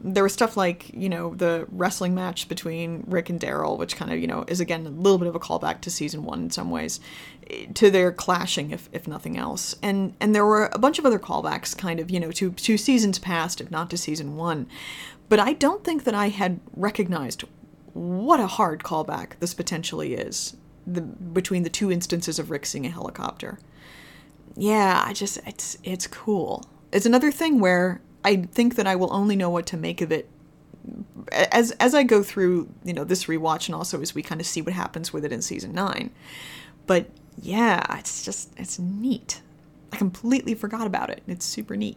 There 0.00 0.22
was 0.22 0.32
stuff 0.32 0.56
like, 0.56 0.90
you 0.94 1.08
know, 1.08 1.34
the 1.34 1.66
wrestling 1.70 2.14
match 2.14 2.48
between 2.48 3.04
Rick 3.06 3.30
and 3.30 3.40
Daryl, 3.40 3.78
which 3.78 3.96
kind 3.96 4.12
of, 4.12 4.18
you 4.18 4.26
know, 4.26 4.44
is 4.46 4.60
again 4.60 4.86
a 4.86 4.90
little 4.90 5.18
bit 5.18 5.28
of 5.28 5.34
a 5.34 5.40
callback 5.40 5.80
to 5.82 5.90
season 5.90 6.24
one 6.24 6.42
in 6.44 6.50
some 6.50 6.70
ways, 6.70 7.00
to 7.74 7.90
their 7.90 8.12
clashing, 8.12 8.70
if, 8.70 8.88
if 8.92 9.08
nothing 9.08 9.36
else. 9.36 9.74
And 9.82 10.14
and 10.20 10.34
there 10.34 10.44
were 10.44 10.70
a 10.72 10.78
bunch 10.78 10.98
of 10.98 11.06
other 11.06 11.18
callbacks, 11.18 11.76
kind 11.76 11.98
of, 11.98 12.10
you 12.10 12.20
know, 12.20 12.30
to, 12.32 12.52
to 12.52 12.76
seasons 12.76 13.18
past, 13.18 13.60
if 13.60 13.70
not 13.70 13.90
to 13.90 13.96
season 13.96 14.36
one. 14.36 14.68
But 15.28 15.40
I 15.40 15.54
don't 15.54 15.82
think 15.82 16.04
that 16.04 16.14
I 16.14 16.28
had 16.28 16.60
recognized 16.74 17.44
what 17.94 18.38
a 18.38 18.46
hard 18.46 18.82
callback 18.82 19.38
this 19.40 19.54
potentially 19.54 20.14
is 20.14 20.56
the 20.86 21.00
between 21.00 21.62
the 21.62 21.70
two 21.70 21.90
instances 21.90 22.38
of 22.38 22.50
Rick 22.50 22.66
seeing 22.66 22.86
a 22.86 22.90
helicopter. 22.90 23.58
Yeah, 24.54 25.02
I 25.04 25.12
just 25.12 25.38
it's 25.46 25.78
it's 25.82 26.06
cool. 26.06 26.64
It's 26.92 27.06
another 27.06 27.32
thing 27.32 27.58
where 27.58 28.00
I 28.26 28.36
think 28.36 28.74
that 28.74 28.88
I 28.88 28.96
will 28.96 29.12
only 29.12 29.36
know 29.36 29.48
what 29.48 29.66
to 29.66 29.76
make 29.76 30.00
of 30.00 30.10
it 30.10 30.28
as 31.30 31.70
as 31.72 31.94
I 31.94 32.02
go 32.02 32.22
through, 32.22 32.68
you 32.84 32.92
know, 32.92 33.04
this 33.04 33.26
rewatch 33.26 33.68
and 33.68 33.74
also 33.74 34.00
as 34.00 34.14
we 34.14 34.22
kind 34.22 34.40
of 34.40 34.46
see 34.46 34.60
what 34.60 34.74
happens 34.74 35.12
with 35.12 35.24
it 35.24 35.32
in 35.32 35.42
season 35.42 35.72
9. 35.72 36.10
But 36.86 37.06
yeah, 37.40 37.98
it's 37.98 38.24
just 38.24 38.50
it's 38.56 38.78
neat. 38.78 39.42
I 39.92 39.96
completely 39.96 40.54
forgot 40.54 40.86
about 40.88 41.08
it. 41.08 41.22
It's 41.28 41.46
super 41.46 41.76
neat. 41.76 41.96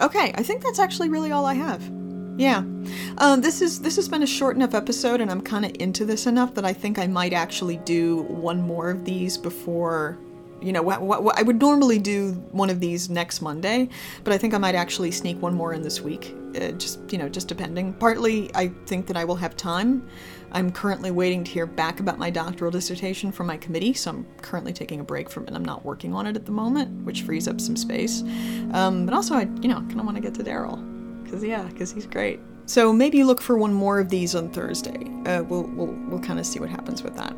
Okay, 0.00 0.32
I 0.34 0.42
think 0.42 0.62
that's 0.62 0.78
actually 0.78 1.10
really 1.10 1.30
all 1.30 1.44
I 1.44 1.54
have. 1.54 1.82
Yeah, 2.38 2.64
uh, 3.18 3.36
this 3.36 3.60
is 3.60 3.82
this 3.82 3.96
has 3.96 4.08
been 4.08 4.22
a 4.22 4.26
short 4.26 4.56
enough 4.56 4.72
episode, 4.74 5.20
and 5.20 5.30
I'm 5.30 5.42
kind 5.42 5.66
of 5.66 5.72
into 5.78 6.06
this 6.06 6.26
enough 6.26 6.54
that 6.54 6.64
I 6.64 6.72
think 6.72 6.98
I 6.98 7.06
might 7.06 7.34
actually 7.34 7.76
do 7.78 8.22
one 8.22 8.62
more 8.62 8.88
of 8.90 9.04
these 9.04 9.36
before. 9.36 10.18
You 10.62 10.72
know, 10.72 10.88
I 10.90 11.42
would 11.42 11.60
normally 11.60 11.98
do 11.98 12.32
one 12.52 12.70
of 12.70 12.80
these 12.80 13.10
next 13.10 13.42
Monday, 13.42 13.88
but 14.24 14.32
I 14.32 14.38
think 14.38 14.54
I 14.54 14.58
might 14.58 14.74
actually 14.74 15.10
sneak 15.10 15.40
one 15.42 15.54
more 15.54 15.72
in 15.72 15.82
this 15.82 16.00
week. 16.00 16.34
Uh, 16.54 16.72
just 16.72 17.00
you 17.10 17.18
know, 17.18 17.28
just 17.28 17.48
depending. 17.48 17.94
Partly, 17.94 18.50
I 18.54 18.68
think 18.86 19.06
that 19.06 19.16
I 19.16 19.24
will 19.24 19.36
have 19.36 19.56
time. 19.56 20.06
I'm 20.52 20.70
currently 20.70 21.10
waiting 21.10 21.44
to 21.44 21.50
hear 21.50 21.66
back 21.66 22.00
about 22.00 22.18
my 22.18 22.28
doctoral 22.28 22.70
dissertation 22.70 23.32
from 23.32 23.46
my 23.46 23.56
committee, 23.56 23.94
so 23.94 24.10
I'm 24.10 24.26
currently 24.42 24.72
taking 24.72 25.00
a 25.00 25.04
break 25.04 25.30
from 25.30 25.48
it. 25.48 25.54
I'm 25.54 25.64
not 25.64 25.84
working 25.84 26.14
on 26.14 26.26
it 26.26 26.36
at 26.36 26.44
the 26.44 26.52
moment, 26.52 27.04
which 27.04 27.22
frees 27.22 27.48
up 27.48 27.60
some 27.60 27.76
space. 27.76 28.22
Um, 28.72 29.06
but 29.06 29.14
also, 29.14 29.34
I 29.34 29.42
you 29.60 29.68
know 29.68 29.76
kind 29.76 29.98
of 29.98 30.04
want 30.04 30.16
to 30.16 30.22
get 30.22 30.34
to 30.34 30.44
Daryl 30.44 31.24
because 31.24 31.42
yeah, 31.42 31.62
because 31.64 31.92
he's 31.92 32.06
great. 32.06 32.40
So 32.66 32.92
maybe 32.92 33.24
look 33.24 33.40
for 33.40 33.56
one 33.56 33.72
more 33.72 33.98
of 33.98 34.08
these 34.08 34.34
on 34.34 34.50
Thursday. 34.50 35.10
Uh, 35.26 35.42
we'll 35.42 35.64
we'll 35.64 35.94
we'll 36.08 36.20
kind 36.20 36.38
of 36.38 36.46
see 36.46 36.60
what 36.60 36.68
happens 36.68 37.02
with 37.02 37.16
that. 37.16 37.34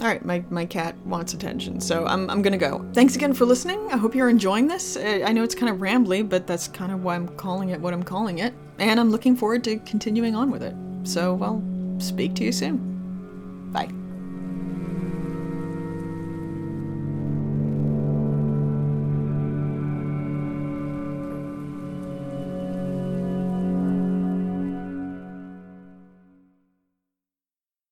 All 0.00 0.06
right, 0.06 0.24
my, 0.24 0.42
my 0.48 0.64
cat 0.64 0.96
wants 1.04 1.34
attention, 1.34 1.78
so 1.78 2.06
I'm, 2.06 2.30
I'm 2.30 2.40
gonna 2.40 2.56
go. 2.56 2.88
Thanks 2.94 3.16
again 3.16 3.34
for 3.34 3.44
listening. 3.44 3.86
I 3.92 3.98
hope 3.98 4.14
you're 4.14 4.30
enjoying 4.30 4.66
this. 4.66 4.96
Uh, 4.96 5.22
I 5.26 5.32
know 5.32 5.44
it's 5.44 5.54
kind 5.54 5.70
of 5.70 5.76
rambly, 5.76 6.26
but 6.26 6.46
that's 6.46 6.68
kind 6.68 6.90
of 6.90 7.04
why 7.04 7.16
I'm 7.16 7.28
calling 7.36 7.68
it 7.68 7.78
what 7.78 7.92
I'm 7.92 8.02
calling 8.02 8.38
it. 8.38 8.54
And 8.78 8.98
I'm 8.98 9.10
looking 9.10 9.36
forward 9.36 9.62
to 9.64 9.76
continuing 9.80 10.34
on 10.34 10.50
with 10.50 10.62
it. 10.62 10.74
So, 11.04 11.34
well, 11.34 11.62
speak 11.98 12.34
to 12.36 12.44
you 12.44 12.52
soon. 12.52 13.70
Bye. 13.72 13.99